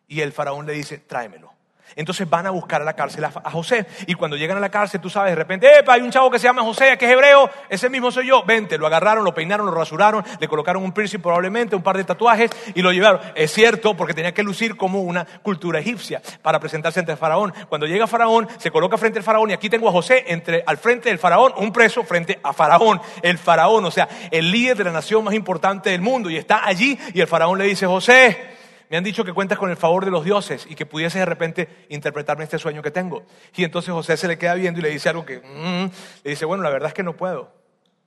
Y 0.09 0.23
el 0.23 0.33
faraón 0.33 0.65
le 0.65 0.73
dice, 0.73 0.97
tráemelo. 0.97 1.54
Entonces 1.97 2.29
van 2.29 2.47
a 2.47 2.51
buscar 2.51 2.83
a 2.83 2.85
la 2.85 2.95
cárcel 2.95 3.25
a, 3.25 3.31
José. 3.51 3.87
Y 4.07 4.15
cuando 4.15 4.37
llegan 4.37 4.57
a 4.57 4.61
la 4.61 4.69
cárcel, 4.69 5.01
tú 5.01 5.09
sabes, 5.11 5.33
de 5.33 5.37
repente, 5.37 5.79
¡epa! 5.79 5.95
Hay 5.95 6.03
un 6.03 6.11
chavo 6.11 6.31
que 6.31 6.39
se 6.39 6.45
llama 6.45 6.63
José, 6.63 6.97
que 6.99 7.07
es 7.07 7.13
hebreo, 7.13 7.51
ese 7.69 7.89
mismo 7.89 8.11
soy 8.11 8.27
yo. 8.29 8.43
Vente, 8.45 8.79
lo 8.79 8.87
agarraron, 8.87 9.25
lo 9.25 9.35
peinaron, 9.35 9.67
lo 9.67 9.73
rasuraron, 9.73 10.25
le 10.41 10.49
colocaron 10.49 10.83
un 10.83 10.93
piercing 10.93 11.21
probablemente, 11.21 11.77
un 11.77 11.83
par 11.83 11.97
de 11.97 12.05
tatuajes 12.05 12.51
y 12.75 12.83
lo 12.83 12.93
llevaron. 12.93 13.21
Es 13.35 13.53
cierto, 13.53 13.95
porque 13.95 14.15
tenía 14.15 14.35
que 14.35 14.43
lucir 14.43 14.77
como 14.77 15.03
una 15.03 15.25
cultura 15.43 15.79
egipcia 15.79 16.21
para 16.43 16.59
presentarse 16.59 17.01
ante 17.01 17.13
el 17.13 17.19
faraón. 17.19 17.53
Cuando 17.69 17.87
llega 17.87 18.07
Faraón, 18.07 18.49
se 18.59 18.71
coloca 18.71 18.97
frente 18.99 19.19
al 19.19 19.25
faraón 19.25 19.51
y 19.51 19.53
aquí 19.53 19.69
tengo 19.69 19.89
a 19.89 19.93
José 19.93 20.25
entre, 20.29 20.63
al 20.67 20.79
frente 20.79 21.09
del 21.09 21.19
faraón, 21.19 21.53
un 21.57 21.73
preso 21.73 22.03
frente 22.05 22.39
a 22.43 22.53
faraón. 22.53 23.01
El 23.23 23.39
faraón, 23.39 23.85
o 23.85 23.91
sea, 23.91 24.09
el 24.31 24.51
líder 24.51 24.77
de 24.77 24.85
la 24.85 24.93
nación 24.93 25.25
más 25.25 25.35
importante 25.35 25.91
del 25.91 26.01
mundo. 26.01 26.31
Y 26.31 26.37
está 26.37 26.67
allí 26.67 26.99
y 27.13 27.21
el 27.21 27.27
faraón 27.27 27.59
le 27.59 27.65
dice, 27.65 27.87
José, 27.87 28.55
me 28.95 28.99
han 28.99 29.03
dicho 29.03 29.25
que 29.25 29.33
cuentas 29.33 29.59
con 29.59 29.71
el 29.71 29.77
favor 29.77 30.05
de 30.05 30.13
los 30.13 30.25
dioses 30.25 30.69
y 30.71 30.77
que 30.77 30.87
pudiese 30.87 31.19
de 31.19 31.25
repente 31.25 31.85
interpretarme 31.89 32.45
este 32.45 32.61
sueño 32.61 32.81
que 32.81 32.93
tengo. 32.93 33.25
Y 33.57 33.65
entonces 33.65 33.93
José 33.93 34.17
se 34.17 34.29
le 34.29 34.39
queda 34.39 34.55
viendo 34.55 34.79
y 34.79 34.85
le 34.85 34.91
dice 34.91 35.09
algo 35.09 35.27
que, 35.27 35.41
mm", 35.41 35.91
le 36.23 36.31
dice, 36.31 36.45
bueno, 36.45 36.63
la 36.63 36.71
verdad 36.71 36.91
es 36.91 36.95
que 36.95 37.03
no 37.03 37.17
puedo. 37.17 37.53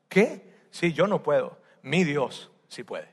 ¿Qué? 0.08 0.50
Sí, 0.71 0.93
yo 0.93 1.06
no 1.06 1.21
puedo. 1.21 1.60
Mi 1.82 2.06
Dios 2.06 2.52
sí 2.69 2.86
puede. 2.86 3.10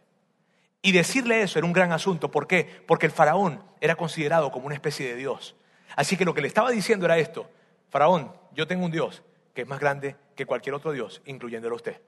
Y 0.82 0.92
decirle 0.92 1.42
eso 1.42 1.58
era 1.58 1.66
un 1.66 1.72
gran 1.72 1.90
asunto. 1.90 2.30
¿Por 2.30 2.46
qué? 2.46 2.84
Porque 2.87 3.06
el 3.06 3.12
faraón 3.12 3.60
era 3.80 3.96
considerado 3.96 4.52
como 4.52 4.66
una 4.66 4.76
especie 4.76 5.08
de 5.08 5.16
Dios. 5.16 5.56
Así 5.96 6.16
que 6.16 6.24
lo 6.24 6.32
que 6.32 6.42
le 6.42 6.46
estaba 6.46 6.70
diciendo 6.70 7.06
era 7.06 7.18
esto. 7.18 7.50
Faraón, 7.90 8.30
yo 8.52 8.68
tengo 8.68 8.84
un 8.84 8.92
Dios 8.92 9.24
que 9.52 9.62
es 9.62 9.66
más 9.66 9.80
grande 9.80 10.14
que 10.37 10.46
cualquier 10.46 10.76
otro 10.76 10.92
Dios, 10.92 11.22
incluyéndolo 11.24 11.74
usted. 11.74 12.00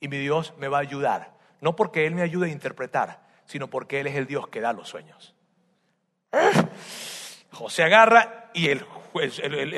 Y 0.00 0.08
mi 0.08 0.18
Dios 0.18 0.54
me 0.58 0.66
va 0.66 0.78
a 0.78 0.80
ayudar. 0.80 1.34
No 1.60 1.76
porque 1.76 2.04
Él 2.04 2.16
me 2.16 2.22
ayude 2.22 2.48
a 2.48 2.52
interpretar, 2.52 3.30
sino 3.52 3.68
porque 3.68 4.00
Él 4.00 4.06
es 4.06 4.16
el 4.16 4.26
Dios 4.26 4.48
que 4.48 4.62
da 4.62 4.72
los 4.72 4.88
sueños. 4.88 5.34
José 7.50 7.82
agarra 7.82 8.48
y 8.54 8.68
el, 8.68 8.82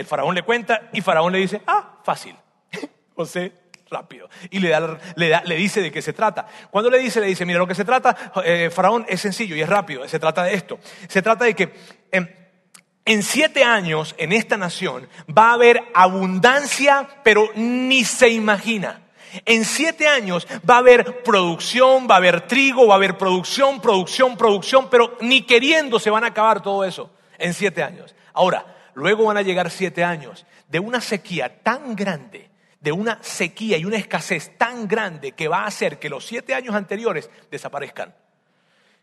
faraón 0.07 0.37
le 0.37 0.45
cuenta 0.45 0.91
y 0.93 1.01
faraón 1.01 1.33
le 1.33 1.41
dice, 1.41 1.61
ah, 1.67 1.99
fácil. 2.05 2.37
José, 3.17 3.53
rápido. 3.91 4.29
Y 4.51 4.61
le, 4.61 4.69
da, 4.69 4.97
le, 5.17 5.57
dice 5.57 5.83
de 5.83 5.91
qué 5.91 6.03
se 6.03 6.13
trata. 6.13 6.47
Cuando 6.71 6.89
le 6.89 7.01
dice, 7.01 7.21
le 7.21 7.27
dice, 7.27 7.45
mira, 7.45 7.59
lo 7.59 7.67
que 7.67 7.75
se 7.75 7.85
trata, 7.85 8.33
eh, 8.45 8.71
faraón, 8.71 9.07
es 9.09 9.21
sencillo 9.21 9.57
y 9.57 9.63
es 9.63 9.69
rápido. 9.69 10.07
Se 10.07 10.21
trata 10.21 10.45
de 10.45 10.55
esto. 10.55 10.79
Se 11.09 11.21
trata 11.21 11.45
de 11.45 11.55
que 11.55 11.73
en 12.13 13.23
siete 13.25 13.65
años 13.65 14.15
en 14.19 14.31
esta 14.31 14.57
nación 14.57 15.09
va 15.37 15.51
a 15.51 15.55
haber 15.55 15.83
abundancia, 15.95 17.09
pero 17.25 17.51
ni 17.57 18.05
se 18.05 18.29
imagina. 18.29 19.04
En 19.45 19.65
siete 19.65 20.07
años 20.07 20.47
va 20.69 20.77
a 20.77 20.79
haber 20.79 21.23
producción, 21.23 22.07
va 22.09 22.15
a 22.15 22.19
haber 22.19 22.47
trigo, 22.47 22.87
va 22.87 22.95
a 22.95 22.97
haber 22.97 23.19
producción, 23.19 23.81
producción, 23.81 24.37
producción, 24.37 24.89
pero 24.89 25.17
ni 25.21 25.43
queriendo 25.43 25.99
se 25.99 26.11
van 26.11 26.25
a 26.25 26.29
acabar 26.29 26.63
todo 26.63 26.85
eso 26.85 27.11
en 27.39 27.55
siete 27.55 27.83
años. 27.83 28.15
Ahora, 28.33 28.77
luego 28.95 29.25
van 29.25 29.37
a 29.37 29.43
llegar 29.43 29.71
siete 29.71 30.05
años 30.05 30.47
de 30.69 30.79
una 30.79 31.01
sequía 31.01 31.63
tan 31.63 31.97
grande, 31.97 32.51
de 32.81 32.93
una 32.93 33.19
sequía 33.23 33.77
y 33.79 33.85
una 33.85 33.97
escasez 33.97 34.57
tan 34.57 34.87
grande 34.87 35.33
que 35.33 35.49
va 35.49 35.61
a 35.61 35.67
hacer 35.67 35.99
que 35.99 36.11
los 36.11 36.25
siete 36.27 36.55
años 36.55 36.75
anteriores 36.75 37.31
desaparezcan. 37.51 38.15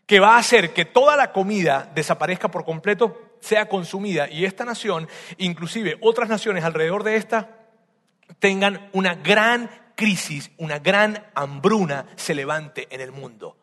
Que 0.06 0.20
va 0.20 0.36
a 0.36 0.38
hacer 0.38 0.72
que 0.72 0.84
toda 0.84 1.16
la 1.16 1.32
comida 1.32 1.90
desaparezca 1.94 2.50
por 2.50 2.64
completo, 2.64 3.36
sea 3.40 3.68
consumida 3.68 4.28
y 4.28 4.44
esta 4.44 4.64
nación, 4.64 5.08
inclusive 5.38 5.98
otras 6.00 6.28
naciones 6.28 6.64
alrededor 6.64 7.02
de 7.02 7.16
esta, 7.16 7.50
tengan 8.38 8.88
una 8.92 9.14
gran 9.14 9.70
crisis, 10.02 10.50
una 10.56 10.80
gran 10.80 11.30
hambruna 11.32 12.06
se 12.16 12.34
levante 12.34 12.88
en 12.90 13.00
el 13.00 13.12
mundo. 13.12 13.56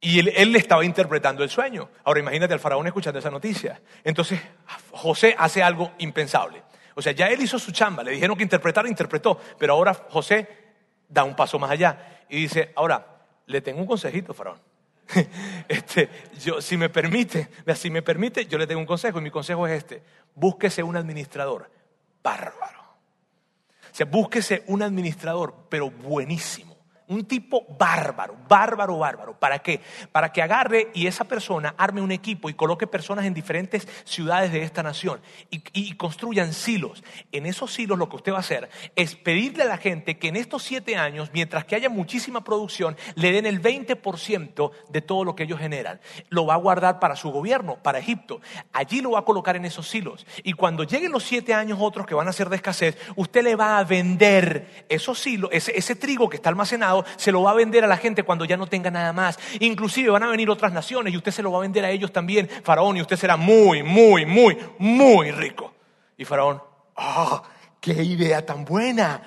Y 0.00 0.18
él, 0.18 0.50
le 0.50 0.58
estaba 0.58 0.84
interpretando 0.84 1.44
el 1.44 1.50
sueño. 1.50 1.88
Ahora 2.02 2.18
imagínate 2.18 2.52
al 2.52 2.58
faraón 2.58 2.84
escuchando 2.88 3.20
esa 3.20 3.30
noticia. 3.30 3.80
Entonces 4.02 4.40
José 4.90 5.36
hace 5.38 5.62
algo 5.62 5.92
impensable. 5.98 6.64
O 6.96 7.00
sea, 7.00 7.12
ya 7.12 7.28
él 7.28 7.40
hizo 7.40 7.60
su 7.60 7.70
chamba, 7.70 8.02
le 8.02 8.10
dijeron 8.10 8.36
que 8.36 8.42
interpretara, 8.42 8.88
interpretó, 8.88 9.38
pero 9.56 9.74
ahora 9.74 9.94
José 9.94 10.48
da 11.08 11.22
un 11.22 11.36
paso 11.36 11.60
más 11.60 11.70
allá 11.70 12.24
y 12.28 12.42
dice, 12.42 12.72
ahora, 12.74 13.06
le 13.46 13.60
tengo 13.60 13.80
un 13.80 13.86
consejito, 13.86 14.34
faraón. 14.34 14.58
Este, 15.68 16.08
yo, 16.42 16.60
si 16.60 16.76
me 16.76 16.88
permite, 16.88 17.48
si 17.76 17.88
me 17.88 18.02
permite, 18.02 18.46
yo 18.46 18.58
le 18.58 18.66
tengo 18.66 18.80
un 18.80 18.86
consejo 18.86 19.20
y 19.20 19.22
mi 19.22 19.30
consejo 19.30 19.64
es 19.68 19.78
este, 19.78 20.02
búsquese 20.34 20.82
un 20.82 20.96
administrador 20.96 21.70
bárbaro 22.20 22.79
búsquese 24.04 24.62
un 24.66 24.82
administrador, 24.82 25.54
pero 25.68 25.90
buenísimo 25.90 26.69
un 27.10 27.24
tipo 27.24 27.66
bárbaro, 27.76 28.36
bárbaro, 28.48 28.96
bárbaro. 28.96 29.38
¿Para 29.38 29.58
qué? 29.58 29.80
Para 30.12 30.32
que 30.32 30.42
agarre 30.42 30.90
y 30.94 31.08
esa 31.08 31.24
persona 31.24 31.74
arme 31.76 32.00
un 32.00 32.12
equipo 32.12 32.48
y 32.48 32.54
coloque 32.54 32.86
personas 32.86 33.24
en 33.26 33.34
diferentes 33.34 33.86
ciudades 34.04 34.52
de 34.52 34.62
esta 34.62 34.82
nación 34.82 35.20
y, 35.50 35.90
construyan 35.96 36.52
silos. 36.52 37.02
En 37.32 37.46
esos 37.46 37.72
silos 37.72 37.98
lo 37.98 38.08
que 38.08 38.16
usted 38.16 38.32
va 38.32 38.36
a 38.36 38.40
hacer 38.40 38.70
es 38.94 39.16
pedirle 39.16 39.64
a 39.64 39.66
la 39.66 39.76
gente 39.76 40.18
que 40.18 40.28
en 40.28 40.36
estos 40.36 40.62
siete 40.62 40.96
años, 40.96 41.30
mientras 41.34 41.64
que 41.64 41.74
haya 41.74 41.88
muchísima 41.88 42.44
producción, 42.44 42.96
le 43.16 43.32
den 43.32 43.44
el 43.44 43.60
20% 43.60 44.70
de 44.88 45.02
todo 45.02 45.24
lo 45.24 45.34
que 45.34 45.42
ellos 45.42 45.58
generan. 45.58 46.00
Lo 46.28 46.46
va 46.46 46.54
a 46.54 46.58
guardar 46.58 47.00
para 47.00 47.16
su 47.16 47.30
gobierno, 47.30 47.76
para 47.82 47.98
Egipto. 47.98 48.40
Allí 48.72 49.00
lo 49.00 49.12
va 49.12 49.20
a 49.20 49.24
colocar 49.24 49.56
en 49.56 49.64
esos 49.64 49.88
silos. 49.88 50.26
Y 50.44 50.52
cuando 50.52 50.84
lleguen 50.84 51.10
los 51.10 51.24
siete 51.24 51.54
años 51.54 51.78
otros 51.80 52.06
que 52.06 52.14
van 52.14 52.28
a 52.28 52.32
ser 52.32 52.48
de 52.48 52.56
escasez, 52.56 52.96
usted 53.16 53.42
le 53.42 53.56
va 53.56 53.78
a 53.78 53.84
vender 53.84 54.86
esos 54.88 55.18
silos, 55.18 55.50
ese 55.52 55.96
trigo 55.96 56.28
que 56.28 56.36
está 56.36 56.48
almacenado 56.48 56.99
se 57.16 57.32
lo 57.32 57.42
va 57.42 57.52
a 57.52 57.54
vender 57.54 57.84
a 57.84 57.86
la 57.86 57.96
gente 57.96 58.22
cuando 58.22 58.44
ya 58.44 58.56
no 58.56 58.66
tenga 58.66 58.90
nada 58.90 59.12
más. 59.12 59.38
Inclusive 59.60 60.10
van 60.10 60.22
a 60.22 60.28
venir 60.28 60.50
otras 60.50 60.72
naciones 60.72 61.12
y 61.12 61.16
usted 61.16 61.32
se 61.32 61.42
lo 61.42 61.52
va 61.52 61.58
a 61.58 61.62
vender 61.62 61.84
a 61.84 61.90
ellos 61.90 62.12
también, 62.12 62.48
Faraón, 62.48 62.96
y 62.96 63.02
usted 63.02 63.16
será 63.16 63.36
muy, 63.36 63.82
muy, 63.82 64.26
muy, 64.26 64.56
muy 64.78 65.30
rico. 65.30 65.74
Y 66.16 66.24
Faraón, 66.24 66.62
¡ah! 66.96 67.42
¡Qué 67.80 67.92
idea 67.92 68.44
tan 68.44 68.64
buena! 68.66 69.22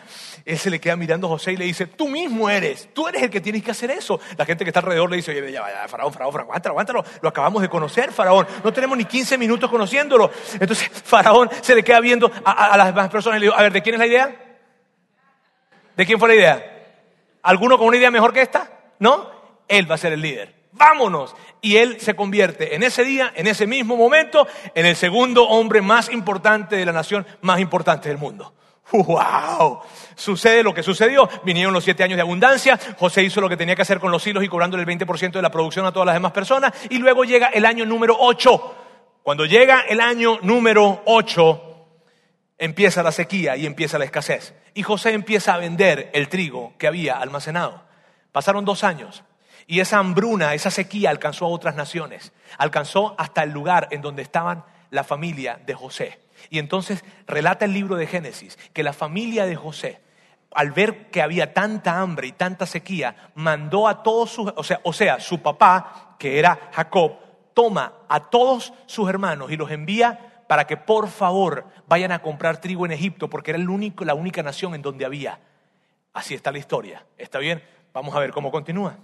Él 0.46 0.60
se 0.60 0.70
le 0.70 0.80
queda 0.80 0.96
mirando 0.96 1.26
a 1.26 1.32
José 1.32 1.54
y 1.54 1.58
le 1.58 1.66
dice, 1.66 1.88
tú 1.88 2.08
mismo 2.08 2.50
eres, 2.50 2.90
tú 2.94 3.08
eres 3.08 3.24
el 3.24 3.30
que 3.32 3.42
tienes 3.42 3.64
que 3.64 3.72
hacer 3.72 3.90
eso. 3.90 4.20
La 4.38 4.46
gente 4.46 4.64
que 4.64 4.70
está 4.70 4.80
alrededor 4.80 5.10
le 5.10 5.16
dice, 5.16 5.32
oye, 5.32 5.52
ya, 5.52 5.64
ya, 5.68 5.88
faraón, 5.88 6.14
faraón, 6.14 6.42
aguántalo, 6.42 6.74
aguántalo, 6.74 7.04
lo 7.22 7.30
acabamos 7.30 7.64
de 7.64 7.70
conocer, 7.70 8.12
faraón, 8.12 8.46
no 8.64 8.72
tenemos 8.72 8.96
ni 8.96 9.06
15 9.06 9.40
minutos 9.40 9.72
conociéndolo. 9.72 10.30
Entonces, 10.60 10.88
faraón 11.04 11.50
se 11.62 11.74
le 11.74 11.84
queda 11.84 12.00
viendo 12.00 12.32
a, 12.46 12.74
a 12.74 12.78
las 12.78 12.88
demás 12.88 13.10
personas 13.10 13.38
y 13.38 13.40
le 13.40 13.46
dice, 13.48 13.58
a 13.58 13.64
ver, 13.64 13.74
¿de 13.74 13.82
quién 13.82 13.96
es 13.96 14.00
la 14.00 14.08
idea? 14.08 14.36
¿De 15.96 16.06
quién 16.06 16.20
fue 16.20 16.28
la 16.28 16.36
idea? 16.36 16.73
¿Alguno 17.44 17.78
con 17.78 17.88
una 17.88 17.98
idea 17.98 18.12
mejor 18.12 18.34
que 18.34 18.42
esta? 18.42 18.70
¿No? 19.00 19.30
Él 19.68 19.90
va 19.90 19.96
a 19.96 20.00
ser 20.00 20.14
el 20.14 20.22
líder. 20.22 20.64
Vámonos. 20.72 21.36
Y 21.62 21.78
él 21.78 22.00
se 22.00 22.16
convierte 22.16 22.76
en 22.76 22.84
ese 22.84 23.04
día, 23.04 23.32
en 23.36 23.48
ese 23.48 23.68
mismo 23.68 23.96
momento, 23.96 24.48
en 24.74 24.86
el 24.86 24.96
segundo 24.96 25.48
hombre 25.48 25.82
más 25.82 26.10
importante 26.10 26.76
de 26.76 26.86
la 26.86 26.92
nación, 26.92 27.26
más 27.42 27.60
importante 27.60 28.10
del 28.10 28.18
mundo. 28.18 28.54
¡Wow! 28.92 29.82
Sucede 30.16 30.64
lo 30.64 30.74
que 30.74 30.84
sucedió. 30.84 31.30
Vinieron 31.44 31.74
los 31.74 31.84
siete 31.84 32.04
años 32.04 32.18
de 32.18 32.22
abundancia. 32.22 32.80
José 32.98 33.24
hizo 33.24 33.42
lo 33.42 33.50
que 33.50 33.58
tenía 33.58 33.76
que 33.76 33.82
hacer 33.82 34.00
con 34.00 34.12
los 34.12 34.26
hilos 34.26 34.44
y 34.44 34.48
cobrándole 34.48 34.84
el 34.84 34.90
20% 34.90 35.32
de 35.32 35.42
la 35.42 35.52
producción 35.52 35.86
a 35.86 35.92
todas 35.92 36.06
las 36.06 36.16
demás 36.16 36.32
personas. 36.32 36.74
Y 36.90 36.98
luego 36.98 37.24
llega 37.24 37.48
el 37.48 37.66
año 37.66 37.86
número 37.86 38.16
8. 38.20 38.76
Cuando 39.24 39.46
llega 39.46 39.82
el 39.88 40.02
año 40.02 40.40
número 40.42 41.02
8, 41.06 41.62
empieza 42.58 43.02
la 43.04 43.12
sequía 43.12 43.56
y 43.56 43.66
empieza 43.66 43.98
la 43.98 44.06
escasez. 44.06 44.54
Y 44.74 44.84
José 44.84 45.14
empieza 45.14 45.54
a 45.54 45.58
vender 45.58 46.10
el 46.14 46.30
trigo 46.30 46.74
que 46.78 46.88
había 46.88 47.18
almacenado. 47.18 47.84
Pasaron 48.32 48.66
dos 48.66 48.84
años 48.84 49.24
y 49.68 49.80
esa 49.80 50.00
hambruna, 50.00 50.54
esa 50.54 50.72
sequía 50.72 51.10
alcanzó 51.10 51.46
a 51.46 51.50
otras 51.50 51.76
naciones. 51.76 52.34
Alcanzó 52.58 53.16
hasta 53.18 53.44
el 53.44 53.52
lugar 53.52 53.88
en 53.92 54.02
donde 54.02 54.22
estaban 54.22 54.64
la 54.90 55.04
familia 55.04 55.60
de 55.66 55.74
José. 55.74 56.20
Y 56.50 56.60
entonces 56.60 57.04
relata 57.28 57.66
el 57.66 57.74
libro 57.74 57.96
de 57.96 58.08
Génesis 58.08 58.58
que 58.74 58.84
la 58.84 58.94
familia 58.94 59.46
de 59.46 59.56
José, 59.56 60.02
al 60.54 60.72
ver 60.72 61.10
que 61.10 61.22
había 61.22 61.54
tanta 61.54 62.00
hambre 62.00 62.28
y 62.28 62.32
tanta 62.34 62.66
sequía, 62.66 63.32
mandó 63.36 63.88
a 63.88 64.04
todos 64.04 64.32
sus, 64.32 64.54
o 64.56 64.64
sea, 64.64 64.82
o 64.84 64.94
sea, 64.94 65.20
su 65.20 65.42
papá, 65.42 66.16
que 66.20 66.40
era 66.40 66.70
Jacob, 66.74 67.14
toma 67.54 67.94
a 68.10 68.20
todos 68.20 68.74
sus 68.86 69.10
hermanos 69.10 69.52
y 69.52 69.58
los 69.58 69.72
envía 69.72 70.33
para 70.54 70.68
que 70.68 70.78
por 70.78 71.10
favor 71.10 71.66
vayan 71.88 72.12
a 72.12 72.20
comprar 72.20 72.62
trigo 72.62 72.86
en 72.86 72.92
Egipto, 72.92 73.28
porque 73.28 73.50
era 73.50 73.58
el 73.58 73.68
único, 73.68 74.06
la 74.06 74.14
única 74.14 74.44
nación 74.44 74.76
en 74.76 74.84
donde 74.84 75.04
había. 75.04 75.40
Así 76.14 76.36
está 76.36 76.52
la 76.52 76.60
historia. 76.60 77.04
¿Está 77.18 77.40
bien? 77.40 77.64
Vamos 77.92 78.16
a 78.16 78.20
ver 78.20 78.30
cómo 78.30 78.52
continúa. 78.52 78.96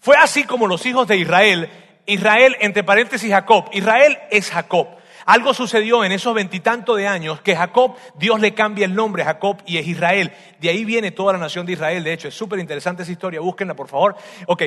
Fue 0.00 0.16
así 0.18 0.44
como 0.44 0.66
los 0.66 0.84
hijos 0.84 1.08
de 1.08 1.16
Israel, 1.16 1.70
Israel 2.04 2.58
entre 2.60 2.84
paréntesis 2.84 3.30
Jacob, 3.30 3.70
Israel 3.72 4.18
es 4.30 4.50
Jacob. 4.50 4.97
Algo 5.28 5.52
sucedió 5.52 6.06
en 6.06 6.12
esos 6.12 6.32
veintitantos 6.32 6.96
de 6.96 7.06
años 7.06 7.42
que 7.42 7.54
Jacob, 7.54 7.96
Dios 8.14 8.40
le 8.40 8.54
cambia 8.54 8.86
el 8.86 8.94
nombre 8.94 9.22
a 9.22 9.26
Jacob 9.26 9.58
y 9.66 9.76
es 9.76 9.86
Israel. 9.86 10.32
De 10.58 10.70
ahí 10.70 10.86
viene 10.86 11.10
toda 11.10 11.34
la 11.34 11.38
nación 11.38 11.66
de 11.66 11.74
Israel. 11.74 12.02
De 12.02 12.14
hecho, 12.14 12.28
es 12.28 12.34
súper 12.34 12.58
interesante 12.60 13.02
esa 13.02 13.12
historia. 13.12 13.38
Búsquenla, 13.38 13.76
por 13.76 13.88
favor. 13.88 14.16
Ok, 14.46 14.62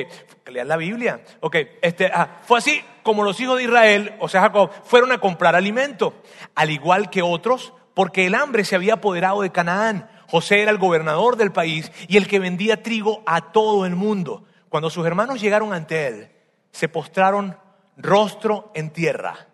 lean 0.46 0.68
la 0.68 0.76
Biblia. 0.76 1.20
Ok, 1.40 1.56
este, 1.82 2.12
ah, 2.14 2.38
fue 2.42 2.58
así 2.58 2.80
como 3.02 3.24
los 3.24 3.40
hijos 3.40 3.58
de 3.58 3.64
Israel, 3.64 4.14
o 4.20 4.28
sea, 4.28 4.42
Jacob, 4.42 4.70
fueron 4.84 5.10
a 5.10 5.18
comprar 5.18 5.56
alimento, 5.56 6.14
al 6.54 6.70
igual 6.70 7.10
que 7.10 7.22
otros, 7.22 7.72
porque 7.92 8.26
el 8.26 8.36
hambre 8.36 8.64
se 8.64 8.76
había 8.76 8.94
apoderado 8.94 9.42
de 9.42 9.50
Canaán. 9.50 10.08
José 10.28 10.62
era 10.62 10.70
el 10.70 10.78
gobernador 10.78 11.36
del 11.36 11.50
país 11.50 11.90
y 12.06 12.18
el 12.18 12.28
que 12.28 12.38
vendía 12.38 12.84
trigo 12.84 13.24
a 13.26 13.50
todo 13.50 13.84
el 13.84 13.96
mundo. 13.96 14.44
Cuando 14.68 14.90
sus 14.90 15.04
hermanos 15.04 15.40
llegaron 15.40 15.72
ante 15.72 16.06
él, 16.06 16.28
se 16.70 16.88
postraron 16.88 17.56
rostro 17.96 18.70
en 18.76 18.90
tierra 18.90 19.48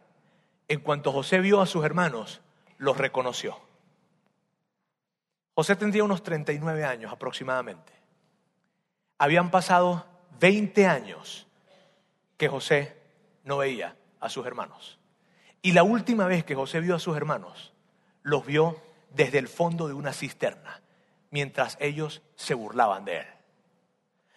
en 0.69 0.81
cuanto 0.81 1.13
José 1.13 1.41
vio 1.41 1.61
a 1.61 1.67
sus 1.67 1.85
hermanos, 1.85 2.41
los 2.77 2.97
reconoció. 2.97 3.59
José 5.55 5.75
tendría 5.75 6.05
unos 6.05 6.23
39 6.23 6.85
años 6.85 7.13
aproximadamente. 7.13 7.93
Habían 9.19 9.51
pasado 9.51 10.07
20 10.39 10.87
años 10.87 11.47
que 12.37 12.49
José 12.49 12.97
no 13.45 13.59
veía 13.59 13.97
a 14.21 14.29
sus 14.29 14.47
hermanos. 14.47 14.99
Y 15.63 15.73
la 15.73 15.83
última 15.83 16.27
vez 16.27 16.45
que 16.45 16.55
José 16.55 16.81
vio 16.81 16.95
a 16.95 17.01
sus 17.01 17.17
hermanos, 17.17 17.73
los 18.23 18.47
vio 18.47 18.81
desde 19.11 19.39
el 19.39 19.49
fondo 19.49 19.89
de 19.89 19.95
una 19.95 20.13
cisterna, 20.13 20.81
mientras 21.31 21.77
ellos 21.81 22.23
se 22.37 22.55
burlaban 22.55 23.05
de 23.05 23.19
él. 23.19 23.27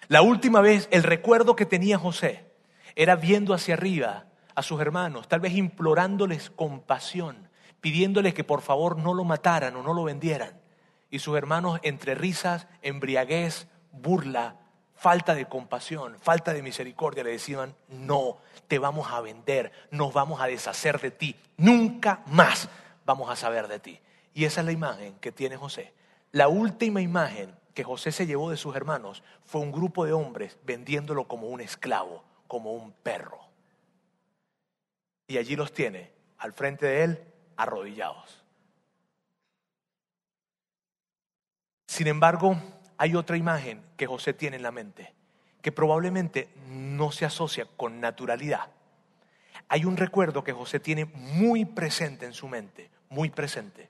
La 0.08 0.24
última 0.24 0.62
vez, 0.62 0.88
el 0.92 1.04
recuerdo 1.04 1.56
que 1.56 1.66
tenía 1.66 2.00
José 2.00 2.46
era 2.96 3.16
viendo 3.16 3.54
hacia 3.54 3.76
arriba 3.76 4.26
a 4.56 4.62
sus 4.62 4.82
hermanos, 4.82 5.28
tal 5.28 5.40
vez 5.40 5.54
implorándoles 5.54 6.50
compasión, 6.50 7.50
pidiéndoles 7.80 8.34
que 8.34 8.44
por 8.44 8.62
favor 8.62 8.98
no 8.98 9.14
lo 9.14 9.24
mataran 9.24 9.76
o 9.76 9.84
no 9.84 9.94
lo 9.94 10.04
vendieran. 10.04 10.60
Y 11.10 11.20
sus 11.20 11.38
hermanos, 11.38 11.80
entre 11.84 12.16
risas, 12.16 12.68
embriaguez, 12.82 13.68
burla, 13.92 14.56
falta 14.96 15.34
de 15.34 15.46
compasión, 15.48 16.18
falta 16.22 16.54
de 16.54 16.62
misericordia, 16.62 17.24
le 17.24 17.32
decían, 17.32 17.76
no, 17.90 18.38
te 18.68 18.80
vamos 18.80 19.12
a 19.12 19.20
vender, 19.20 19.72
nos 19.90 20.14
vamos 20.14 20.40
a 20.42 20.48
deshacer 20.48 21.02
de 21.02 21.12
ti, 21.12 21.36
nunca 21.58 22.22
más 22.28 22.70
vamos 23.06 23.30
a 23.30 23.36
saber 23.36 23.68
de 23.68 23.80
ti. 23.80 24.00
Y 24.34 24.46
esa 24.46 24.62
es 24.62 24.66
la 24.66 24.72
imagen 24.72 25.16
que 25.20 25.32
tiene 25.32 25.58
José. 25.58 25.94
La 26.32 26.48
última 26.48 27.02
imagen 27.02 27.54
que 27.74 27.84
José 27.84 28.12
se 28.12 28.26
llevó 28.26 28.50
de 28.50 28.58
sus 28.58 28.76
hermanos 28.76 29.24
fue 29.44 29.62
un 29.62 29.72
grupo 29.72 30.06
de 30.06 30.14
hombres 30.14 30.58
vendiéndolo 30.64 31.28
como 31.28 31.48
un 31.48 31.62
esclavo, 31.62 32.24
como 32.48 32.72
un 32.74 32.92
perro. 32.92 33.40
Y 35.32 35.38
allí 35.38 35.56
los 35.56 35.72
tiene, 35.72 36.12
al 36.40 36.52
frente 36.52 36.86
de 36.86 37.04
él, 37.06 37.24
arrodillados. 37.56 38.44
Sin 41.88 42.08
embargo, 42.08 42.62
hay 42.98 43.16
otra 43.16 43.38
imagen 43.38 43.82
que 43.96 44.08
José 44.08 44.34
tiene 44.34 44.58
en 44.58 44.64
la 44.64 44.74
mente, 44.74 45.14
que 45.62 45.72
probablemente 45.72 46.50
no 46.68 47.14
se 47.14 47.24
asocia 47.24 47.66
con 47.78 48.02
naturalidad. 48.02 48.72
Hay 49.70 49.86
un 49.86 49.96
recuerdo 49.96 50.44
que 50.44 50.52
José 50.52 50.82
tiene 50.82 51.06
muy 51.06 51.64
presente 51.64 52.26
en 52.26 52.34
su 52.34 52.50
mente, 52.50 52.90
muy 53.08 53.30
presente. 53.30 53.88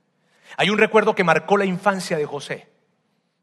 Hay 0.57 0.69
un 0.69 0.77
recuerdo 0.77 1.15
que 1.15 1.23
marcó 1.23 1.57
la 1.57 1.65
infancia 1.65 2.19
de 2.19 2.25
José 2.27 2.67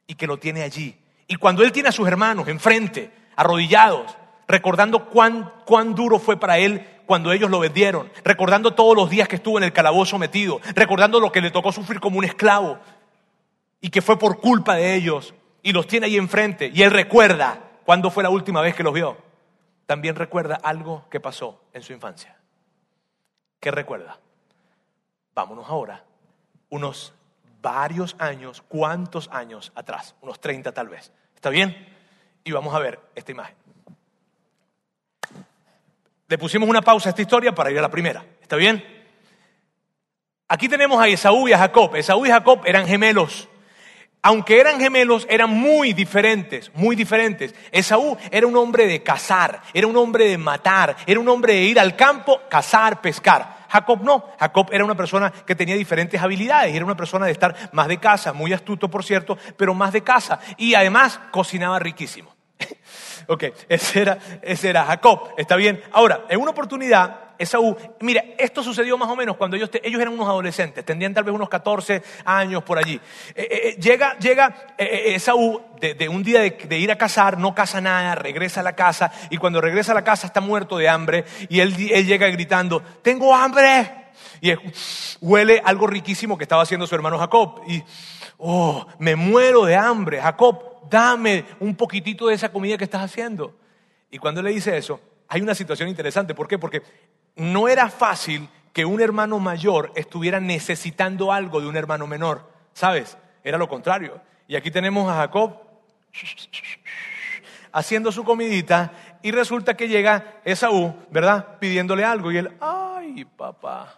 y 0.06 0.14
que 0.14 0.28
lo 0.28 0.38
tiene 0.38 0.62
allí. 0.62 0.96
Y 1.26 1.34
cuando 1.34 1.64
él 1.64 1.72
tiene 1.72 1.88
a 1.88 1.92
sus 1.92 2.06
hermanos 2.06 2.46
enfrente, 2.46 3.10
arrodillados, 3.34 4.16
recordando 4.46 5.10
cuán, 5.10 5.52
cuán 5.66 5.96
duro 5.96 6.20
fue 6.20 6.38
para 6.38 6.58
él 6.58 6.97
cuando 7.08 7.32
ellos 7.32 7.50
lo 7.50 7.58
vendieron, 7.58 8.12
recordando 8.22 8.74
todos 8.74 8.94
los 8.94 9.08
días 9.08 9.28
que 9.28 9.36
estuvo 9.36 9.56
en 9.56 9.64
el 9.64 9.72
calabozo 9.72 10.18
metido, 10.18 10.60
recordando 10.74 11.18
lo 11.20 11.32
que 11.32 11.40
le 11.40 11.50
tocó 11.50 11.72
sufrir 11.72 12.00
como 12.00 12.18
un 12.18 12.24
esclavo 12.24 12.78
y 13.80 13.88
que 13.88 14.02
fue 14.02 14.18
por 14.18 14.42
culpa 14.42 14.74
de 14.74 14.94
ellos, 14.94 15.32
y 15.62 15.72
los 15.72 15.86
tiene 15.86 16.04
ahí 16.04 16.18
enfrente 16.18 16.70
y 16.72 16.82
él 16.82 16.90
recuerda 16.90 17.60
cuándo 17.86 18.10
fue 18.10 18.22
la 18.22 18.28
última 18.28 18.60
vez 18.60 18.74
que 18.74 18.82
los 18.82 18.92
vio. 18.92 19.16
También 19.86 20.16
recuerda 20.16 20.56
algo 20.62 21.06
que 21.10 21.18
pasó 21.18 21.62
en 21.72 21.82
su 21.82 21.94
infancia. 21.94 22.36
¿Qué 23.58 23.70
recuerda? 23.70 24.18
Vámonos 25.34 25.66
ahora, 25.66 26.04
unos 26.68 27.14
varios 27.62 28.16
años, 28.18 28.62
¿cuántos 28.68 29.30
años 29.32 29.72
atrás? 29.74 30.14
Unos 30.20 30.40
30 30.40 30.72
tal 30.72 30.88
vez. 30.88 31.10
¿Está 31.34 31.48
bien? 31.48 31.88
Y 32.44 32.52
vamos 32.52 32.74
a 32.74 32.78
ver 32.80 33.00
esta 33.14 33.32
imagen. 33.32 33.56
Le 36.28 36.38
pusimos 36.38 36.68
una 36.68 36.82
pausa 36.82 37.08
a 37.08 37.10
esta 37.10 37.22
historia 37.22 37.54
para 37.54 37.70
ir 37.70 37.78
a 37.78 37.82
la 37.82 37.90
primera. 37.90 38.24
¿Está 38.40 38.56
bien? 38.56 38.84
Aquí 40.46 40.68
tenemos 40.68 41.00
a 41.00 41.08
Esaú 41.08 41.48
y 41.48 41.52
a 41.52 41.58
Jacob. 41.58 41.96
Esaú 41.96 42.26
y 42.26 42.30
Jacob 42.30 42.62
eran 42.64 42.86
gemelos 42.86 43.48
aunque 44.22 44.60
eran 44.60 44.80
gemelos, 44.80 45.26
eran 45.30 45.50
muy 45.50 45.92
diferentes, 45.92 46.70
muy 46.74 46.96
diferentes. 46.96 47.54
Esaú 47.70 48.16
era 48.30 48.46
un 48.46 48.56
hombre 48.56 48.86
de 48.86 49.02
cazar, 49.02 49.62
era 49.72 49.86
un 49.86 49.96
hombre 49.96 50.28
de 50.28 50.38
matar, 50.38 50.96
era 51.06 51.20
un 51.20 51.28
hombre 51.28 51.54
de 51.54 51.62
ir 51.62 51.80
al 51.80 51.94
campo, 51.96 52.42
cazar, 52.48 53.00
pescar. 53.00 53.58
Jacob 53.68 54.02
no, 54.02 54.26
Jacob 54.38 54.68
era 54.72 54.84
una 54.84 54.96
persona 54.96 55.30
que 55.30 55.54
tenía 55.54 55.76
diferentes 55.76 56.20
habilidades, 56.20 56.74
era 56.74 56.84
una 56.84 56.96
persona 56.96 57.26
de 57.26 57.32
estar 57.32 57.54
más 57.72 57.86
de 57.86 57.98
casa, 57.98 58.32
muy 58.32 58.52
astuto 58.52 58.90
por 58.90 59.04
cierto, 59.04 59.38
pero 59.56 59.74
más 59.74 59.92
de 59.92 60.02
casa 60.02 60.40
y 60.56 60.74
además 60.74 61.20
cocinaba 61.30 61.78
riquísimo. 61.78 62.34
ok, 63.28 63.44
ese 63.68 64.00
era, 64.00 64.18
ese 64.42 64.70
era 64.70 64.84
Jacob, 64.86 65.34
está 65.36 65.56
bien. 65.56 65.80
Ahora, 65.92 66.24
en 66.28 66.40
una 66.40 66.50
oportunidad, 66.50 67.28
Esaú, 67.38 67.76
mira, 68.00 68.24
esto 68.36 68.64
sucedió 68.64 68.98
más 68.98 69.08
o 69.08 69.14
menos 69.14 69.36
cuando 69.36 69.56
ellos, 69.56 69.70
ellos 69.82 70.00
eran 70.00 70.14
unos 70.14 70.26
adolescentes, 70.26 70.84
tendrían 70.84 71.14
tal 71.14 71.24
vez 71.24 71.34
unos 71.34 71.48
14 71.48 72.02
años 72.24 72.64
por 72.64 72.78
allí. 72.78 73.00
Eh, 73.34 73.42
eh, 73.42 73.48
eh, 73.50 73.76
llega 73.80 74.18
llega 74.18 74.74
Esaú 74.76 75.60
de, 75.80 76.08
un 76.08 76.24
día 76.24 76.40
de, 76.40 76.78
ir 76.78 76.90
a 76.90 76.98
cazar, 76.98 77.38
no 77.38 77.54
caza 77.54 77.80
nada, 77.80 78.16
regresa 78.16 78.60
a 78.60 78.64
la 78.64 78.74
casa 78.74 79.12
y 79.30 79.36
cuando 79.36 79.60
regresa 79.60 79.92
a 79.92 79.94
la 79.94 80.04
casa 80.04 80.26
está 80.26 80.40
muerto 80.40 80.78
de 80.78 80.88
hambre 80.88 81.24
y 81.48 81.60
él, 81.60 81.74
él 81.92 82.06
llega 82.06 82.26
gritando, 82.28 82.82
tengo 83.02 83.34
hambre. 83.34 83.94
Y 84.40 84.52
huele 85.20 85.60
algo 85.64 85.86
riquísimo 85.86 86.36
que 86.38 86.44
estaba 86.44 86.62
haciendo 86.62 86.86
su 86.86 86.94
hermano 86.94 87.18
Jacob. 87.18 87.62
Y, 87.66 87.82
oh, 88.38 88.86
me 88.98 89.16
muero 89.16 89.64
de 89.64 89.76
hambre. 89.76 90.20
Jacob, 90.20 90.67
dame 90.90 91.44
un 91.60 91.74
poquitito 91.74 92.28
de 92.28 92.34
esa 92.34 92.50
comida 92.50 92.76
que 92.76 92.84
estás 92.84 93.02
haciendo. 93.02 93.56
Y 94.10 94.18
cuando 94.18 94.42
le 94.42 94.50
dice 94.50 94.76
eso, 94.76 95.00
hay 95.28 95.40
una 95.40 95.54
situación 95.54 95.88
interesante. 95.88 96.34
¿Por 96.34 96.48
qué? 96.48 96.58
Porque 96.58 96.82
no 97.36 97.68
era 97.68 97.88
fácil 97.90 98.48
que 98.72 98.84
un 98.84 99.00
hermano 99.00 99.38
mayor 99.38 99.92
estuviera 99.94 100.40
necesitando 100.40 101.32
algo 101.32 101.60
de 101.60 101.66
un 101.66 101.76
hermano 101.76 102.06
menor, 102.06 102.50
¿sabes? 102.72 103.16
Era 103.44 103.58
lo 103.58 103.68
contrario. 103.68 104.20
Y 104.46 104.56
aquí 104.56 104.70
tenemos 104.70 105.10
a 105.10 105.16
Jacob 105.16 105.56
haciendo 107.72 108.12
su 108.12 108.24
comidita 108.24 108.92
y 109.22 109.30
resulta 109.30 109.74
que 109.74 109.88
llega 109.88 110.40
Esaú, 110.44 110.94
¿verdad? 111.10 111.58
Pidiéndole 111.58 112.04
algo 112.04 112.32
y 112.32 112.38
él, 112.38 112.52
ay 112.60 113.24
papá, 113.24 113.94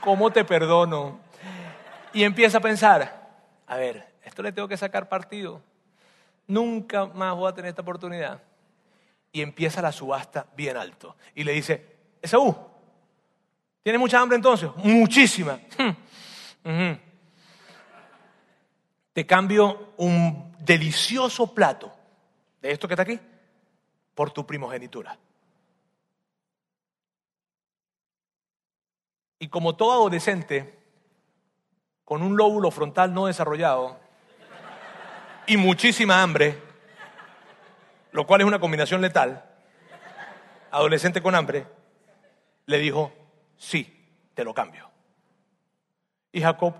¿cómo 0.00 0.30
te 0.30 0.44
perdono? 0.44 1.20
Y 2.12 2.22
empieza 2.22 2.58
a 2.58 2.60
pensar, 2.60 3.28
a 3.66 3.76
ver, 3.76 4.06
esto 4.36 4.42
le 4.42 4.52
tengo 4.52 4.68
que 4.68 4.76
sacar 4.76 5.08
partido, 5.08 5.62
nunca 6.46 7.06
más 7.06 7.34
voy 7.34 7.48
a 7.48 7.54
tener 7.54 7.70
esta 7.70 7.80
oportunidad 7.80 8.42
y 9.32 9.40
empieza 9.40 9.80
la 9.80 9.90
subasta 9.90 10.46
bien 10.54 10.76
alto. 10.76 11.16
Y 11.34 11.42
le 11.42 11.52
dice, 11.52 11.96
Esaú, 12.20 12.54
¿tienes 13.82 13.98
mucha 13.98 14.20
hambre 14.20 14.36
entonces? 14.36 14.68
Muchísima. 14.76 15.58
Te 19.14 19.26
cambio 19.26 19.94
un 19.96 20.54
delicioso 20.58 21.54
plato 21.54 21.90
de 22.60 22.72
esto 22.72 22.86
que 22.86 22.92
está 22.92 23.04
aquí 23.04 23.18
por 24.14 24.32
tu 24.32 24.46
primogenitura. 24.46 25.18
Y 29.38 29.48
como 29.48 29.76
todo 29.76 29.92
adolescente, 29.92 30.78
con 32.04 32.22
un 32.22 32.36
lóbulo 32.36 32.70
frontal 32.70 33.14
no 33.14 33.28
desarrollado 33.28 34.04
y 35.46 35.56
muchísima 35.56 36.22
hambre, 36.22 36.60
lo 38.12 38.26
cual 38.26 38.40
es 38.40 38.46
una 38.46 38.58
combinación 38.58 39.00
letal, 39.00 39.44
adolescente 40.70 41.22
con 41.22 41.34
hambre, 41.34 41.66
le 42.66 42.78
dijo, 42.78 43.12
sí, 43.56 43.92
te 44.34 44.44
lo 44.44 44.52
cambio. 44.52 44.90
Y 46.32 46.40
Jacob, 46.40 46.74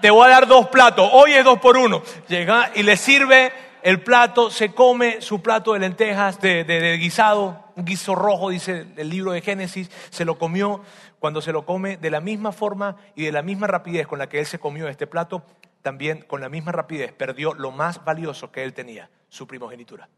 te 0.00 0.10
voy 0.10 0.26
a 0.26 0.30
dar 0.30 0.46
dos 0.46 0.68
platos, 0.68 1.08
hoy 1.12 1.32
es 1.32 1.44
dos 1.44 1.60
por 1.60 1.76
uno. 1.76 2.02
Llega 2.28 2.72
y 2.74 2.82
le 2.82 2.96
sirve 2.96 3.52
el 3.82 4.02
plato, 4.02 4.50
se 4.50 4.74
come 4.74 5.20
su 5.20 5.40
plato 5.42 5.72
de 5.72 5.78
lentejas, 5.78 6.40
de, 6.40 6.64
de, 6.64 6.96
guisado, 6.96 7.72
un 7.76 7.84
guiso 7.84 8.14
rojo, 8.14 8.50
dice 8.50 8.86
el 8.96 9.08
libro 9.08 9.32
de 9.32 9.40
Génesis, 9.40 9.90
se 10.10 10.24
lo 10.24 10.38
comió. 10.38 10.82
Cuando 11.22 11.40
se 11.40 11.52
lo 11.52 11.64
come 11.64 11.98
de 11.98 12.10
la 12.10 12.20
misma 12.20 12.50
forma 12.50 12.96
y 13.14 13.26
de 13.26 13.30
la 13.30 13.42
misma 13.42 13.68
rapidez 13.68 14.08
con 14.08 14.18
la 14.18 14.28
que 14.28 14.40
él 14.40 14.46
se 14.46 14.58
comió 14.58 14.88
este 14.88 15.06
plato, 15.06 15.44
también 15.80 16.22
con 16.22 16.40
la 16.40 16.48
misma 16.48 16.72
rapidez 16.72 17.12
perdió 17.12 17.54
lo 17.54 17.70
más 17.70 18.04
valioso 18.04 18.50
que 18.50 18.64
él 18.64 18.74
tenía, 18.74 19.08
su 19.28 19.46
primogenitura. 19.46 20.08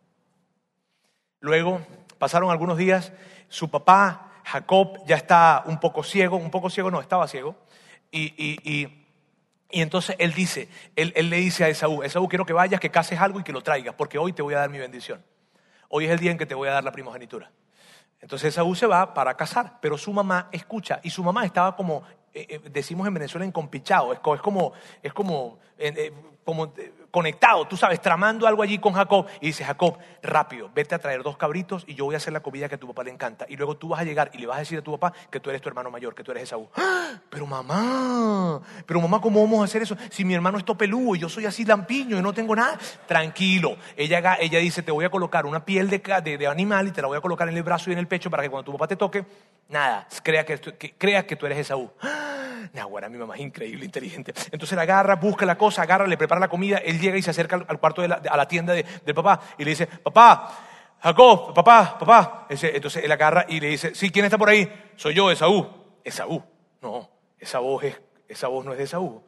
Luego 1.41 1.83
pasaron 2.17 2.51
algunos 2.51 2.79
días, 2.79 3.13
su 3.51 3.71
papá, 3.71 4.33
Jacob, 4.47 5.05
ya 5.07 5.17
está 5.17 5.65
un 5.67 5.79
poco 5.79 6.03
ciego, 6.03 6.39
un 6.39 6.51
poco 6.51 6.71
ciego 6.71 6.91
no, 6.91 7.03
estaba 7.03 7.29
ciego, 7.29 7.55
y, 8.11 9.05
entonces 9.69 10.17
él 10.19 10.33
dice, 10.33 10.71
él, 10.97 11.13
le 11.29 11.37
dice 11.37 11.65
a 11.65 11.69
Esaú, 11.69 12.03
Esaú, 12.03 12.31
quiero 12.31 12.47
que 12.47 12.55
vayas, 12.55 12.81
que 12.81 12.91
cases 12.91 13.21
algo 13.21 13.41
y 13.41 13.45
que 13.45 13.53
lo 13.53 13.61
traigas, 13.61 13.95
porque 13.95 14.17
hoy 14.17 14.33
te 14.33 14.41
voy 14.41 14.55
a 14.55 14.61
dar 14.61 14.71
mi 14.71 14.79
bendición. 14.79 15.23
Hoy 15.91 16.07
es 16.07 16.13
el 16.13 16.19
día 16.19 16.31
en 16.31 16.39
que 16.39 16.47
te 16.47 16.55
voy 16.55 16.71
a 16.71 16.73
dar 16.73 16.83
la 16.83 16.93
primogenitura. 16.93 17.51
Entonces 18.25 18.49
Esaú 18.55 18.75
se 18.75 18.87
va 18.87 19.13
para 19.13 19.35
casar, 19.37 19.77
pero 19.83 19.99
su 19.99 20.11
mamá 20.11 20.49
escucha, 20.51 20.99
y 21.03 21.11
su 21.11 21.23
mamá 21.23 21.45
estaba 21.45 21.77
como 21.77 22.03
eh, 22.33 22.47
eh, 22.49 22.59
decimos 22.71 23.07
en 23.07 23.13
Venezuela 23.13 23.45
encompichado, 23.45 24.15
es, 24.15 24.19
co- 24.21 24.35
es 24.35 24.41
como, 24.41 24.73
es 25.03 25.13
como, 25.13 25.59
eh, 25.77 25.93
eh, 25.95 26.13
como 26.43 26.73
conectado, 27.15 27.65
tú 27.69 27.77
sabes, 27.77 28.01
tramando 28.01 28.45
algo 28.45 28.61
allí 28.61 28.81
con 28.81 28.93
Jacob 28.93 29.27
y 29.41 29.47
dice, 29.47 29.65
Jacob, 29.65 29.97
rápido, 30.21 30.69
vete 30.75 30.97
a 30.97 30.99
traer 30.99 31.23
dos 31.23 31.37
cabritos 31.37 31.85
y 31.87 31.95
yo 31.95 32.07
voy 32.07 32.17
a 32.17 32.19
hacer 32.19 32.33
la 32.33 32.41
comida 32.41 32.69
que 32.69 32.75
a 32.75 32.79
tu 32.79 32.89
papá 32.89 33.05
le 33.05 33.13
encanta. 33.13 33.47
Y 33.49 33.55
luego 33.55 33.77
tú 33.77 33.87
vas 33.87 34.01
a 34.01 34.05
llegar 34.05 34.33
y 34.35 34.39
le 34.39 34.49
vas 34.49 34.57
a 34.57 34.59
decir 34.59 34.81
a 34.81 34.83
tu 34.83 34.91
papá 34.91 35.13
que 35.31 35.39
tú 35.39 35.49
eres 35.49 35.63
tu 35.63 35.69
hermano 35.69 35.93
mayor, 35.93 36.13
que 36.13 36.25
tú 36.25 36.33
eres 36.33 36.43
Esaú. 36.43 36.69
¡Ah! 36.75 37.13
Pero 37.31 37.47
mamá, 37.47 38.61
pero 38.85 39.01
mamá, 39.01 39.21
¿cómo 39.21 39.41
vamos 39.41 39.61
a 39.61 39.65
hacer 39.65 39.83
eso? 39.83 39.97
Si 40.11 40.25
mi 40.25 40.35
hermano 40.35 40.59
es 40.59 40.65
topeludo 40.65 41.15
y 41.15 41.21
yo 41.21 41.29
soy 41.29 41.47
así 41.47 41.65
lampiño 41.65 42.19
y 42.19 42.21
no 42.21 42.33
tengo 42.33 42.57
nada. 42.57 42.77
Tranquilo, 43.07 43.77
ella, 43.97 44.37
ella 44.41 44.59
dice, 44.59 44.83
te 44.83 44.91
voy 44.91 45.05
a 45.05 45.09
colocar 45.09 45.47
una 45.47 45.65
piel 45.65 45.89
de, 45.89 46.49
animal 46.49 46.89
y 46.89 46.91
te 46.91 47.01
la 47.01 47.07
voy 47.07 47.17
a 47.17 47.21
colocar 47.21 47.49
en 47.49 47.57
el 47.57 47.63
brazo 47.63 47.91
y 47.91 47.93
en 47.93 48.01
el 48.01 48.09
pecho 48.09 48.29
para 48.29 48.43
que 48.43 48.51
cuando 48.51 48.65
tu 48.65 48.73
papá 48.73 48.89
te 48.89 48.97
toque, 48.97 49.25
nada, 49.69 50.09
crea 50.25 50.45
que, 50.45 50.59
creas 50.99 51.27
que 51.27 51.37
tú 51.37 51.47
eres 51.47 51.59
Esaú. 51.59 51.93
¡Ah! 52.03 52.35
Nahuara, 52.73 53.09
mi 53.09 53.19
mamá 53.19 53.37
es 53.37 53.43
increíble, 53.43 53.85
inteligente. 53.85 54.33
Entonces 54.51 54.75
la 54.75 54.83
agarra, 54.83 55.17
busca 55.17 55.47
la 55.47 55.57
cosa, 55.57 55.83
agarra, 55.83 56.07
le 56.07 56.17
prepara 56.17 56.41
la 56.41 56.49
comida. 56.49 56.79
Él 56.79 56.99
llega 57.05 57.17
y 57.19 57.23
se 57.23 57.31
acerca 57.31 57.57
al, 57.67 57.79
cuarto 57.79 58.03
de 58.03 58.09
la, 58.09 58.17
a 58.17 58.37
la 58.37 58.49
tienda 58.49 58.73
de- 58.73 58.85
del 59.05 59.15
papá 59.15 59.41
y 59.59 59.65
le 59.65 59.71
dice, 59.71 59.87
papá, 59.87 60.51
Jacob, 61.01 61.53
papá, 61.55 61.99
papá. 61.99 62.47
Entonces 62.49 63.05
él 63.05 63.13
agarra 63.13 63.45
y 63.49 63.61
le 63.61 63.69
dice, 63.69 63.95
sí, 63.95 64.11
¿quién 64.11 64.25
está 64.25 64.39
por 64.39 64.49
ahí? 64.49 64.71
Soy 64.97 65.15
yo, 65.15 65.31
Esaú. 65.31 65.69
Esaú. 66.03 66.43
No, 66.81 67.09
esa 67.39 67.59
voz, 67.59 67.85
es, 67.85 68.01
esa 68.29 68.49
voz 68.49 68.65
no 68.65 68.73
es 68.73 68.79
de 68.79 68.85
Esaú. 68.85 69.23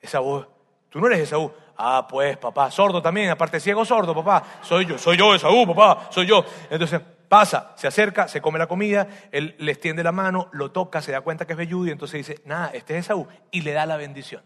Esa 0.00 0.18
voz, 0.20 0.46
tú 0.90 1.00
no 1.00 1.06
eres 1.06 1.20
Esaú. 1.20 1.50
Ah, 1.76 2.06
pues, 2.08 2.36
papá, 2.36 2.70
sordo 2.70 3.02
también, 3.02 3.30
aparte 3.30 3.58
ciego, 3.58 3.84
sordo, 3.84 4.14
papá. 4.14 4.44
Soy 4.62 4.84
yo, 4.86 4.98
soy 4.98 5.16
yo, 5.16 5.34
Esaú, 5.34 5.66
papá, 5.66 6.08
soy 6.10 6.26
yo. 6.26 6.44
Entonces 6.70 7.00
pasa, 7.28 7.72
se 7.76 7.88
acerca, 7.88 8.28
se 8.28 8.40
come 8.40 8.58
la 8.58 8.66
comida, 8.68 9.08
él 9.32 9.56
le 9.58 9.72
extiende 9.72 10.04
la 10.04 10.12
mano, 10.12 10.48
lo 10.52 10.70
toca, 10.70 11.00
se 11.02 11.10
da 11.10 11.22
cuenta 11.22 11.46
que 11.46 11.54
es 11.54 11.56
velludo 11.58 11.88
y 11.88 11.90
entonces 11.90 12.26
dice, 12.26 12.42
nada, 12.44 12.70
este 12.74 12.96
es 12.98 13.06
Esaú. 13.06 13.26
Y 13.50 13.62
le 13.62 13.72
da 13.72 13.86
la 13.86 13.96
bendición 13.96 14.42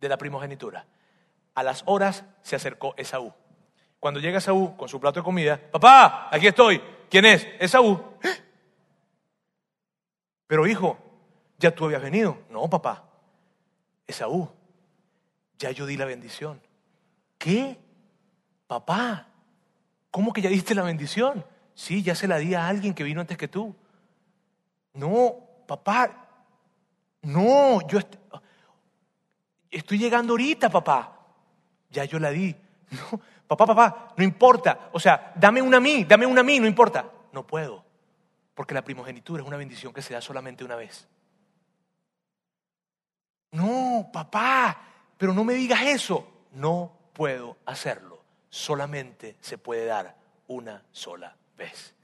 de 0.00 0.08
la 0.08 0.16
primogenitura. 0.16 0.86
A 1.54 1.62
las 1.62 1.82
horas 1.86 2.24
se 2.42 2.56
acercó 2.56 2.94
Esaú. 2.96 3.32
Cuando 4.00 4.20
llega 4.20 4.38
Esaú 4.38 4.76
con 4.76 4.88
su 4.88 5.00
plato 5.00 5.20
de 5.20 5.24
comida, 5.24 5.60
papá, 5.70 6.28
aquí 6.30 6.46
estoy. 6.46 6.80
¿Quién 7.08 7.24
es? 7.26 7.46
Esaú. 7.60 8.02
"¿Eh? 8.22 8.28
Pero 10.46 10.66
hijo, 10.66 10.98
ya 11.58 11.74
tú 11.74 11.86
habías 11.86 12.02
venido. 12.02 12.38
No, 12.50 12.68
papá. 12.68 13.04
Esaú, 14.06 14.48
ya 15.58 15.70
yo 15.70 15.86
di 15.86 15.96
la 15.96 16.04
bendición. 16.04 16.60
¿Qué? 17.38 17.78
Papá, 18.66 19.28
¿cómo 20.10 20.32
que 20.32 20.42
ya 20.42 20.50
diste 20.50 20.74
la 20.74 20.82
bendición? 20.82 21.44
Sí, 21.74 22.02
ya 22.02 22.14
se 22.14 22.28
la 22.28 22.38
di 22.38 22.54
a 22.54 22.68
alguien 22.68 22.94
que 22.94 23.04
vino 23.04 23.20
antes 23.20 23.36
que 23.38 23.48
tú. 23.48 23.74
No, 24.92 25.36
papá, 25.66 26.28
no, 27.22 27.86
yo 27.88 27.98
est- 27.98 28.16
estoy 29.70 29.98
llegando 29.98 30.34
ahorita, 30.34 30.68
papá. 30.70 31.13
Ya 31.94 32.04
yo 32.04 32.18
la 32.18 32.30
di. 32.30 32.54
No, 32.90 33.20
papá, 33.46 33.66
papá, 33.66 34.14
no 34.16 34.24
importa. 34.24 34.90
O 34.92 35.00
sea, 35.00 35.32
dame 35.36 35.62
una 35.62 35.78
a 35.78 35.80
mí, 35.80 36.04
dame 36.04 36.26
una 36.26 36.40
a 36.40 36.44
mí, 36.44 36.58
no 36.58 36.66
importa. 36.66 37.08
No 37.32 37.46
puedo, 37.46 37.84
porque 38.54 38.74
la 38.74 38.82
primogenitura 38.82 39.42
es 39.42 39.46
una 39.46 39.56
bendición 39.56 39.92
que 39.92 40.02
se 40.02 40.14
da 40.14 40.20
solamente 40.20 40.64
una 40.64 40.76
vez. 40.76 41.08
No, 43.52 44.10
papá, 44.12 44.78
pero 45.16 45.32
no 45.32 45.44
me 45.44 45.54
digas 45.54 45.82
eso. 45.82 46.28
No 46.52 46.92
puedo 47.12 47.56
hacerlo. 47.66 48.22
Solamente 48.50 49.36
se 49.40 49.58
puede 49.58 49.86
dar 49.86 50.16
una 50.48 50.82
sola 50.92 51.36
vez. 51.56 51.94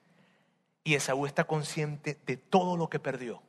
Y 0.85 0.95
Esaú 0.95 1.27
está 1.27 1.45
consciente 1.45 2.19
de 2.27 2.37
todo 2.37 2.77
lo 2.77 2.89
que 2.89 2.99
perdió. 2.99 3.43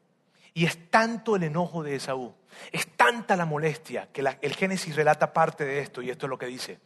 Y 0.54 0.66
es 0.66 0.90
tanto 0.90 1.36
el 1.36 1.44
enojo 1.44 1.82
de 1.84 1.96
Esaú, 1.96 2.34
es 2.72 2.88
tanta 2.98 3.36
la 3.36 3.46
molestia 3.46 4.10
que 4.12 4.22
la- 4.22 4.38
el 4.42 4.54
Génesis 4.56 4.96
relata 4.96 5.32
parte 5.34 5.64
de 5.66 5.80
esto 5.80 6.02
y 6.02 6.10
esto 6.10 6.26
es 6.26 6.30
lo 6.30 6.38
que 6.38 6.48
dice. 6.48 6.80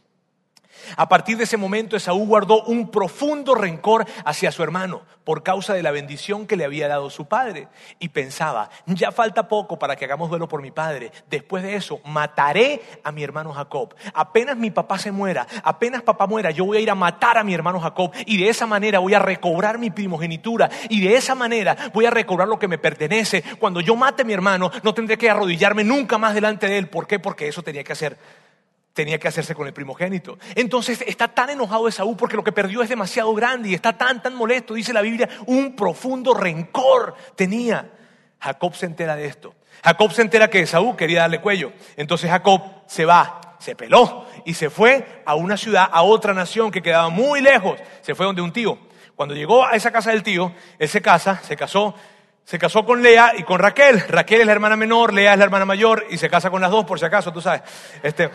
A 0.97 1.09
partir 1.09 1.37
de 1.37 1.43
ese 1.45 1.57
momento 1.57 1.95
Esaú 1.95 2.25
guardó 2.25 2.63
un 2.63 2.91
profundo 2.91 3.55
rencor 3.55 4.05
hacia 4.23 4.51
su 4.51 4.63
hermano 4.63 5.01
por 5.23 5.43
causa 5.43 5.73
de 5.73 5.83
la 5.83 5.91
bendición 5.91 6.45
que 6.45 6.55
le 6.55 6.63
había 6.63 6.87
dado 6.87 7.09
su 7.09 7.25
padre 7.25 7.67
y 7.99 8.09
pensaba, 8.09 8.69
ya 8.85 9.11
falta 9.11 9.47
poco 9.47 9.77
para 9.77 9.95
que 9.95 10.05
hagamos 10.05 10.29
duelo 10.29 10.47
por 10.47 10.61
mi 10.61 10.71
padre. 10.71 11.11
Después 11.29 11.63
de 11.63 11.75
eso, 11.75 11.99
mataré 12.05 12.81
a 13.03 13.11
mi 13.11 13.23
hermano 13.23 13.51
Jacob. 13.51 13.95
Apenas 14.13 14.55
mi 14.55 14.71
papá 14.71 14.99
se 14.99 15.11
muera, 15.11 15.47
apenas 15.63 16.03
papá 16.03 16.27
muera, 16.27 16.51
yo 16.51 16.65
voy 16.65 16.77
a 16.77 16.81
ir 16.81 16.91
a 16.91 16.95
matar 16.95 17.37
a 17.37 17.43
mi 17.43 17.53
hermano 17.53 17.79
Jacob 17.79 18.11
y 18.25 18.37
de 18.37 18.49
esa 18.49 18.67
manera 18.67 18.99
voy 18.99 19.15
a 19.15 19.19
recobrar 19.19 19.79
mi 19.79 19.89
primogenitura 19.89 20.69
y 20.89 21.01
de 21.01 21.15
esa 21.15 21.35
manera 21.35 21.75
voy 21.93 22.05
a 22.05 22.11
recobrar 22.11 22.47
lo 22.47 22.59
que 22.59 22.67
me 22.67 22.77
pertenece. 22.77 23.43
Cuando 23.59 23.81
yo 23.81 23.95
mate 23.95 24.21
a 24.21 24.25
mi 24.25 24.33
hermano, 24.33 24.71
no 24.83 24.93
tendré 24.93 25.17
que 25.17 25.29
arrodillarme 25.29 25.83
nunca 25.83 26.17
más 26.17 26.35
delante 26.35 26.67
de 26.67 26.77
él. 26.77 26.87
¿Por 26.87 27.07
qué? 27.07 27.19
Porque 27.19 27.47
eso 27.47 27.63
tenía 27.63 27.83
que 27.83 27.93
hacer 27.93 28.17
tenía 28.95 29.19
que 29.19 29.27
hacerse 29.27 29.53
con 29.53 29.67
el 29.67 29.73
primogénito. 29.73 30.39
Entonces 30.55 31.03
está 31.05 31.27
tan 31.27 31.49
enojado 31.49 31.87
Esaú 31.87 32.15
porque 32.15 32.37
lo 32.37 32.43
que 32.45 32.53
perdió 32.53 32.81
es 32.81 32.87
demasiado 32.87 33.33
grande 33.35 33.69
y 33.69 33.73
está 33.73 33.97
tan, 33.97 34.23
tan 34.23 34.33
molesto, 34.33 34.73
dice 34.73 34.93
la 34.93 35.01
Biblia, 35.01 35.27
un 35.47 35.75
profundo 35.75 36.33
rencor 36.33 37.13
tenía. 37.35 37.91
Jacob 38.39 38.73
se 38.73 38.85
entera 38.85 39.17
de 39.17 39.25
esto. 39.25 39.53
Jacob 39.83 40.13
se 40.13 40.21
entera 40.21 40.49
que 40.49 40.61
Esaú 40.61 40.95
quería 40.95 41.21
darle 41.21 41.41
cuello. 41.41 41.73
Entonces 41.97 42.29
Jacob 42.31 42.61
se 42.87 43.03
va, 43.03 43.57
se 43.59 43.75
peló 43.75 44.25
y 44.45 44.53
se 44.53 44.69
fue 44.69 45.21
a 45.25 45.35
una 45.35 45.57
ciudad, 45.57 45.89
a 45.91 46.01
otra 46.03 46.33
nación 46.33 46.71
que 46.71 46.81
quedaba 46.81 47.09
muy 47.09 47.41
lejos. 47.41 47.77
Se 48.01 48.15
fue 48.15 48.25
donde 48.25 48.41
un 48.41 48.53
tío. 48.53 48.79
Cuando 49.17 49.35
llegó 49.35 49.65
a 49.65 49.71
esa 49.71 49.91
casa 49.91 50.11
del 50.11 50.23
tío, 50.23 50.53
él 50.79 50.87
se 50.87 51.01
casa, 51.01 51.41
se 51.43 51.57
casó, 51.57 51.95
se 52.45 52.57
casó 52.57 52.85
con 52.85 53.01
Lea 53.01 53.33
y 53.37 53.43
con 53.43 53.59
Raquel. 53.59 53.99
Raquel 54.07 54.39
es 54.39 54.45
la 54.45 54.53
hermana 54.53 54.77
menor, 54.77 55.13
Lea 55.13 55.33
es 55.33 55.39
la 55.39 55.45
hermana 55.45 55.65
mayor 55.65 56.05
y 56.09 56.17
se 56.17 56.29
casa 56.29 56.49
con 56.49 56.61
las 56.61 56.71
dos 56.71 56.85
por 56.85 56.97
si 56.97 57.05
acaso, 57.05 57.33
tú 57.33 57.41
sabes. 57.41 57.61
Este, 58.03 58.29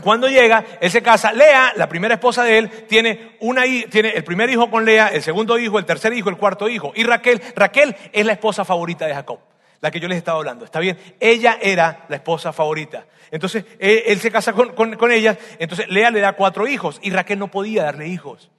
cuando 0.00 0.28
llega, 0.28 0.64
él 0.80 0.90
se 0.90 1.02
casa. 1.02 1.32
Lea, 1.32 1.72
la 1.76 1.88
primera 1.88 2.14
esposa 2.14 2.44
de 2.44 2.58
él, 2.58 2.70
tiene, 2.88 3.36
una, 3.40 3.62
tiene 3.90 4.10
el 4.10 4.24
primer 4.24 4.48
hijo 4.50 4.70
con 4.70 4.84
Lea, 4.84 5.08
el 5.08 5.22
segundo 5.22 5.58
hijo, 5.58 5.78
el 5.78 5.84
tercer 5.84 6.12
hijo, 6.12 6.30
el 6.30 6.36
cuarto 6.36 6.68
hijo. 6.68 6.92
Y 6.94 7.04
Raquel, 7.04 7.40
Raquel 7.54 7.94
es 8.12 8.24
la 8.24 8.32
esposa 8.32 8.64
favorita 8.64 9.06
de 9.06 9.14
Jacob, 9.14 9.40
la 9.80 9.90
que 9.90 10.00
yo 10.00 10.08
les 10.08 10.18
estaba 10.18 10.38
hablando. 10.38 10.64
¿Está 10.64 10.80
bien? 10.80 10.98
Ella 11.20 11.58
era 11.60 12.06
la 12.08 12.16
esposa 12.16 12.52
favorita. 12.52 13.06
Entonces, 13.30 13.64
él, 13.78 14.02
él 14.06 14.20
se 14.20 14.30
casa 14.30 14.52
con, 14.52 14.74
con, 14.74 14.96
con 14.96 15.12
ella. 15.12 15.38
Entonces, 15.58 15.88
Lea 15.88 16.10
le 16.10 16.20
da 16.20 16.32
cuatro 16.34 16.66
hijos 16.66 16.98
y 17.02 17.10
Raquel 17.10 17.38
no 17.38 17.48
podía 17.48 17.84
darle 17.84 18.08
hijos. 18.08 18.50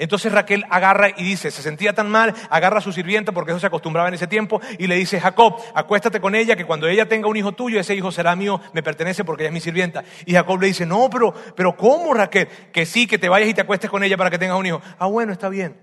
Entonces 0.00 0.32
Raquel 0.32 0.64
agarra 0.70 1.10
y 1.10 1.22
dice, 1.22 1.50
se 1.50 1.62
sentía 1.62 1.92
tan 1.92 2.10
mal, 2.10 2.34
agarra 2.48 2.78
a 2.78 2.80
su 2.80 2.90
sirvienta, 2.90 3.32
porque 3.32 3.52
eso 3.52 3.60
se 3.60 3.66
acostumbraba 3.66 4.08
en 4.08 4.14
ese 4.14 4.26
tiempo, 4.26 4.58
y 4.78 4.86
le 4.86 4.94
dice, 4.96 5.20
Jacob, 5.20 5.56
acuéstate 5.74 6.20
con 6.20 6.34
ella, 6.34 6.56
que 6.56 6.64
cuando 6.64 6.88
ella 6.88 7.06
tenga 7.06 7.28
un 7.28 7.36
hijo 7.36 7.52
tuyo, 7.52 7.78
ese 7.78 7.94
hijo 7.94 8.10
será 8.10 8.34
mío, 8.34 8.62
me 8.72 8.82
pertenece 8.82 9.24
porque 9.24 9.42
ella 9.42 9.50
es 9.50 9.54
mi 9.54 9.60
sirvienta. 9.60 10.02
Y 10.24 10.32
Jacob 10.32 10.58
le 10.58 10.68
dice, 10.68 10.86
no, 10.86 11.10
pero, 11.10 11.34
pero 11.54 11.76
¿cómo 11.76 12.14
Raquel? 12.14 12.48
Que 12.72 12.86
sí, 12.86 13.06
que 13.06 13.18
te 13.18 13.28
vayas 13.28 13.50
y 13.50 13.54
te 13.54 13.60
acuestes 13.60 13.90
con 13.90 14.02
ella 14.02 14.16
para 14.16 14.30
que 14.30 14.38
tengas 14.38 14.58
un 14.58 14.64
hijo. 14.64 14.80
Ah, 14.98 15.06
bueno, 15.06 15.32
está 15.32 15.50
bien. 15.50 15.76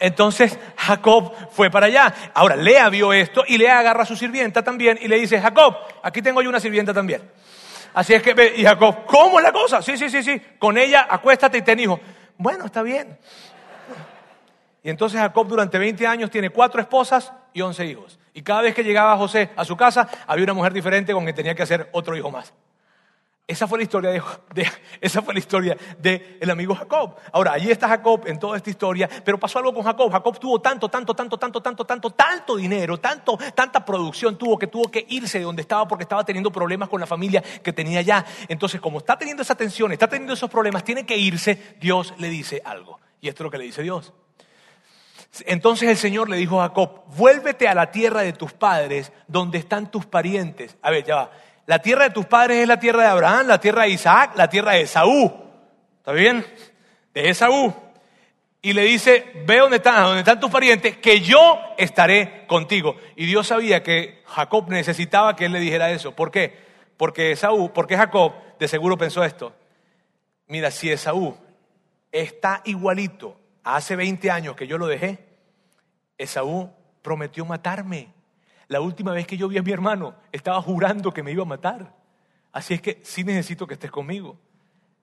Entonces 0.00 0.58
Jacob 0.76 1.34
fue 1.50 1.70
para 1.70 1.86
allá. 1.86 2.14
Ahora, 2.32 2.56
Lea 2.56 2.88
vio 2.88 3.12
esto 3.12 3.44
y 3.46 3.58
Lea 3.58 3.78
agarra 3.78 4.04
a 4.04 4.06
su 4.06 4.16
sirvienta 4.16 4.62
también 4.62 4.98
y 5.02 5.08
le 5.08 5.18
dice, 5.18 5.38
Jacob, 5.38 5.76
aquí 6.02 6.22
tengo 6.22 6.40
yo 6.40 6.48
una 6.48 6.60
sirvienta 6.60 6.94
también. 6.94 7.20
Así 7.98 8.14
es 8.14 8.22
que, 8.22 8.54
y 8.56 8.62
Jacob, 8.62 9.06
¿cómo 9.06 9.40
es 9.40 9.44
la 9.44 9.50
cosa? 9.50 9.82
Sí, 9.82 9.96
sí, 9.96 10.08
sí, 10.08 10.22
sí. 10.22 10.40
Con 10.60 10.78
ella 10.78 11.08
acuéstate 11.10 11.58
y 11.58 11.62
ten 11.62 11.80
hijo. 11.80 11.98
Bueno, 12.36 12.66
está 12.66 12.80
bien. 12.80 13.18
Y 14.84 14.88
entonces 14.88 15.18
Jacob 15.18 15.48
durante 15.48 15.78
20 15.78 16.06
años 16.06 16.30
tiene 16.30 16.50
cuatro 16.50 16.80
esposas 16.80 17.32
y 17.52 17.60
11 17.60 17.86
hijos. 17.86 18.20
Y 18.34 18.42
cada 18.42 18.62
vez 18.62 18.72
que 18.72 18.84
llegaba 18.84 19.16
José 19.16 19.50
a 19.56 19.64
su 19.64 19.76
casa, 19.76 20.08
había 20.28 20.44
una 20.44 20.52
mujer 20.52 20.72
diferente 20.72 21.12
con 21.12 21.24
quien 21.24 21.34
tenía 21.34 21.56
que 21.56 21.64
hacer 21.64 21.88
otro 21.90 22.16
hijo 22.16 22.30
más. 22.30 22.54
Esa 23.48 23.66
fue 23.66 23.78
la 23.78 23.84
historia 23.84 24.10
de, 24.10 24.22
esa 25.00 25.22
fue 25.22 25.32
la 25.32 25.40
historia 25.40 25.74
del 25.98 26.50
amigo 26.50 26.74
Jacob. 26.74 27.16
Ahora, 27.32 27.52
allí 27.52 27.70
está 27.70 27.88
Jacob 27.88 28.24
en 28.26 28.38
toda 28.38 28.58
esta 28.58 28.68
historia, 28.68 29.08
pero 29.24 29.40
pasó 29.40 29.58
algo 29.58 29.72
con 29.72 29.84
Jacob. 29.84 30.12
Jacob 30.12 30.38
tuvo 30.38 30.60
tanto, 30.60 30.90
tanto, 30.90 31.14
tanto, 31.14 31.38
tanto, 31.38 31.62
tanto, 31.62 31.84
tanto, 31.86 32.10
tanto 32.10 32.56
dinero, 32.56 32.98
tanto, 32.98 33.38
tanta 33.54 33.82
producción 33.82 34.36
tuvo 34.36 34.58
que 34.58 34.66
tuvo 34.66 34.90
que 34.90 35.06
irse 35.08 35.38
de 35.38 35.44
donde 35.44 35.62
estaba 35.62 35.88
porque 35.88 36.02
estaba 36.02 36.24
teniendo 36.26 36.52
problemas 36.52 36.90
con 36.90 37.00
la 37.00 37.06
familia 37.06 37.40
que 37.40 37.72
tenía 37.72 38.02
ya. 38.02 38.22
Entonces, 38.48 38.82
como 38.82 38.98
está 38.98 39.16
teniendo 39.16 39.42
esa 39.42 39.54
tensión, 39.54 39.92
está 39.92 40.06
teniendo 40.06 40.34
esos 40.34 40.50
problemas, 40.50 40.84
tiene 40.84 41.06
que 41.06 41.16
irse, 41.16 41.76
Dios 41.80 42.12
le 42.18 42.28
dice 42.28 42.60
algo. 42.66 43.00
Y 43.22 43.28
esto 43.28 43.42
es 43.42 43.44
lo 43.44 43.50
que 43.50 43.58
le 43.58 43.64
dice 43.64 43.82
Dios. 43.82 44.12
Entonces 45.46 45.88
el 45.88 45.96
Señor 45.96 46.28
le 46.28 46.36
dijo 46.36 46.60
a 46.60 46.68
Jacob, 46.68 47.04
vuélvete 47.16 47.66
a 47.66 47.74
la 47.74 47.90
tierra 47.90 48.20
de 48.20 48.34
tus 48.34 48.52
padres, 48.52 49.10
donde 49.26 49.56
están 49.56 49.90
tus 49.90 50.04
parientes. 50.04 50.76
A 50.82 50.90
ver, 50.90 51.04
ya 51.04 51.16
va. 51.16 51.30
La 51.68 51.80
tierra 51.80 52.04
de 52.04 52.14
tus 52.14 52.24
padres 52.24 52.62
es 52.62 52.66
la 52.66 52.80
tierra 52.80 53.02
de 53.02 53.08
Abraham, 53.08 53.46
la 53.46 53.60
tierra 53.60 53.82
de 53.82 53.90
Isaac, 53.90 54.32
la 54.36 54.48
tierra 54.48 54.72
de 54.72 54.80
Esaú. 54.80 55.30
¿Está 55.98 56.12
bien? 56.12 56.42
De 57.12 57.28
Esaú. 57.28 57.74
Y 58.62 58.72
le 58.72 58.84
dice, 58.84 59.30
ve 59.44 59.58
donde 59.58 59.76
están, 59.76 60.02
donde 60.02 60.20
están 60.20 60.40
tus 60.40 60.50
parientes, 60.50 60.96
que 60.96 61.20
yo 61.20 61.58
estaré 61.76 62.46
contigo. 62.46 62.96
Y 63.16 63.26
Dios 63.26 63.48
sabía 63.48 63.82
que 63.82 64.22
Jacob 64.24 64.70
necesitaba 64.70 65.36
que 65.36 65.44
él 65.44 65.52
le 65.52 65.60
dijera 65.60 65.90
eso. 65.90 66.12
¿Por 66.12 66.30
qué? 66.30 66.56
Porque 66.96 67.32
Esaú, 67.32 67.70
porque 67.74 67.98
Jacob 67.98 68.32
de 68.58 68.66
seguro 68.66 68.96
pensó 68.96 69.22
esto. 69.22 69.54
Mira, 70.46 70.70
si 70.70 70.90
Esaú 70.90 71.36
está 72.10 72.62
igualito 72.64 73.38
a 73.62 73.76
hace 73.76 73.94
20 73.94 74.30
años 74.30 74.56
que 74.56 74.66
yo 74.66 74.78
lo 74.78 74.86
dejé, 74.86 75.18
Esaú 76.16 76.72
prometió 77.02 77.44
matarme. 77.44 78.08
La 78.68 78.80
última 78.80 79.12
vez 79.12 79.26
que 79.26 79.36
yo 79.36 79.48
vi 79.48 79.58
a 79.58 79.62
mi 79.62 79.72
hermano, 79.72 80.14
estaba 80.30 80.60
jurando 80.60 81.12
que 81.12 81.22
me 81.22 81.32
iba 81.32 81.42
a 81.42 81.46
matar. 81.46 81.94
Así 82.52 82.74
es 82.74 82.82
que 82.82 83.00
sí 83.02 83.24
necesito 83.24 83.66
que 83.66 83.74
estés 83.74 83.90
conmigo. 83.90 84.38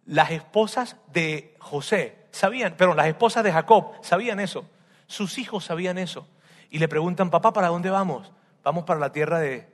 Las 0.05 0.31
esposas 0.31 0.97
de 1.11 1.55
José 1.59 2.27
sabían, 2.31 2.75
pero 2.77 2.93
las 2.93 3.07
esposas 3.07 3.43
de 3.43 3.51
Jacob 3.51 3.93
sabían 4.01 4.39
eso. 4.39 4.69
Sus 5.07 5.39
hijos 5.39 5.65
sabían 5.65 5.97
eso. 5.97 6.27
Y 6.69 6.77
le 6.77 6.87
preguntan, 6.87 7.31
papá, 7.31 7.53
¿para 7.53 7.69
dónde 7.69 7.89
vamos? 7.89 8.31
Vamos 8.63 8.83
para 8.83 8.99
la 8.99 9.11
tierra 9.11 9.39
de, 9.39 9.67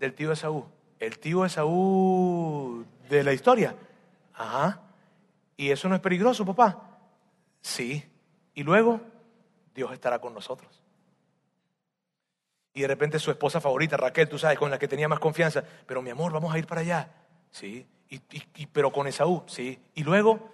del 0.00 0.14
tío 0.14 0.32
Esaú. 0.32 0.66
El 0.98 1.18
tío 1.20 1.44
Esaú 1.44 2.84
de 3.08 3.22
la 3.22 3.32
historia. 3.32 3.76
Ajá. 4.34 4.80
¿Y 5.56 5.70
eso 5.70 5.88
no 5.88 5.94
es 5.94 6.00
peligroso, 6.00 6.44
papá? 6.44 6.98
Sí. 7.60 8.04
Y 8.54 8.64
luego, 8.64 9.00
Dios 9.74 9.92
estará 9.92 10.20
con 10.20 10.34
nosotros. 10.34 10.82
Y 12.74 12.82
de 12.82 12.88
repente 12.88 13.18
su 13.18 13.30
esposa 13.30 13.60
favorita, 13.60 13.96
Raquel, 13.96 14.28
tú 14.28 14.38
sabes, 14.38 14.58
con 14.58 14.70
la 14.70 14.78
que 14.78 14.88
tenía 14.88 15.08
más 15.08 15.18
confianza, 15.18 15.62
pero 15.86 16.02
mi 16.02 16.10
amor, 16.10 16.32
vamos 16.32 16.54
a 16.54 16.58
ir 16.58 16.66
para 16.66 16.82
allá. 16.82 17.08
Sí. 17.50 17.86
Y, 18.10 18.66
pero 18.66 18.90
con 18.90 19.06
Esaú, 19.06 19.42
sí. 19.46 19.78
Y 19.94 20.04
luego, 20.04 20.48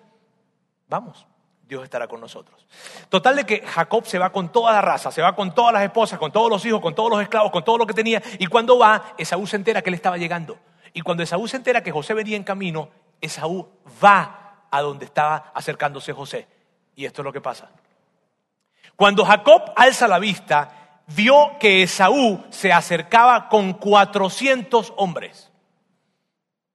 vamos. 0.88 1.26
Dios 1.66 1.82
estará 1.82 2.06
con 2.06 2.20
nosotros. 2.20 2.66
Total 3.08 3.36
de 3.36 3.44
que 3.44 3.60
Jacob 3.66 4.04
se 4.06 4.18
va 4.18 4.30
con 4.30 4.50
toda 4.52 4.72
la 4.72 4.82
raza, 4.82 5.10
se 5.10 5.22
va 5.22 5.34
con 5.34 5.54
todas 5.54 5.72
las 5.72 5.82
esposas, 5.82 6.18
con 6.18 6.30
todos 6.30 6.50
los 6.50 6.64
hijos, 6.66 6.80
con 6.80 6.94
todos 6.94 7.10
los 7.10 7.22
esclavos, 7.22 7.50
con 7.50 7.64
todo 7.64 7.78
lo 7.78 7.86
que 7.86 7.94
tenía. 7.94 8.22
Y 8.38 8.46
cuando 8.46 8.78
va, 8.78 9.14
Esaú 9.16 9.46
se 9.46 9.56
entera 9.56 9.80
que 9.80 9.90
él 9.90 9.94
estaba 9.94 10.18
llegando. 10.18 10.58
Y 10.92 11.00
cuando 11.00 11.22
Esaú 11.22 11.48
se 11.48 11.56
entera 11.56 11.82
que 11.82 11.90
José 11.90 12.12
venía 12.12 12.36
en 12.36 12.44
camino, 12.44 12.90
Esaú 13.20 13.68
va 14.02 14.66
a 14.70 14.82
donde 14.82 15.06
estaba 15.06 15.52
acercándose 15.54 16.12
José. 16.12 16.46
Y 16.94 17.06
esto 17.06 17.22
es 17.22 17.24
lo 17.24 17.32
que 17.32 17.40
pasa. 17.40 17.70
Cuando 18.96 19.24
Jacob 19.24 19.72
alza 19.74 20.06
la 20.06 20.18
vista, 20.18 20.83
vio 21.08 21.58
que 21.58 21.82
Esaú 21.82 22.44
se 22.50 22.72
acercaba 22.72 23.48
con 23.48 23.74
400 23.74 24.92
hombres. 24.96 25.50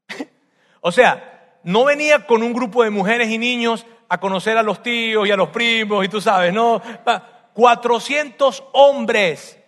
o 0.81 0.91
sea, 0.91 1.57
no 1.63 1.85
venía 1.85 2.25
con 2.25 2.43
un 2.43 2.53
grupo 2.53 2.83
de 2.83 2.89
mujeres 2.89 3.29
y 3.29 3.37
niños 3.37 3.85
a 4.07 4.19
conocer 4.19 4.57
a 4.57 4.63
los 4.63 4.81
tíos 4.81 5.27
y 5.27 5.31
a 5.31 5.37
los 5.37 5.49
primos, 5.49 6.03
y 6.03 6.09
tú 6.09 6.19
sabes, 6.19 6.51
¿no? 6.53 6.81
400 7.53 8.63
hombres. 8.73 9.59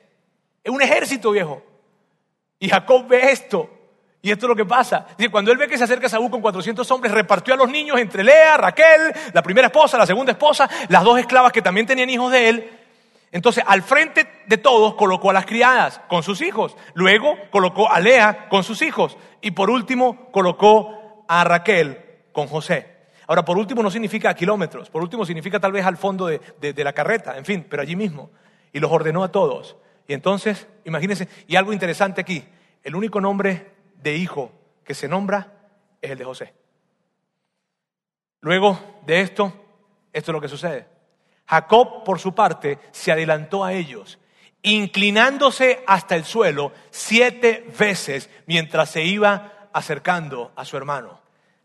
Es 0.64 0.72
un 0.72 0.82
ejército 0.82 1.32
viejo. 1.32 1.62
Y 2.60 2.70
Jacob 2.70 3.08
ve 3.08 3.32
esto. 3.32 3.70
Y 4.24 4.32
esto 4.32 4.46
es 4.46 4.50
lo 4.50 4.56
que 4.56 4.66
pasa. 4.66 5.08
Dice, 5.18 5.32
cuando 5.32 5.52
él 5.52 5.58
ve 5.58 5.68
que 5.68 5.78
se 5.78 5.84
acerca 5.84 6.06
a 6.06 6.10
Saúl 6.10 6.30
con 6.30 6.42
400 6.42 6.90
hombres, 6.92 7.12
repartió 7.12 7.56
a 7.56 7.58
los 7.58 7.70
niños 7.70 8.00
entre 8.00 8.24
Lea, 8.24 8.56
Raquel, 8.58 9.14
la 9.34 9.42
primera 9.42 9.68
esposa, 9.68 9.98
la 9.98 10.06
segunda 10.06 10.32
esposa, 10.32 10.70
las 10.90 11.04
dos 11.04 11.20
esclavas 11.20 11.52
que 11.52 11.62
también 11.62 11.88
tenían 11.88 12.10
hijos 12.10 12.32
de 12.32 12.50
él. 12.50 12.81
Entonces, 13.32 13.64
al 13.66 13.82
frente 13.82 14.28
de 14.48 14.58
todos 14.58 14.96
colocó 14.96 15.30
a 15.30 15.34
las 15.34 15.46
criadas 15.46 16.02
con 16.10 16.22
sus 16.22 16.42
hijos. 16.42 16.76
Luego 16.94 17.36
colocó 17.50 17.90
a 17.90 18.00
Lea 18.00 18.50
con 18.50 18.64
sus 18.64 18.82
hijos. 18.82 19.18
Y 19.42 19.52
por 19.52 19.70
último 19.70 20.30
colocó 20.32 21.26
a 21.28 21.44
Raquel 21.44 21.98
con 22.34 22.48
José. 22.48 22.92
Ahora, 23.28 23.46
por 23.46 23.58
último 23.58 23.82
no 23.82 23.90
significa 23.90 24.34
kilómetros, 24.34 24.90
por 24.90 25.02
último 25.02 25.26
significa 25.26 25.58
tal 25.58 25.72
vez 25.72 25.86
al 25.86 25.96
fondo 25.96 26.28
de, 26.28 26.84
la 26.84 26.92
carreta, 26.92 27.38
en 27.38 27.46
fin, 27.46 27.66
pero 27.70 27.82
allí 27.82 27.96
mismo. 27.96 28.30
Y 28.74 28.80
los 28.82 28.92
ordenó 28.92 29.24
a 29.24 29.32
todos. 29.32 29.78
Y 30.06 30.14
entonces, 30.14 30.68
imagínense, 30.84 31.30
y 31.48 31.56
algo 31.56 31.72
interesante 31.72 32.20
aquí, 32.20 32.44
el 32.84 32.94
único 32.94 33.22
nombre 33.22 33.72
de 33.96 34.18
hijo 34.18 34.52
que 34.84 34.94
se 34.94 35.08
nombra 35.08 35.54
es 36.02 36.12
el 36.12 36.18
de 36.18 36.26
José. 36.26 36.54
Luego 38.42 38.78
de 39.06 39.22
esto, 39.22 39.54
esto 40.12 40.32
es 40.32 40.34
lo 40.34 40.42
que 40.42 40.50
sucede. 40.50 40.88
Jacob, 41.52 42.06
por 42.06 42.18
su 42.18 42.34
parte, 42.34 42.80
se 42.92 43.12
adelantó 43.12 43.66
a 43.66 43.74
ellos, 43.74 44.20
inclinándose 44.62 45.84
hasta 45.86 46.16
el 46.16 46.24
suelo 46.24 46.72
siete 46.92 47.70
veces 47.78 48.30
mientras 48.46 48.90
se 48.90 49.04
iba 49.04 49.68
acercando 49.74 50.54
a 50.56 50.64
su 50.64 50.78
hermano. 50.78 51.20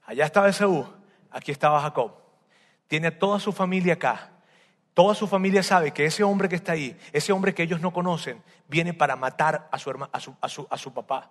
Allá 0.04 0.24
estaba 0.24 0.48
Esaú, 0.48 0.92
aquí 1.30 1.52
estaba 1.52 1.80
Jacob. 1.80 2.16
Tiene 2.88 3.06
a 3.06 3.18
toda 3.18 3.38
su 3.38 3.52
familia 3.52 3.92
acá. 3.92 4.30
Toda 4.92 5.14
su 5.14 5.28
familia 5.28 5.62
sabe 5.62 5.92
que 5.92 6.04
ese 6.04 6.24
hombre 6.24 6.48
que 6.48 6.56
está 6.56 6.72
ahí, 6.72 6.98
ese 7.12 7.32
hombre 7.32 7.54
que 7.54 7.62
ellos 7.62 7.80
no 7.80 7.92
conocen, 7.92 8.42
viene 8.66 8.92
para 8.92 9.14
matar 9.14 9.68
a 9.70 9.78
su, 9.78 9.90
a 10.10 10.48
su, 10.48 10.66
a 10.68 10.78
su, 10.78 10.92
papá. 10.92 11.30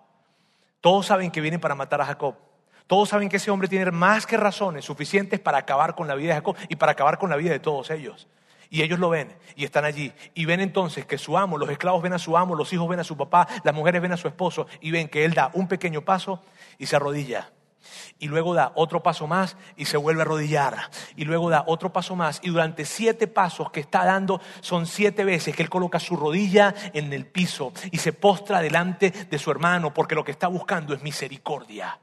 Todos 0.80 1.04
saben 1.04 1.30
que 1.30 1.42
viene 1.42 1.58
para 1.58 1.74
matar 1.74 2.00
a 2.00 2.06
Jacob. 2.06 2.36
Todos 2.86 3.10
saben 3.10 3.28
que 3.28 3.36
ese 3.36 3.50
hombre 3.50 3.68
tiene 3.68 3.90
más 3.90 4.24
que 4.24 4.38
razones 4.38 4.86
suficientes 4.86 5.40
para 5.40 5.58
acabar 5.58 5.94
con 5.94 6.08
la 6.08 6.14
vida 6.14 6.28
de 6.28 6.34
Jacob 6.36 6.56
y 6.70 6.76
para 6.76 6.92
acabar 6.92 7.18
con 7.18 7.28
la 7.28 7.36
vida 7.36 7.50
de 7.50 7.58
todos 7.58 7.90
ellos. 7.90 8.26
Y 8.76 8.82
ellos 8.82 8.98
lo 8.98 9.08
ven 9.08 9.34
y 9.54 9.64
están 9.64 9.86
allí. 9.86 10.12
Y 10.34 10.44
ven 10.44 10.60
entonces 10.60 11.06
que 11.06 11.16
su 11.16 11.38
amo, 11.38 11.56
los 11.56 11.70
esclavos 11.70 12.02
ven 12.02 12.12
a 12.12 12.18
su 12.18 12.36
amo, 12.36 12.54
los 12.54 12.74
hijos 12.74 12.86
ven 12.86 13.00
a 13.00 13.04
su 13.04 13.16
papá, 13.16 13.48
las 13.64 13.74
mujeres 13.74 14.02
ven 14.02 14.12
a 14.12 14.18
su 14.18 14.28
esposo 14.28 14.66
y 14.82 14.90
ven 14.90 15.08
que 15.08 15.24
él 15.24 15.32
da 15.32 15.50
un 15.54 15.66
pequeño 15.66 16.02
paso 16.02 16.42
y 16.76 16.84
se 16.84 16.94
arrodilla 16.94 17.50
y 18.18 18.28
luego 18.28 18.52
da 18.52 18.72
otro 18.74 19.02
paso 19.02 19.26
más 19.26 19.56
y 19.76 19.86
se 19.86 19.96
vuelve 19.96 20.20
a 20.20 20.24
arrodillar 20.24 20.90
y 21.16 21.24
luego 21.24 21.48
da 21.48 21.64
otro 21.66 21.90
paso 21.90 22.16
más 22.16 22.38
y 22.42 22.50
durante 22.50 22.84
siete 22.84 23.28
pasos 23.28 23.70
que 23.70 23.80
está 23.80 24.04
dando 24.04 24.42
son 24.60 24.84
siete 24.84 25.24
veces 25.24 25.56
que 25.56 25.62
él 25.62 25.70
coloca 25.70 25.98
su 25.98 26.14
rodilla 26.14 26.74
en 26.92 27.10
el 27.14 27.24
piso 27.24 27.72
y 27.90 27.96
se 27.96 28.12
postra 28.12 28.60
delante 28.60 29.10
de 29.10 29.38
su 29.38 29.50
hermano 29.50 29.94
porque 29.94 30.14
lo 30.14 30.22
que 30.22 30.32
está 30.32 30.48
buscando 30.48 30.92
es 30.92 31.00
misericordia. 31.00 31.98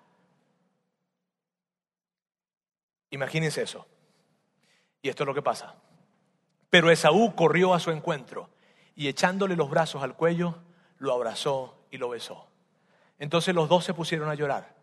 Imagínense 3.12 3.62
eso. 3.62 3.86
Y 5.04 5.10
esto 5.10 5.22
es 5.22 5.28
lo 5.28 5.36
que 5.36 5.44
pasa. 5.44 5.76
Pero 6.74 6.90
Esaú 6.90 7.36
corrió 7.36 7.76
a 7.76 7.80
su 7.80 7.92
encuentro 7.92 8.50
y 8.96 9.08
echándole 9.08 9.56
los 9.56 9.70
brazos 9.70 10.02
al 10.02 10.16
cuello, 10.16 10.58
lo 10.98 11.14
abrazó 11.14 11.78
y 11.92 12.00
lo 12.00 12.10
besó. 12.10 12.48
Entonces 13.20 13.54
los 13.54 13.70
dos 13.70 13.86
se 13.86 13.94
pusieron 13.94 14.28
a 14.28 14.34
llorar. 14.34 14.74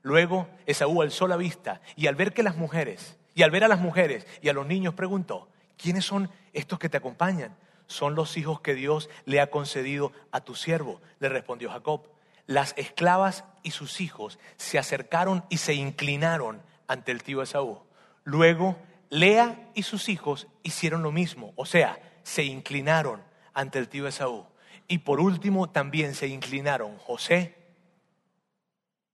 Luego 0.00 0.48
Esaú 0.64 1.02
alzó 1.02 1.28
la 1.28 1.36
vista 1.36 1.82
y 1.96 2.06
al 2.06 2.14
ver 2.14 2.32
que 2.32 2.42
las 2.42 2.56
mujeres, 2.56 3.18
y 3.34 3.42
al 3.42 3.50
ver 3.50 3.62
a 3.62 3.68
las 3.68 3.78
mujeres 3.78 4.26
y 4.40 4.48
a 4.48 4.54
los 4.54 4.66
niños 4.66 4.94
preguntó, 4.94 5.50
¿quiénes 5.76 6.06
son 6.06 6.30
estos 6.54 6.78
que 6.78 6.88
te 6.88 6.96
acompañan? 6.96 7.54
Son 7.88 8.14
los 8.14 8.38
hijos 8.38 8.62
que 8.62 8.72
Dios 8.72 9.10
le 9.26 9.42
ha 9.42 9.50
concedido 9.50 10.12
a 10.32 10.40
tu 10.40 10.54
siervo, 10.54 11.02
le 11.18 11.28
respondió 11.28 11.70
Jacob. 11.70 12.08
Las 12.46 12.72
esclavas 12.78 13.44
y 13.62 13.72
sus 13.72 14.00
hijos 14.00 14.38
se 14.56 14.78
acercaron 14.78 15.44
y 15.50 15.58
se 15.58 15.74
inclinaron 15.74 16.62
ante 16.88 17.12
el 17.12 17.22
tío 17.22 17.42
Esaú. 17.42 17.82
Luego 18.22 18.78
Lea 19.10 19.70
y 19.74 19.82
sus 19.82 20.08
hijos 20.08 20.48
hicieron 20.62 21.02
lo 21.02 21.12
mismo, 21.12 21.52
o 21.56 21.66
sea, 21.66 21.98
se 22.22 22.44
inclinaron 22.44 23.22
ante 23.52 23.78
el 23.78 23.88
tío 23.88 24.08
Esaú. 24.08 24.46
Y 24.88 24.98
por 24.98 25.20
último 25.20 25.70
también 25.70 26.14
se 26.14 26.26
inclinaron 26.26 26.98
José 26.98 27.56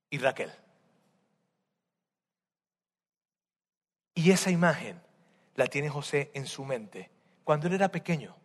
y 0.08 0.18
Raquel. 0.18 0.50
Y 4.14 4.32
esa 4.32 4.50
imagen 4.50 5.00
la 5.54 5.66
tiene 5.66 5.88
José 5.88 6.30
en 6.34 6.46
su 6.46 6.64
mente 6.64 7.10
cuando 7.44 7.66
él 7.66 7.74
era 7.74 7.90
pequeño 7.90 8.36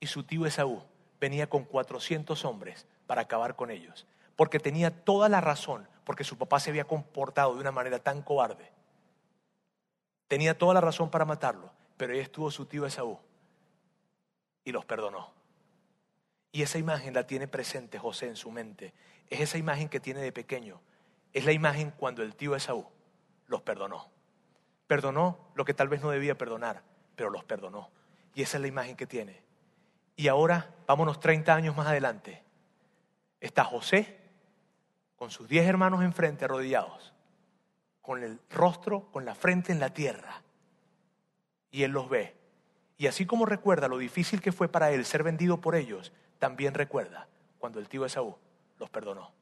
y 0.00 0.06
su 0.06 0.24
tío 0.24 0.46
Esaú 0.46 0.82
venía 1.20 1.48
con 1.48 1.64
400 1.64 2.44
hombres 2.44 2.86
para 3.06 3.22
acabar 3.22 3.56
con 3.56 3.70
ellos, 3.70 4.06
porque 4.36 4.58
tenía 4.58 4.90
toda 5.04 5.28
la 5.28 5.40
razón, 5.40 5.86
porque 6.04 6.24
su 6.24 6.36
papá 6.38 6.58
se 6.58 6.70
había 6.70 6.84
comportado 6.84 7.54
de 7.54 7.60
una 7.60 7.72
manera 7.72 7.98
tan 7.98 8.22
cobarde. 8.22 8.71
Tenía 10.28 10.56
toda 10.56 10.74
la 10.74 10.80
razón 10.80 11.10
para 11.10 11.24
matarlo, 11.24 11.70
pero 11.96 12.12
ahí 12.12 12.20
estuvo 12.20 12.50
su 12.50 12.66
tío 12.66 12.86
Esaú 12.86 13.18
y 14.64 14.72
los 14.72 14.84
perdonó. 14.84 15.32
Y 16.52 16.62
esa 16.62 16.78
imagen 16.78 17.14
la 17.14 17.26
tiene 17.26 17.48
presente 17.48 17.98
José 17.98 18.28
en 18.28 18.36
su 18.36 18.50
mente. 18.50 18.92
Es 19.28 19.40
esa 19.40 19.58
imagen 19.58 19.88
que 19.88 20.00
tiene 20.00 20.20
de 20.20 20.32
pequeño. 20.32 20.80
Es 21.32 21.44
la 21.44 21.52
imagen 21.52 21.92
cuando 21.96 22.22
el 22.22 22.36
tío 22.36 22.54
Esaú 22.54 22.86
los 23.46 23.62
perdonó. 23.62 24.10
Perdonó 24.86 25.38
lo 25.54 25.64
que 25.64 25.74
tal 25.74 25.88
vez 25.88 26.02
no 26.02 26.10
debía 26.10 26.36
perdonar, 26.36 26.82
pero 27.16 27.30
los 27.30 27.44
perdonó. 27.44 27.90
Y 28.34 28.42
esa 28.42 28.58
es 28.58 28.60
la 28.62 28.68
imagen 28.68 28.96
que 28.96 29.06
tiene. 29.06 29.42
Y 30.16 30.28
ahora, 30.28 30.74
vámonos 30.86 31.20
30 31.20 31.54
años 31.54 31.76
más 31.76 31.86
adelante. 31.86 32.42
Está 33.40 33.64
José 33.64 34.20
con 35.16 35.30
sus 35.30 35.48
10 35.48 35.66
hermanos 35.66 36.02
enfrente, 36.02 36.44
arrodillados, 36.44 37.11
con 38.02 38.22
el 38.22 38.40
rostro, 38.50 39.10
con 39.12 39.24
la 39.24 39.34
frente 39.34 39.72
en 39.72 39.80
la 39.80 39.94
tierra. 39.94 40.42
Y 41.70 41.84
él 41.84 41.92
los 41.92 42.10
ve. 42.10 42.36
Y 42.98 43.06
así 43.06 43.24
como 43.24 43.46
recuerda 43.46 43.88
lo 43.88 43.98
difícil 43.98 44.42
que 44.42 44.52
fue 44.52 44.68
para 44.68 44.90
él 44.90 45.04
ser 45.04 45.22
vendido 45.22 45.60
por 45.60 45.74
ellos, 45.74 46.12
también 46.38 46.74
recuerda 46.74 47.28
cuando 47.58 47.78
el 47.78 47.88
tío 47.88 48.04
Esaú 48.04 48.36
los 48.78 48.90
perdonó. 48.90 49.32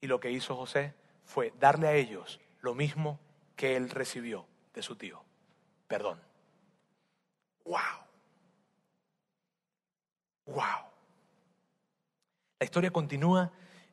Y 0.00 0.06
lo 0.06 0.20
que 0.20 0.30
hizo 0.30 0.54
José 0.54 0.94
fue 1.24 1.52
darle 1.58 1.88
a 1.88 1.94
ellos 1.94 2.40
lo 2.60 2.74
mismo 2.74 3.18
que 3.56 3.76
él 3.76 3.90
recibió 3.90 4.46
de 4.74 4.82
su 4.82 4.96
tío. 4.96 5.22
Perdón. 5.88 6.20
¡Wow! 7.64 7.78
¡Wow! 10.46 10.90
La 12.58 12.64
historia 12.64 12.90
continúa 12.90 13.50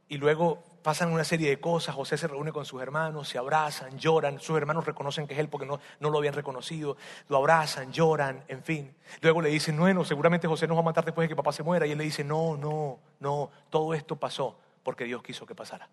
y 0.08 0.18
luego 0.18 0.64
pasan 0.88 1.12
una 1.12 1.26
serie 1.26 1.50
de 1.50 1.60
cosas, 1.60 1.94
José 1.94 2.18
se 2.18 2.30
reúne 2.30 2.54
con 2.54 2.64
sus 2.64 2.82
hermanos, 2.82 3.28
se 3.28 3.38
abrazan, 3.38 4.00
lloran, 4.00 4.40
sus 4.40 4.56
hermanos 4.56 4.86
reconocen 4.86 5.28
que 5.28 5.34
es 5.34 5.40
él 5.42 5.50
porque 5.50 5.66
no, 5.66 5.82
no 6.00 6.10
lo 6.10 6.18
habían 6.18 6.34
reconocido, 6.34 6.96
lo 7.28 7.36
abrazan, 7.36 7.92
lloran, 7.92 8.46
en 8.48 8.64
fin. 8.64 8.96
Luego 9.20 9.42
le 9.42 9.50
dicen, 9.50 9.78
bueno, 9.78 10.06
seguramente 10.06 10.48
José 10.48 10.66
nos 10.66 10.78
va 10.78 10.80
a 10.80 10.86
matar 10.86 11.04
después 11.04 11.26
de 11.26 11.28
que 11.28 11.36
papá 11.36 11.52
se 11.52 11.62
muera, 11.62 11.86
y 11.86 11.92
él 11.92 11.98
le 11.98 12.06
dice, 12.06 12.24
no, 12.24 12.56
no, 12.56 13.00
no, 13.20 13.52
todo 13.70 13.94
esto 13.94 14.16
pasó 14.16 14.58
porque 14.82 15.04
Dios 15.04 15.22
quiso 15.22 15.46
que 15.46 15.54
pasara. 15.54 15.90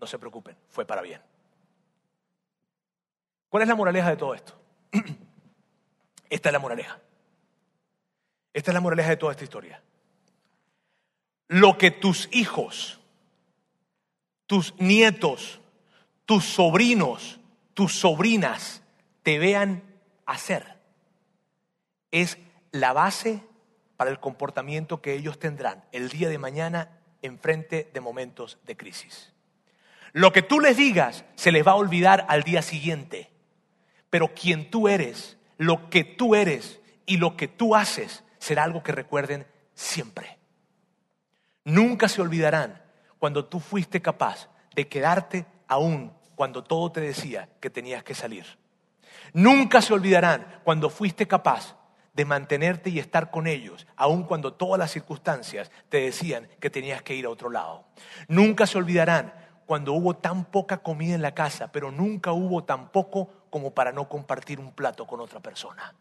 No 0.00 0.06
se 0.08 0.18
preocupen, 0.18 0.56
fue 0.68 0.84
para 0.84 1.00
bien. 1.00 1.22
¿Cuál 3.50 3.62
es 3.62 3.68
la 3.68 3.76
moraleja 3.76 4.10
de 4.10 4.16
todo 4.16 4.34
esto? 4.34 4.58
Esta 6.28 6.48
es 6.48 6.52
la 6.52 6.58
moraleja. 6.58 6.98
Esta 8.52 8.72
es 8.72 8.74
la 8.74 8.80
moraleja 8.80 9.10
de 9.10 9.16
toda 9.16 9.30
esta 9.30 9.44
historia. 9.44 9.80
Lo 11.46 11.78
que 11.78 11.92
tus 11.92 12.28
hijos 12.32 12.98
tus 14.46 14.74
nietos, 14.78 15.60
tus 16.26 16.44
sobrinos, 16.44 17.40
tus 17.74 17.94
sobrinas 17.94 18.82
te 19.22 19.38
vean 19.38 19.82
hacer. 20.26 20.78
Es 22.10 22.38
la 22.70 22.92
base 22.92 23.42
para 23.96 24.10
el 24.10 24.20
comportamiento 24.20 25.00
que 25.00 25.14
ellos 25.14 25.38
tendrán 25.38 25.84
el 25.92 26.08
día 26.08 26.28
de 26.28 26.38
mañana 26.38 26.98
en 27.22 27.38
frente 27.38 27.90
de 27.92 28.00
momentos 28.00 28.58
de 28.66 28.76
crisis. 28.76 29.32
Lo 30.12 30.32
que 30.32 30.42
tú 30.42 30.60
les 30.60 30.76
digas 30.76 31.24
se 31.36 31.52
les 31.52 31.66
va 31.66 31.72
a 31.72 31.76
olvidar 31.76 32.26
al 32.28 32.42
día 32.42 32.62
siguiente, 32.62 33.30
pero 34.10 34.34
quien 34.34 34.70
tú 34.70 34.88
eres, 34.88 35.38
lo 35.56 35.88
que 35.88 36.04
tú 36.04 36.34
eres 36.34 36.80
y 37.06 37.16
lo 37.16 37.36
que 37.36 37.48
tú 37.48 37.74
haces 37.74 38.24
será 38.38 38.64
algo 38.64 38.82
que 38.82 38.92
recuerden 38.92 39.46
siempre. 39.74 40.38
Nunca 41.64 42.08
se 42.08 42.20
olvidarán 42.20 42.81
cuando 43.22 43.44
tú 43.44 43.60
fuiste 43.60 44.02
capaz 44.02 44.48
de 44.74 44.88
quedarte 44.88 45.46
aún 45.68 46.12
cuando 46.34 46.64
todo 46.64 46.90
te 46.90 47.00
decía 47.00 47.48
que 47.60 47.70
tenías 47.70 48.02
que 48.02 48.16
salir. 48.16 48.44
Nunca 49.32 49.80
se 49.80 49.94
olvidarán 49.94 50.60
cuando 50.64 50.90
fuiste 50.90 51.28
capaz 51.28 51.76
de 52.14 52.24
mantenerte 52.24 52.90
y 52.90 52.98
estar 52.98 53.30
con 53.30 53.46
ellos, 53.46 53.86
aun 53.94 54.24
cuando 54.24 54.54
todas 54.54 54.76
las 54.76 54.90
circunstancias 54.90 55.70
te 55.88 56.00
decían 56.00 56.48
que 56.58 56.68
tenías 56.68 57.02
que 57.02 57.14
ir 57.14 57.26
a 57.26 57.30
otro 57.30 57.48
lado. 57.48 57.84
Nunca 58.26 58.66
se 58.66 58.78
olvidarán 58.78 59.32
cuando 59.66 59.92
hubo 59.92 60.16
tan 60.16 60.44
poca 60.46 60.78
comida 60.78 61.14
en 61.14 61.22
la 61.22 61.32
casa, 61.32 61.70
pero 61.70 61.92
nunca 61.92 62.32
hubo 62.32 62.64
tan 62.64 62.88
poco 62.90 63.28
como 63.50 63.70
para 63.70 63.92
no 63.92 64.08
compartir 64.08 64.58
un 64.58 64.72
plato 64.72 65.06
con 65.06 65.20
otra 65.20 65.38
persona. 65.38 65.94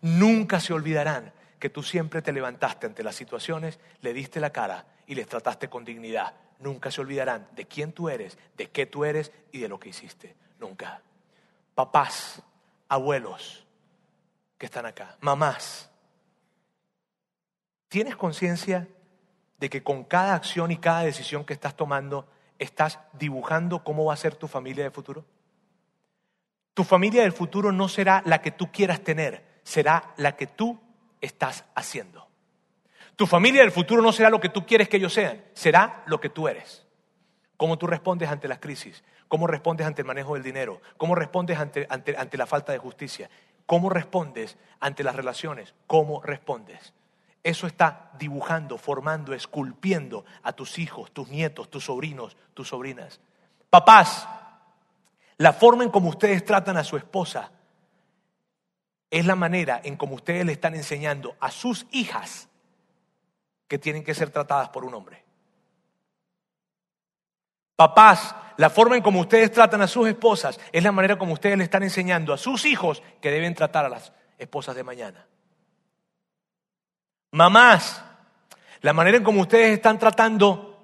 Nunca 0.00 0.58
se 0.58 0.72
olvidarán 0.72 1.34
que 1.58 1.68
tú 1.68 1.82
siempre 1.82 2.22
te 2.22 2.32
levantaste 2.32 2.86
ante 2.86 3.02
las 3.02 3.14
situaciones, 3.14 3.78
le 4.00 4.14
diste 4.14 4.40
la 4.40 4.50
cara 4.50 4.86
y 5.06 5.14
les 5.14 5.28
trataste 5.28 5.68
con 5.68 5.84
dignidad. 5.84 6.32
Nunca 6.62 6.92
se 6.92 7.00
olvidarán 7.00 7.48
de 7.56 7.66
quién 7.66 7.92
tú 7.92 8.08
eres, 8.08 8.38
de 8.56 8.70
qué 8.70 8.86
tú 8.86 9.04
eres 9.04 9.32
y 9.50 9.58
de 9.58 9.68
lo 9.68 9.80
que 9.80 9.88
hiciste. 9.88 10.36
Nunca. 10.60 11.02
Papás, 11.74 12.40
abuelos 12.88 13.66
que 14.56 14.66
están 14.66 14.86
acá, 14.86 15.16
mamás, 15.20 15.90
¿tienes 17.88 18.14
conciencia 18.14 18.86
de 19.58 19.68
que 19.68 19.82
con 19.82 20.04
cada 20.04 20.34
acción 20.34 20.70
y 20.70 20.76
cada 20.76 21.02
decisión 21.02 21.44
que 21.44 21.52
estás 21.52 21.76
tomando 21.76 22.28
estás 22.60 23.00
dibujando 23.12 23.82
cómo 23.82 24.04
va 24.04 24.14
a 24.14 24.16
ser 24.16 24.36
tu 24.36 24.46
familia 24.46 24.84
de 24.84 24.90
futuro? 24.92 25.24
Tu 26.74 26.84
familia 26.84 27.22
del 27.22 27.32
futuro 27.32 27.72
no 27.72 27.88
será 27.88 28.22
la 28.24 28.40
que 28.40 28.52
tú 28.52 28.70
quieras 28.70 29.00
tener, 29.00 29.60
será 29.64 30.14
la 30.16 30.36
que 30.36 30.46
tú 30.46 30.80
estás 31.20 31.64
haciendo. 31.74 32.31
Tu 33.16 33.26
familia 33.26 33.62
del 33.62 33.72
futuro 33.72 34.02
no 34.02 34.12
será 34.12 34.30
lo 34.30 34.40
que 34.40 34.48
tú 34.48 34.66
quieres 34.66 34.88
que 34.88 34.96
ellos 34.96 35.12
sean, 35.12 35.44
será 35.52 36.02
lo 36.06 36.20
que 36.20 36.28
tú 36.28 36.48
eres. 36.48 36.86
Cómo 37.56 37.78
tú 37.78 37.86
respondes 37.86 38.30
ante 38.30 38.48
las 38.48 38.58
crisis, 38.58 39.04
cómo 39.28 39.46
respondes 39.46 39.86
ante 39.86 40.02
el 40.02 40.06
manejo 40.06 40.34
del 40.34 40.42
dinero, 40.42 40.80
cómo 40.96 41.14
respondes 41.14 41.58
ante, 41.58 41.86
ante 41.88 42.36
la 42.36 42.46
falta 42.46 42.72
de 42.72 42.78
justicia, 42.78 43.30
cómo 43.66 43.88
respondes 43.88 44.56
ante 44.80 45.04
las 45.04 45.14
relaciones, 45.14 45.74
cómo 45.86 46.20
respondes. 46.22 46.92
Eso 47.44 47.66
está 47.66 48.10
dibujando, 48.18 48.78
formando, 48.78 49.34
esculpiendo 49.34 50.24
a 50.42 50.52
tus 50.52 50.78
hijos, 50.78 51.12
tus 51.12 51.28
nietos, 51.28 51.70
tus 51.70 51.84
sobrinos, 51.84 52.36
tus 52.54 52.68
sobrinas. 52.68 53.20
Papás, 53.68 54.28
la 55.38 55.52
forma 55.52 55.82
en 55.82 55.90
cómo 55.90 56.08
ustedes 56.10 56.44
tratan 56.44 56.76
a 56.76 56.84
su 56.84 56.96
esposa 56.96 57.50
es 59.10 59.26
la 59.26 59.34
manera 59.34 59.80
en 59.82 59.96
cómo 59.96 60.14
ustedes 60.14 60.46
le 60.46 60.52
están 60.52 60.74
enseñando 60.74 61.36
a 61.40 61.50
sus 61.50 61.86
hijas 61.90 62.48
que 63.72 63.78
tienen 63.78 64.04
que 64.04 64.12
ser 64.12 64.28
tratadas 64.28 64.68
por 64.68 64.84
un 64.84 64.92
hombre. 64.92 65.24
Papás, 67.74 68.36
la 68.58 68.68
forma 68.68 68.98
en 68.98 69.02
cómo 69.02 69.20
ustedes 69.20 69.50
tratan 69.50 69.80
a 69.80 69.86
sus 69.86 70.06
esposas 70.08 70.60
es 70.72 70.84
la 70.84 70.92
manera 70.92 71.18
como 71.18 71.32
ustedes 71.32 71.56
le 71.56 71.64
están 71.64 71.82
enseñando 71.82 72.34
a 72.34 72.36
sus 72.36 72.66
hijos 72.66 73.02
que 73.22 73.30
deben 73.30 73.54
tratar 73.54 73.86
a 73.86 73.88
las 73.88 74.12
esposas 74.36 74.76
de 74.76 74.84
mañana. 74.84 75.26
Mamás, 77.30 78.04
la 78.82 78.92
manera 78.92 79.16
en 79.16 79.24
cómo 79.24 79.40
ustedes 79.40 79.72
están 79.72 79.98
tratando 79.98 80.78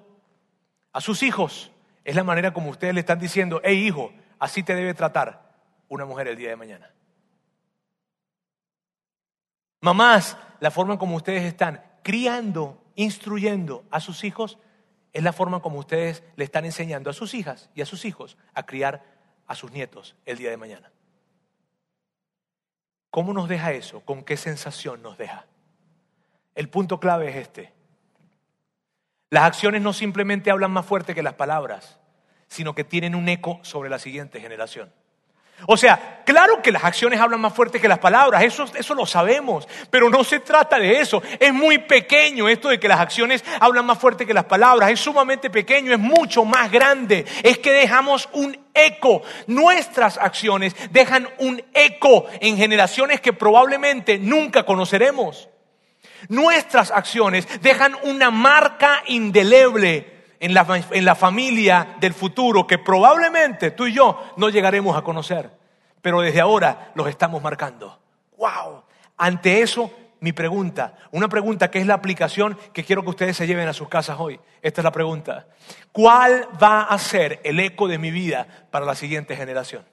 a 0.91 0.99
sus 0.99 1.21
hijos 1.21 1.69
es 2.03 2.15
la 2.15 2.23
manera 2.23 2.51
como 2.55 2.71
ustedes 2.71 2.95
le 2.95 3.01
están 3.01 3.19
diciendo, 3.19 3.61
hey 3.63 3.85
hijo, 3.85 4.11
así 4.39 4.63
te 4.63 4.73
debe 4.73 4.95
tratar 4.95 5.47
una 5.89 6.05
mujer 6.05 6.27
el 6.29 6.37
día 6.37 6.49
de 6.49 6.55
mañana. 6.55 6.91
Mamás, 9.81 10.35
la 10.59 10.71
forma 10.71 10.93
en 10.93 10.99
como 10.99 11.17
ustedes 11.17 11.43
están 11.43 11.83
criando, 12.01 12.78
instruyendo 13.03 13.85
a 13.91 14.01
sus 14.01 14.25
hijos, 14.25 14.57
es 15.13 15.23
la 15.23 15.31
forma 15.31 15.61
como 15.61 15.79
ustedes 15.79 16.21
le 16.35 16.43
están 16.43 16.65
enseñando 16.65 17.09
a 17.09 17.13
sus 17.13 17.33
hijas 17.33 17.69
y 17.73 17.81
a 17.81 17.85
sus 17.85 18.03
hijos 18.03 18.37
a 18.53 18.65
criar 18.65 19.03
a 19.47 19.55
sus 19.55 19.71
nietos 19.71 20.17
el 20.25 20.37
día 20.37 20.49
de 20.49 20.57
mañana. 20.57 20.91
¿Cómo 23.09 23.33
nos 23.33 23.47
deja 23.47 23.71
eso? 23.71 24.01
¿Con 24.01 24.23
qué 24.23 24.35
sensación 24.35 25.01
nos 25.01 25.17
deja? 25.17 25.45
El 26.55 26.69
punto 26.69 26.99
clave 26.99 27.29
es 27.29 27.37
este. 27.37 27.73
Las 29.29 29.43
acciones 29.43 29.81
no 29.81 29.93
simplemente 29.93 30.51
hablan 30.51 30.71
más 30.71 30.85
fuerte 30.85 31.15
que 31.15 31.23
las 31.23 31.35
palabras, 31.35 31.99
sino 32.47 32.75
que 32.75 32.83
tienen 32.83 33.15
un 33.15 33.29
eco 33.29 33.59
sobre 33.63 33.89
la 33.89 33.99
siguiente 33.99 34.41
generación. 34.41 34.91
O 35.67 35.77
sea, 35.77 36.21
claro 36.25 36.61
que 36.61 36.71
las 36.71 36.83
acciones 36.83 37.19
hablan 37.19 37.41
más 37.41 37.53
fuerte 37.53 37.79
que 37.79 37.87
las 37.87 37.99
palabras, 37.99 38.43
eso, 38.43 38.65
eso 38.75 38.93
lo 38.95 39.05
sabemos, 39.05 39.67
pero 39.89 40.09
no 40.09 40.23
se 40.23 40.39
trata 40.39 40.79
de 40.79 40.99
eso. 40.99 41.21
Es 41.39 41.53
muy 41.53 41.79
pequeño 41.79 42.47
esto 42.47 42.69
de 42.69 42.79
que 42.79 42.87
las 42.87 42.99
acciones 42.99 43.43
hablan 43.59 43.85
más 43.85 43.99
fuerte 43.99 44.25
que 44.25 44.33
las 44.33 44.45
palabras, 44.45 44.91
es 44.91 44.99
sumamente 44.99 45.49
pequeño, 45.49 45.91
es 45.91 45.99
mucho 45.99 46.45
más 46.45 46.71
grande. 46.71 47.25
Es 47.43 47.57
que 47.59 47.71
dejamos 47.71 48.29
un 48.33 48.57
eco, 48.73 49.21
nuestras 49.47 50.17
acciones 50.17 50.75
dejan 50.91 51.27
un 51.39 51.61
eco 51.73 52.25
en 52.39 52.57
generaciones 52.57 53.21
que 53.21 53.33
probablemente 53.33 54.17
nunca 54.17 54.63
conoceremos. 54.63 55.49
Nuestras 56.27 56.91
acciones 56.91 57.47
dejan 57.61 57.95
una 58.03 58.29
marca 58.29 59.03
indeleble 59.07 60.18
en 60.39 60.53
la, 61.05 61.15
familia 61.15 61.95
del 61.99 62.13
futuro 62.13 62.65
que 62.65 62.77
probablemente 62.77 63.71
tú 63.71 63.87
y 63.87 63.93
yo 63.93 64.31
no 64.37 64.49
llegaremos 64.49 64.95
a 64.95 65.01
conocer, 65.01 65.51
pero 66.01 66.21
desde 66.21 66.39
ahora 66.39 66.91
los 66.95 67.07
estamos 67.07 67.43
marcando. 67.43 67.99
¡Wow! 68.37 68.83
Ante 69.17 69.61
eso, 69.61 69.91
mi 70.21 70.31
pregunta, 70.31 70.95
una 71.11 71.27
pregunta 71.27 71.69
que 71.69 71.79
es 71.79 71.85
la 71.85 71.95
aplicación 71.95 72.57
que 72.71 72.85
quiero 72.85 73.03
que 73.03 73.09
ustedes 73.09 73.35
se 73.35 73.47
lleven 73.47 73.67
a 73.67 73.73
sus 73.73 73.89
casas 73.89 74.17
hoy. 74.19 74.39
Esta 74.61 74.79
es 74.79 74.85
la 74.85 74.93
pregunta. 74.93 75.47
¿Cuál 75.91 76.47
va 76.61 76.83
a 76.83 76.97
ser 76.97 77.41
el 77.43 77.59
eco 77.59 77.89
de 77.89 77.97
mi 77.97 78.11
vida 78.11 78.47
para 78.71 78.85
la 78.85 78.95
siguiente 78.95 79.35
generación? 79.35 79.83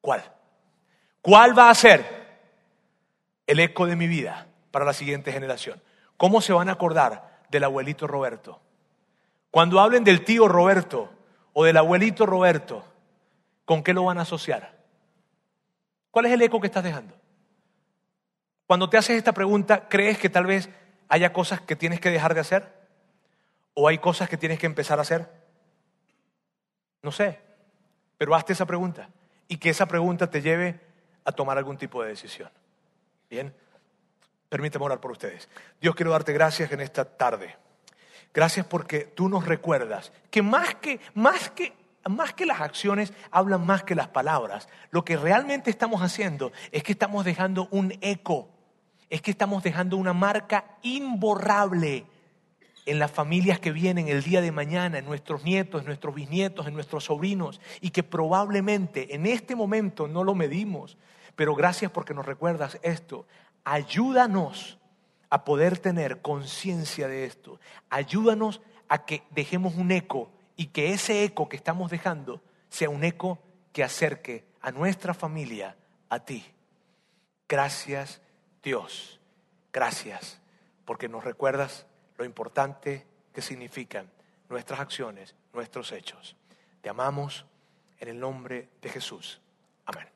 ¿Cuál? 0.00 0.22
¿Cuál 1.20 1.58
va 1.58 1.68
a 1.68 1.74
ser 1.74 2.22
el 3.46 3.58
eco 3.58 3.86
de 3.86 3.96
mi 3.96 4.06
vida 4.06 4.46
para 4.70 4.84
la 4.84 4.92
siguiente 4.92 5.32
generación? 5.32 5.82
¿Cómo 6.16 6.40
se 6.40 6.52
van 6.52 6.68
a 6.68 6.72
acordar 6.72 7.40
del 7.50 7.64
abuelito 7.64 8.06
Roberto? 8.06 8.61
Cuando 9.52 9.80
hablen 9.80 10.02
del 10.02 10.24
tío 10.24 10.48
Roberto 10.48 11.10
o 11.52 11.64
del 11.64 11.76
abuelito 11.76 12.24
Roberto, 12.24 12.82
¿con 13.66 13.82
qué 13.82 13.92
lo 13.92 14.04
van 14.04 14.16
a 14.16 14.22
asociar? 14.22 14.78
¿Cuál 16.10 16.24
es 16.24 16.32
el 16.32 16.40
eco 16.40 16.58
que 16.58 16.68
estás 16.68 16.82
dejando? 16.82 17.14
Cuando 18.66 18.88
te 18.88 18.96
haces 18.96 19.18
esta 19.18 19.34
pregunta, 19.34 19.90
¿crees 19.90 20.16
que 20.16 20.30
tal 20.30 20.46
vez 20.46 20.70
haya 21.06 21.34
cosas 21.34 21.60
que 21.60 21.76
tienes 21.76 22.00
que 22.00 22.10
dejar 22.10 22.32
de 22.32 22.40
hacer? 22.40 22.72
¿O 23.74 23.88
hay 23.88 23.98
cosas 23.98 24.30
que 24.30 24.38
tienes 24.38 24.58
que 24.58 24.64
empezar 24.64 24.98
a 24.98 25.02
hacer? 25.02 25.28
No 27.02 27.12
sé, 27.12 27.38
pero 28.16 28.34
hazte 28.34 28.54
esa 28.54 28.64
pregunta 28.64 29.10
y 29.48 29.58
que 29.58 29.68
esa 29.68 29.84
pregunta 29.84 30.30
te 30.30 30.40
lleve 30.40 30.80
a 31.26 31.32
tomar 31.32 31.58
algún 31.58 31.76
tipo 31.76 32.02
de 32.02 32.08
decisión. 32.08 32.48
Bien, 33.28 33.54
permíteme 34.48 34.86
orar 34.86 34.98
por 34.98 35.10
ustedes. 35.10 35.46
Dios 35.78 35.94
quiero 35.94 36.12
darte 36.12 36.32
gracias 36.32 36.72
en 36.72 36.80
esta 36.80 37.04
tarde. 37.04 37.54
Gracias 38.34 38.66
porque 38.66 39.00
tú 39.00 39.28
nos 39.28 39.46
recuerdas 39.46 40.12
que 40.30 40.42
más 40.42 40.74
que, 40.76 41.00
más 41.14 41.50
que, 41.50 41.74
más 42.08 42.32
que 42.32 42.46
las 42.46 42.60
acciones 42.60 43.12
hablan 43.30 43.66
más 43.66 43.84
que 43.84 43.94
las 43.94 44.08
palabras. 44.08 44.68
Lo 44.90 45.04
que 45.04 45.16
realmente 45.16 45.70
estamos 45.70 46.00
haciendo 46.00 46.50
es 46.70 46.82
que 46.82 46.92
estamos 46.92 47.24
dejando 47.24 47.68
un 47.70 47.92
eco, 48.00 48.48
es 49.10 49.20
que 49.20 49.30
estamos 49.30 49.62
dejando 49.62 49.98
una 49.98 50.14
marca 50.14 50.64
imborrable 50.82 52.06
en 52.86 52.98
las 52.98 53.10
familias 53.10 53.60
que 53.60 53.70
vienen 53.70 54.08
el 54.08 54.22
día 54.22 54.40
de 54.40 54.50
mañana, 54.50 54.98
en 54.98 55.04
nuestros 55.04 55.44
nietos, 55.44 55.82
en 55.82 55.86
nuestros 55.86 56.14
bisnietos, 56.14 56.66
en 56.66 56.74
nuestros 56.74 57.04
sobrinos, 57.04 57.60
y 57.80 57.90
que 57.90 58.02
probablemente 58.02 59.14
en 59.14 59.26
este 59.26 59.54
momento 59.54 60.08
no 60.08 60.24
lo 60.24 60.34
medimos. 60.34 60.96
Pero 61.36 61.54
gracias 61.54 61.90
porque 61.90 62.14
nos 62.14 62.26
recuerdas 62.26 62.78
esto. 62.82 63.26
Ayúdanos 63.64 64.78
a 65.32 65.44
poder 65.44 65.78
tener 65.78 66.20
conciencia 66.20 67.08
de 67.08 67.24
esto. 67.24 67.58
Ayúdanos 67.88 68.60
a 68.86 69.06
que 69.06 69.22
dejemos 69.30 69.76
un 69.76 69.90
eco 69.90 70.30
y 70.56 70.66
que 70.66 70.92
ese 70.92 71.24
eco 71.24 71.48
que 71.48 71.56
estamos 71.56 71.90
dejando 71.90 72.42
sea 72.68 72.90
un 72.90 73.02
eco 73.02 73.38
que 73.72 73.82
acerque 73.82 74.44
a 74.60 74.72
nuestra 74.72 75.14
familia 75.14 75.74
a 76.10 76.20
ti. 76.20 76.44
Gracias 77.48 78.20
Dios, 78.62 79.20
gracias 79.72 80.38
porque 80.84 81.08
nos 81.08 81.24
recuerdas 81.24 81.86
lo 82.18 82.26
importante 82.26 83.06
que 83.32 83.40
significan 83.40 84.10
nuestras 84.50 84.80
acciones, 84.80 85.34
nuestros 85.54 85.92
hechos. 85.92 86.36
Te 86.82 86.90
amamos 86.90 87.46
en 88.00 88.08
el 88.08 88.20
nombre 88.20 88.68
de 88.82 88.90
Jesús. 88.90 89.40
Amén. 89.86 90.11